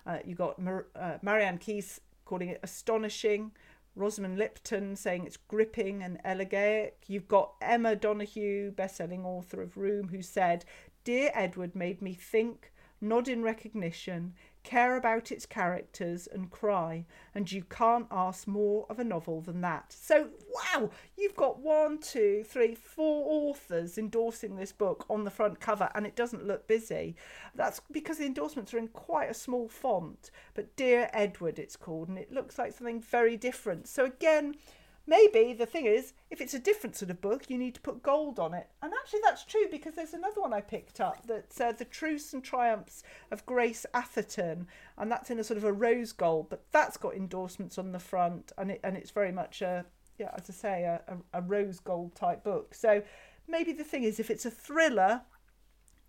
Uh, 0.05 0.19
you've 0.23 0.37
got 0.37 0.59
Mar- 0.59 0.87
uh, 0.95 1.17
Marian 1.21 1.57
Keyes 1.57 2.01
calling 2.25 2.49
it 2.49 2.59
astonishing, 2.61 3.51
Rosamund 3.95 4.37
Lupton 4.37 4.95
saying 4.95 5.25
it's 5.25 5.37
gripping 5.37 6.03
and 6.03 6.19
elegiac. 6.25 7.05
You've 7.07 7.27
got 7.27 7.53
Emma 7.61 7.95
Donoghue, 7.95 8.71
best 8.71 8.97
selling 8.97 9.25
author 9.25 9.61
of 9.61 9.77
Room, 9.77 10.09
who 10.09 10.21
said, 10.21 10.65
Dear 11.03 11.31
Edward 11.33 11.75
made 11.75 12.01
me 12.01 12.13
think, 12.13 12.71
nod 12.99 13.27
in 13.27 13.41
recognition 13.41 14.33
care 14.65 14.97
about 14.97 15.31
its 15.31 15.45
characters, 15.45 16.27
and 16.27 16.51
cry. 16.51 17.05
And 17.33 17.49
you 17.49 17.63
can't 17.63 18.07
ask 18.11 18.47
more 18.47 18.85
of 18.89 18.99
a 18.99 19.03
novel 19.05 19.39
than 19.39 19.61
that. 19.61 19.93
So, 19.93 20.29
wow, 20.53 20.89
you've 21.17 21.35
got 21.35 21.59
one, 21.59 21.99
two, 21.99 22.43
three, 22.45 22.75
four 22.75 23.25
authors 23.49 23.97
endorsing 23.97 24.57
this 24.57 24.73
book 24.73 25.05
on 25.09 25.23
the 25.23 25.31
front 25.31 25.61
cover, 25.61 25.89
and 25.95 26.05
it 26.05 26.17
doesn't 26.17 26.45
look 26.45 26.67
busy. 26.67 27.15
That's 27.53 27.79
because 27.91 28.17
the 28.17 28.25
endorsements 28.25 28.73
are 28.73 28.79
in 28.79 28.89
quite 28.89 29.29
a 29.29 29.33
small 29.33 29.69
font. 29.69 30.31
But 30.53 30.75
Dear 30.75 31.09
Edward, 31.13 31.59
it's 31.59 31.77
called, 31.77 32.09
and 32.09 32.17
it 32.17 32.33
looks 32.33 32.57
like 32.57 32.73
something 32.73 32.99
very 32.99 33.37
different. 33.37 33.87
So, 33.87 34.03
again, 34.03 34.55
maybe 35.07 35.53
the 35.53 35.65
thing 35.65 35.85
is, 35.85 36.13
if 36.29 36.41
it's 36.41 36.53
a 36.53 36.59
different 36.59 36.95
sort 36.95 37.11
of 37.11 37.21
book, 37.21 37.49
you 37.49 37.57
need 37.57 37.75
to 37.75 37.81
put 37.81 38.03
gold 38.03 38.39
on 38.39 38.53
it. 38.53 38.69
And 38.81 38.93
actually, 38.93 39.21
that's 39.23 39.45
true 39.45 39.65
because 39.69 39.93
there's 39.93 40.13
another 40.13 40.41
one 40.41 40.53
I 40.53 40.61
picked 40.61 40.99
up 40.99 41.25
that's 41.27 41.59
uh, 41.59 41.71
The 41.71 41.85
Truths 41.85 42.33
and 42.33 42.43
Triumphs 42.43 43.03
of 43.31 43.45
Grace 43.45 43.85
Atherton, 43.93 44.67
and 44.97 45.11
that's 45.11 45.29
in 45.29 45.39
a 45.39 45.43
sort 45.43 45.57
of 45.57 45.63
a 45.63 45.73
rose 45.73 46.11
gold, 46.11 46.49
but 46.49 46.65
that's 46.71 46.97
got 46.97 47.15
endorsements 47.15 47.77
on 47.77 47.91
the 47.91 47.99
front, 47.99 48.51
and 48.57 48.71
it 48.71 48.79
and 48.83 48.97
it's 48.97 49.11
very 49.11 49.31
much 49.31 49.61
a 49.61 49.85
yeah, 50.17 50.31
as 50.37 50.49
I 50.49 50.53
say, 50.53 50.83
a, 50.83 51.01
a, 51.07 51.39
a 51.39 51.41
rose 51.41 51.79
gold 51.79 52.15
type 52.15 52.43
book. 52.43 52.73
So 52.73 53.03
maybe 53.47 53.73
the 53.73 53.83
thing 53.83 54.03
is, 54.03 54.19
if 54.19 54.29
it's 54.29 54.45
a 54.45 54.51
thriller, 54.51 55.21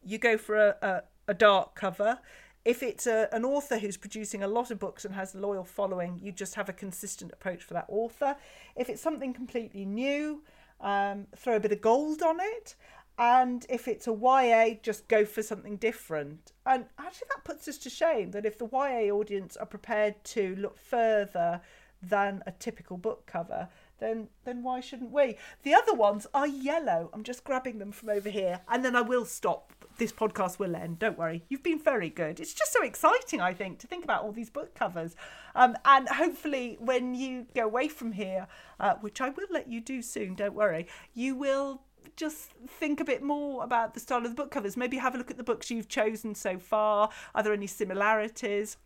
you 0.04 0.18
go 0.18 0.38
for 0.38 0.56
a, 0.56 0.76
a, 0.82 1.02
a 1.28 1.34
dark 1.34 1.74
cover 1.74 2.18
if 2.66 2.82
it's 2.82 3.06
a, 3.06 3.28
an 3.32 3.44
author 3.44 3.78
who's 3.78 3.96
producing 3.96 4.42
a 4.42 4.48
lot 4.48 4.72
of 4.72 4.80
books 4.80 5.04
and 5.04 5.14
has 5.14 5.36
a 5.36 5.38
loyal 5.38 5.62
following, 5.62 6.18
you 6.20 6.32
just 6.32 6.56
have 6.56 6.68
a 6.68 6.72
consistent 6.72 7.32
approach 7.32 7.62
for 7.62 7.74
that 7.74 7.86
author. 7.88 8.34
If 8.74 8.90
it's 8.90 9.00
something 9.00 9.32
completely 9.32 9.84
new, 9.84 10.42
um, 10.80 11.28
throw 11.36 11.56
a 11.56 11.60
bit 11.60 11.70
of 11.70 11.80
gold 11.80 12.22
on 12.22 12.38
it. 12.40 12.74
And 13.18 13.64
if 13.70 13.86
it's 13.86 14.08
a 14.08 14.12
YA, 14.12 14.74
just 14.82 15.06
go 15.06 15.24
for 15.24 15.44
something 15.44 15.76
different. 15.76 16.52
And 16.66 16.86
actually, 16.98 17.28
that 17.28 17.44
puts 17.44 17.68
us 17.68 17.78
to 17.78 17.88
shame 17.88 18.32
that 18.32 18.44
if 18.44 18.58
the 18.58 18.68
YA 18.70 19.14
audience 19.14 19.56
are 19.56 19.64
prepared 19.64 20.22
to 20.24 20.56
look 20.56 20.76
further 20.76 21.60
than 22.02 22.42
a 22.46 22.50
typical 22.50 22.96
book 22.96 23.26
cover, 23.26 23.68
then 23.98 24.28
then 24.44 24.62
why 24.62 24.80
shouldn't 24.80 25.12
we? 25.12 25.36
The 25.62 25.74
other 25.74 25.94
ones 25.94 26.26
are 26.34 26.46
yellow. 26.46 27.10
I'm 27.12 27.22
just 27.22 27.44
grabbing 27.44 27.78
them 27.78 27.92
from 27.92 28.10
over 28.10 28.28
here, 28.28 28.60
and 28.68 28.84
then 28.84 28.96
I 28.96 29.00
will 29.02 29.24
stop. 29.24 29.72
This 29.98 30.12
podcast 30.12 30.58
will 30.58 30.76
end. 30.76 30.98
Don't 30.98 31.18
worry. 31.18 31.44
You've 31.48 31.62
been 31.62 31.80
very 31.80 32.10
good. 32.10 32.38
It's 32.38 32.52
just 32.52 32.72
so 32.72 32.82
exciting, 32.82 33.40
I 33.40 33.54
think, 33.54 33.78
to 33.78 33.86
think 33.86 34.04
about 34.04 34.24
all 34.24 34.32
these 34.32 34.50
book 34.50 34.74
covers, 34.74 35.16
um, 35.54 35.76
and 35.84 36.08
hopefully, 36.08 36.76
when 36.80 37.14
you 37.14 37.46
go 37.54 37.64
away 37.64 37.88
from 37.88 38.12
here, 38.12 38.46
uh, 38.80 38.94
which 39.00 39.20
I 39.20 39.30
will 39.30 39.48
let 39.50 39.68
you 39.68 39.80
do 39.80 40.02
soon. 40.02 40.34
Don't 40.34 40.54
worry. 40.54 40.86
You 41.14 41.34
will 41.34 41.82
just 42.14 42.50
think 42.68 43.00
a 43.00 43.04
bit 43.04 43.22
more 43.22 43.64
about 43.64 43.94
the 43.94 44.00
style 44.00 44.18
of 44.18 44.30
the 44.30 44.34
book 44.34 44.50
covers. 44.50 44.76
Maybe 44.76 44.96
have 44.98 45.14
a 45.14 45.18
look 45.18 45.30
at 45.30 45.36
the 45.36 45.42
books 45.42 45.70
you've 45.70 45.88
chosen 45.88 46.34
so 46.34 46.58
far. 46.58 47.10
Are 47.34 47.42
there 47.42 47.52
any 47.52 47.66
similarities? 47.66 48.76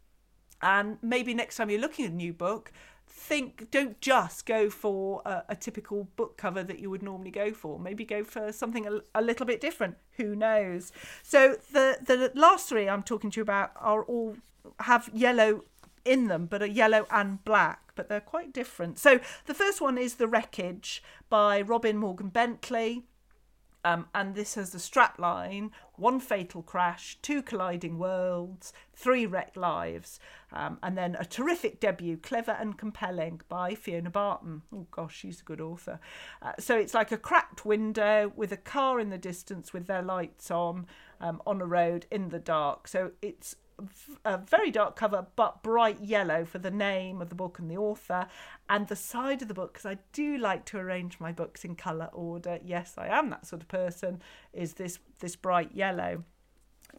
And 0.63 0.99
maybe 1.03 1.33
next 1.35 1.57
time 1.57 1.71
you're 1.71 1.81
looking 1.81 2.05
at 2.05 2.13
a 2.13 2.15
new 2.15 2.33
book, 2.33 2.73
think 3.11 3.71
don't 3.71 4.01
just 4.01 4.47
go 4.47 4.71
for 4.71 5.23
a, 5.25 5.45
a, 5.51 5.57
typical 5.57 6.09
book 6.17 6.37
cover 6.37 6.63
that 6.63 6.79
you 6.79 6.91
would 6.91 7.03
normally 7.03 7.31
go 7.31 7.53
for. 7.53 7.79
Maybe 7.79 8.05
go 8.05 8.25
for 8.25 8.53
something 8.53 8.87
a, 8.87 9.01
a, 9.15 9.21
little 9.21 9.47
bit 9.47 9.61
different. 9.61 9.97
Who 10.13 10.37
knows? 10.37 10.93
So 11.23 11.57
the 11.73 11.99
the 12.05 12.33
last 12.35 12.69
three 12.69 12.89
i'm 12.89 13.03
talking 13.03 13.31
to 13.31 13.41
you 13.41 13.43
about 13.43 13.73
are 13.77 14.05
all 14.05 14.37
have 14.81 15.11
yellow 15.13 15.65
in 16.05 16.29
them 16.29 16.47
but 16.47 16.63
are 16.63 16.67
yellow 16.67 17.07
and 17.11 17.45
black 17.45 17.93
but 17.95 18.09
they're 18.09 18.21
quite 18.21 18.53
different. 18.53 18.99
So 18.99 19.21
the 19.47 19.55
first 19.55 19.81
one 19.81 19.99
is 19.99 20.15
the 20.15 20.29
wreckage 20.29 21.03
by 21.29 21.61
robin 21.61 21.97
morgan 21.97 22.29
bentley. 22.29 23.05
Um, 23.83 24.09
and 24.15 24.35
this 24.35 24.57
has 24.57 24.73
the 24.73 24.79
strap 24.79 25.19
line 25.19 25.71
one 26.01 26.19
fatal 26.19 26.63
crash, 26.63 27.19
two 27.23 27.43
colliding 27.43 27.99
worlds, 27.99 28.73
three 28.95 29.27
wrecked 29.27 29.57
lives, 29.57 30.19
um, 30.53 30.79
and 30.83 30.97
then 30.97 31.17
a 31.19 31.25
terrific 31.25 31.79
debut, 31.79 32.17
clever 32.17 32.53
and 32.53 32.77
compelling, 32.79 33.41
by 33.49 33.75
Fiona 33.75 34.11
Barton. 34.11 34.63
Oh 34.73 34.87
gosh, 34.91 35.17
she's 35.17 35.41
a 35.41 35.45
good 35.45 35.61
author. 35.61 36.01
Uh, 36.43 36.53
so 36.59 36.77
it's 36.77 36.95
like 36.95 37.13
a 37.13 37.19
cracked 37.19 37.65
window 37.65 38.33
with 38.35 38.51
a 38.51 38.57
car 38.57 38.99
in 38.99 39.11
the 39.11 39.19
distance 39.19 39.73
with 39.73 39.87
their 39.87 40.03
lights 40.03 40.51
on 40.51 40.87
um, 41.21 41.43
on 41.47 41.61
a 41.61 41.67
road 41.67 42.07
in 42.11 42.31
the 42.31 42.39
dark. 42.39 42.89
So 42.89 43.13
it's 43.21 43.57
a 44.25 44.39
very 44.39 44.71
dark 44.71 44.97
cover 44.97 45.27
but 45.37 45.63
bright 45.63 46.01
yellow 46.01 46.45
for 46.45 46.59
the 46.59 46.71
name 46.71 47.21
of 47.21 47.29
the 47.29 47.35
book 47.35 47.59
and 47.59 47.71
the 47.71 47.77
author. 47.77 48.27
And 48.69 48.89
the 48.89 48.97
side 48.97 49.43
of 49.43 49.49
the 49.49 49.55
book 49.55 49.73
because 49.73 49.87
I 49.87 49.99
do 50.13 50.39
like 50.39 50.65
to 50.67 50.79
arrange 50.79 51.21
my 51.21 51.33
books 51.33 51.65
in 51.65 51.75
color 51.75 52.11
order. 52.13 52.59
Yes 52.65 52.95
I 52.97 53.09
am 53.09 53.31
that 53.31 53.47
sort 53.47 53.63
of 53.63 53.69
person 53.69 54.23
is 54.53 54.75
this 54.75 54.99
this 55.21 55.37
bright 55.37 55.73
yellow. 55.75 56.25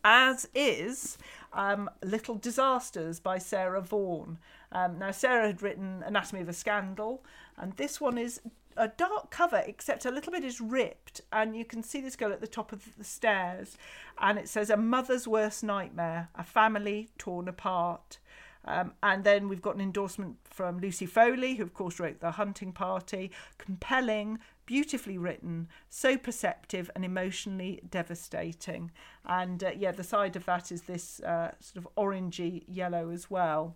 As 0.03 0.47
is 0.55 1.17
um, 1.53 1.89
Little 2.03 2.35
Disasters 2.35 3.19
by 3.19 3.37
Sarah 3.37 3.81
Vaughan. 3.81 4.37
Um, 4.71 4.97
now, 4.97 5.11
Sarah 5.11 5.47
had 5.47 5.61
written 5.61 6.01
Anatomy 6.05 6.41
of 6.41 6.49
a 6.49 6.53
Scandal, 6.53 7.23
and 7.57 7.73
this 7.73 7.99
one 7.99 8.17
is 8.17 8.39
a 8.81 8.87
dark 8.87 9.29
cover, 9.29 9.63
except 9.67 10.05
a 10.05 10.11
little 10.11 10.31
bit 10.31 10.43
is 10.43 10.59
ripped, 10.59 11.21
and 11.31 11.55
you 11.55 11.63
can 11.63 11.83
see 11.83 12.01
this 12.01 12.15
girl 12.15 12.33
at 12.33 12.41
the 12.41 12.47
top 12.47 12.73
of 12.73 12.83
the 12.97 13.03
stairs, 13.03 13.77
and 14.19 14.39
it 14.39 14.49
says, 14.49 14.71
A 14.71 14.75
mother's 14.75 15.27
worst 15.27 15.63
nightmare, 15.63 16.29
a 16.33 16.43
family 16.43 17.09
torn 17.19 17.47
apart. 17.47 18.17
Um, 18.65 18.93
and 19.03 19.23
then 19.23 19.47
we've 19.49 19.61
got 19.61 19.75
an 19.75 19.81
endorsement 19.81 20.37
from 20.43 20.79
Lucy 20.79 21.05
Foley, 21.05 21.55
who, 21.55 21.63
of 21.63 21.75
course, 21.75 21.99
wrote 21.99 22.21
The 22.21 22.31
Hunting 22.31 22.71
Party. 22.71 23.31
Compelling, 23.59 24.39
beautifully 24.65 25.17
written, 25.17 25.67
so 25.89 26.17
perceptive 26.17 26.89
and 26.95 27.05
emotionally 27.05 27.81
devastating. 27.89 28.91
And 29.25 29.63
uh, 29.63 29.71
yeah, 29.77 29.91
the 29.91 30.03
side 30.03 30.35
of 30.35 30.45
that 30.45 30.71
is 30.71 30.83
this 30.83 31.19
uh, 31.21 31.51
sort 31.59 31.85
of 31.85 31.95
orangey 31.95 32.63
yellow 32.67 33.11
as 33.11 33.29
well. 33.29 33.75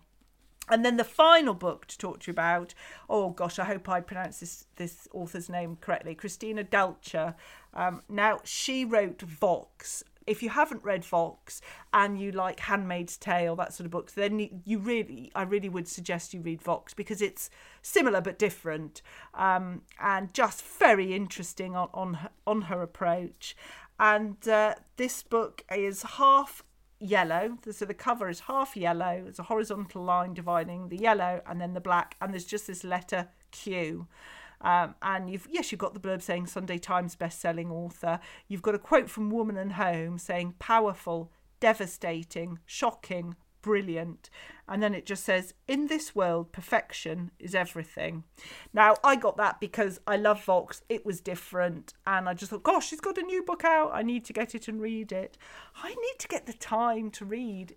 And 0.68 0.84
then 0.84 0.96
the 0.96 1.04
final 1.04 1.54
book 1.54 1.86
to 1.86 1.98
talk 1.98 2.20
to 2.20 2.30
you 2.30 2.32
about, 2.32 2.74
oh 3.08 3.30
gosh, 3.30 3.58
I 3.58 3.64
hope 3.64 3.88
I 3.88 4.00
pronounce 4.00 4.40
this, 4.40 4.66
this 4.76 5.08
author's 5.12 5.48
name 5.48 5.78
correctly, 5.80 6.14
Christina 6.14 6.64
Dalcher. 6.64 7.34
Um, 7.74 8.02
now, 8.08 8.40
she 8.44 8.84
wrote 8.84 9.22
Vox. 9.22 10.02
If 10.26 10.42
you 10.42 10.50
haven't 10.50 10.82
read 10.82 11.04
Vox 11.04 11.60
and 11.92 12.20
you 12.20 12.32
like 12.32 12.58
Handmaid's 12.58 13.16
Tale, 13.16 13.54
that 13.56 13.72
sort 13.72 13.84
of 13.84 13.92
books, 13.92 14.12
then 14.12 14.62
you 14.64 14.78
really, 14.80 15.30
I 15.36 15.42
really 15.42 15.68
would 15.68 15.86
suggest 15.86 16.34
you 16.34 16.40
read 16.40 16.60
Vox 16.60 16.94
because 16.94 17.22
it's 17.22 17.48
similar 17.80 18.20
but 18.20 18.36
different 18.36 19.02
um, 19.34 19.82
and 20.00 20.34
just 20.34 20.62
very 20.62 21.14
interesting 21.14 21.76
on, 21.76 21.88
on, 21.94 22.14
her, 22.14 22.30
on 22.44 22.62
her 22.62 22.82
approach. 22.82 23.56
And 24.00 24.46
uh, 24.48 24.74
this 24.96 25.22
book 25.22 25.64
is 25.72 26.02
half 26.02 26.62
yellow. 26.98 27.58
So 27.70 27.84
the 27.84 27.94
cover 27.94 28.28
is 28.28 28.40
half 28.40 28.76
yellow. 28.76 29.20
There's 29.22 29.38
a 29.38 29.44
horizontal 29.44 30.02
line 30.02 30.34
dividing 30.34 30.88
the 30.88 30.96
yellow 30.96 31.42
and 31.46 31.60
then 31.60 31.74
the 31.74 31.80
black, 31.80 32.16
and 32.20 32.32
there's 32.32 32.44
just 32.44 32.66
this 32.66 32.84
letter 32.84 33.28
Q. 33.50 34.06
Um, 34.60 34.94
and 35.02 35.30
you've 35.30 35.46
yes, 35.50 35.70
you've 35.70 35.80
got 35.80 35.94
the 35.94 36.00
blurb 36.00 36.22
saying 36.22 36.46
Sunday 36.46 36.78
Times 36.78 37.14
best-selling 37.14 37.70
author. 37.70 38.20
You've 38.48 38.62
got 38.62 38.74
a 38.74 38.78
quote 38.78 39.10
from 39.10 39.30
Woman 39.30 39.56
and 39.56 39.72
Home 39.72 40.18
saying 40.18 40.54
powerful, 40.58 41.30
devastating, 41.60 42.58
shocking, 42.64 43.36
brilliant. 43.66 44.30
And 44.68 44.80
then 44.80 44.94
it 44.94 45.06
just 45.06 45.24
says, 45.24 45.52
In 45.66 45.88
this 45.88 46.14
world, 46.14 46.52
perfection 46.52 47.32
is 47.40 47.52
everything. 47.52 48.22
Now, 48.72 48.94
I 49.02 49.16
got 49.16 49.36
that 49.38 49.58
because 49.58 50.00
I 50.06 50.16
love 50.16 50.44
Vox. 50.44 50.82
It 50.88 51.04
was 51.04 51.20
different. 51.20 51.92
And 52.06 52.28
I 52.28 52.34
just 52.34 52.50
thought, 52.50 52.62
Gosh, 52.62 52.86
she's 52.86 53.00
got 53.00 53.18
a 53.18 53.22
new 53.22 53.42
book 53.42 53.64
out. 53.64 53.90
I 53.92 54.02
need 54.02 54.24
to 54.26 54.32
get 54.32 54.54
it 54.54 54.68
and 54.68 54.80
read 54.80 55.10
it. 55.10 55.36
I 55.82 55.88
need 55.88 56.18
to 56.20 56.28
get 56.28 56.46
the 56.46 56.52
time 56.52 57.10
to 57.12 57.24
read. 57.24 57.74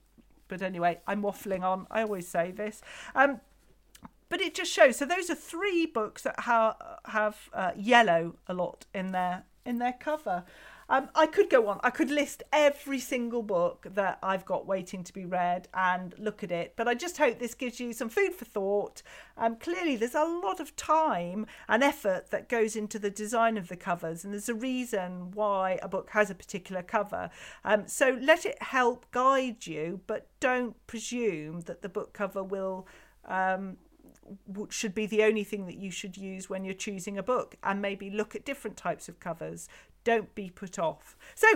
But 0.48 0.62
anyway, 0.62 1.00
I'm 1.08 1.24
waffling 1.24 1.64
on. 1.64 1.88
I 1.90 2.04
always 2.04 2.28
say 2.28 2.52
this. 2.52 2.82
Um, 3.16 3.42
but 4.30 4.40
it 4.40 4.54
just 4.54 4.72
shows. 4.72 4.98
So 4.98 5.06
those 5.06 5.32
are 5.32 5.36
three 5.36 5.88
books 5.88 6.22
that 6.22 6.40
ha- 6.42 6.78
have 7.06 7.50
uh, 7.52 7.72
yellow 7.76 8.36
a 8.48 8.54
lot 8.54 8.86
in 8.94 9.12
their 9.12 9.44
in 9.66 9.80
their 9.80 9.94
cover. 10.00 10.44
Um, 10.90 11.10
I 11.14 11.28
could 11.28 11.50
go 11.50 11.68
on. 11.68 11.80
I 11.84 11.92
could 11.92 12.10
list 12.10 12.42
every 12.52 13.00
single 13.00 13.44
book 13.44 13.86
that 13.94 14.18
I've 14.24 14.46
got 14.46 14.66
waiting 14.66 15.04
to 15.04 15.14
be 15.14 15.24
read 15.24 15.68
and 15.74 16.16
look 16.18 16.44
at 16.44 16.52
it. 16.52 16.74
But 16.76 16.88
I 16.88 16.96
just 16.96 17.18
hope 17.20 17.38
this 17.38 17.54
gives 17.54 17.80
you 17.80 17.94
some 17.94 18.10
food 18.10 18.34
for 18.34 18.46
thought. 18.46 19.04
Um, 19.38 19.56
clearly, 19.56 19.96
there's 19.96 20.16
a 20.16 20.24
lot 20.24 20.60
of 20.60 20.76
time 20.76 21.46
and 21.68 21.84
effort 21.84 22.32
that 22.32 22.50
goes 22.50 22.76
into 22.76 22.98
the 22.98 23.12
design 23.12 23.56
of 23.58 23.68
the 23.68 23.78
covers, 23.78 24.24
and 24.24 24.34
there's 24.34 24.50
a 24.50 24.56
reason 24.56 25.32
why 25.32 25.78
a 25.84 25.88
book 25.88 26.10
has 26.12 26.32
a 26.32 26.36
particular 26.36 26.82
cover. 26.82 27.30
Um, 27.64 27.88
so 27.88 28.18
let 28.20 28.46
it 28.46 28.62
help 28.62 29.06
guide 29.12 29.68
you, 29.68 30.02
but 30.08 30.28
don't 30.40 30.76
presume 30.88 31.62
that 31.62 31.84
the 31.84 31.90
book 31.90 32.14
cover 32.14 32.44
will. 32.44 32.88
Um, 33.26 33.78
should 34.70 34.94
be 34.94 35.06
the 35.06 35.24
only 35.24 35.44
thing 35.44 35.66
that 35.66 35.78
you 35.78 35.90
should 35.90 36.16
use 36.16 36.50
when 36.50 36.64
you're 36.64 36.74
choosing 36.74 37.18
a 37.18 37.24
book 37.24 37.56
and 37.64 37.82
maybe 37.82 38.10
look 38.10 38.36
at 38.36 38.46
different 38.46 38.78
types 38.78 39.10
of 39.10 39.20
covers 39.20 39.68
don't 40.04 40.34
be 40.36 40.50
put 40.50 40.80
off. 40.80 41.18
So, 41.36 41.47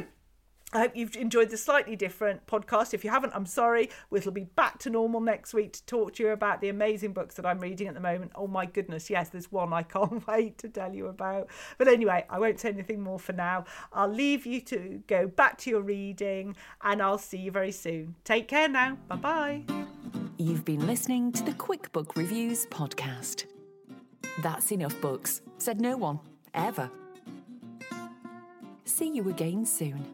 I 0.73 0.79
hope 0.79 0.95
you've 0.95 1.15
enjoyed 1.15 1.51
the 1.51 1.57
slightly 1.57 1.95
different 1.95 2.47
podcast. 2.47 2.95
If 2.95 3.03
you 3.03 3.11
haven't, 3.11 3.33
I'm 3.35 3.45
sorry. 3.45 3.91
We'll 4.09 4.21
be 4.31 4.45
back 4.55 4.79
to 4.79 4.89
normal 4.89 5.21
next 5.21 5.53
week 5.53 5.73
to 5.73 5.85
talk 5.85 6.13
to 6.13 6.23
you 6.23 6.29
about 6.29 6.61
the 6.61 6.69
amazing 6.69 7.13
books 7.13 7.35
that 7.35 7.45
I'm 7.45 7.59
reading 7.59 7.87
at 7.87 7.93
the 7.93 7.99
moment. 7.99 8.31
Oh 8.33 8.47
my 8.47 8.65
goodness, 8.65 9.09
yes, 9.09 9.29
there's 9.29 9.51
one 9.51 9.71
I 9.71 9.83
can't 9.83 10.25
wait 10.27 10.57
to 10.59 10.69
tell 10.69 10.91
you 10.91 11.07
about. 11.07 11.49
But 11.77 11.87
anyway, 11.87 12.25
I 12.27 12.39
won't 12.39 12.59
say 12.59 12.69
anything 12.69 13.01
more 13.01 13.19
for 13.19 13.33
now. 13.33 13.65
I'll 13.91 14.11
leave 14.11 14.47
you 14.47 14.61
to 14.61 15.03
go 15.05 15.27
back 15.27 15.59
to 15.59 15.69
your 15.69 15.81
reading 15.81 16.55
and 16.81 17.03
I'll 17.03 17.19
see 17.19 17.37
you 17.37 17.51
very 17.51 17.71
soon. 17.71 18.15
Take 18.23 18.47
care 18.47 18.67
now. 18.67 18.97
Bye 19.07 19.15
bye. 19.15 19.63
You've 20.37 20.65
been 20.65 20.87
listening 20.87 21.31
to 21.33 21.43
the 21.43 21.53
Quick 21.53 21.91
Book 21.91 22.15
Reviews 22.15 22.65
podcast. 22.65 23.45
That's 24.41 24.71
enough 24.71 24.99
books, 24.99 25.41
said 25.59 25.79
no 25.79 25.97
one, 25.97 26.19
ever. 26.55 26.89
See 28.93 29.15
you 29.15 29.27
again 29.27 29.65
soon. 29.65 30.05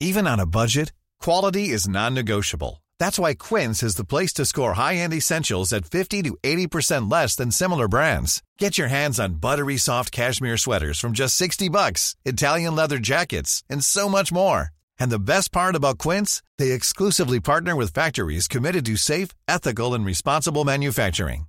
Even 0.00 0.26
on 0.26 0.40
a 0.40 0.46
budget, 0.46 0.92
quality 1.20 1.68
is 1.68 1.86
non 1.86 2.14
negotiable. 2.14 2.82
That's 2.98 3.18
why 3.18 3.34
Quince 3.34 3.82
is 3.82 3.96
the 3.96 4.06
place 4.06 4.32
to 4.34 4.46
score 4.46 4.72
high 4.72 4.96
end 4.96 5.12
essentials 5.12 5.72
at 5.74 5.84
50 5.84 6.22
to 6.22 6.36
80% 6.42 7.10
less 7.12 7.36
than 7.36 7.50
similar 7.50 7.88
brands. 7.88 8.42
Get 8.58 8.78
your 8.78 8.88
hands 8.88 9.20
on 9.20 9.34
buttery 9.34 9.76
soft 9.76 10.10
cashmere 10.10 10.56
sweaters 10.56 10.98
from 10.98 11.12
just 11.12 11.36
60 11.36 11.68
bucks, 11.68 12.16
Italian 12.24 12.74
leather 12.74 12.98
jackets, 12.98 13.62
and 13.68 13.84
so 13.84 14.08
much 14.08 14.32
more. 14.32 14.70
And 14.98 15.10
the 15.10 15.18
best 15.18 15.52
part 15.52 15.76
about 15.76 15.98
Quince, 15.98 16.42
they 16.56 16.72
exclusively 16.72 17.38
partner 17.38 17.76
with 17.76 17.92
factories 17.92 18.48
committed 18.48 18.86
to 18.86 18.96
safe, 18.96 19.28
ethical, 19.46 19.92
and 19.92 20.06
responsible 20.06 20.64
manufacturing. 20.64 21.48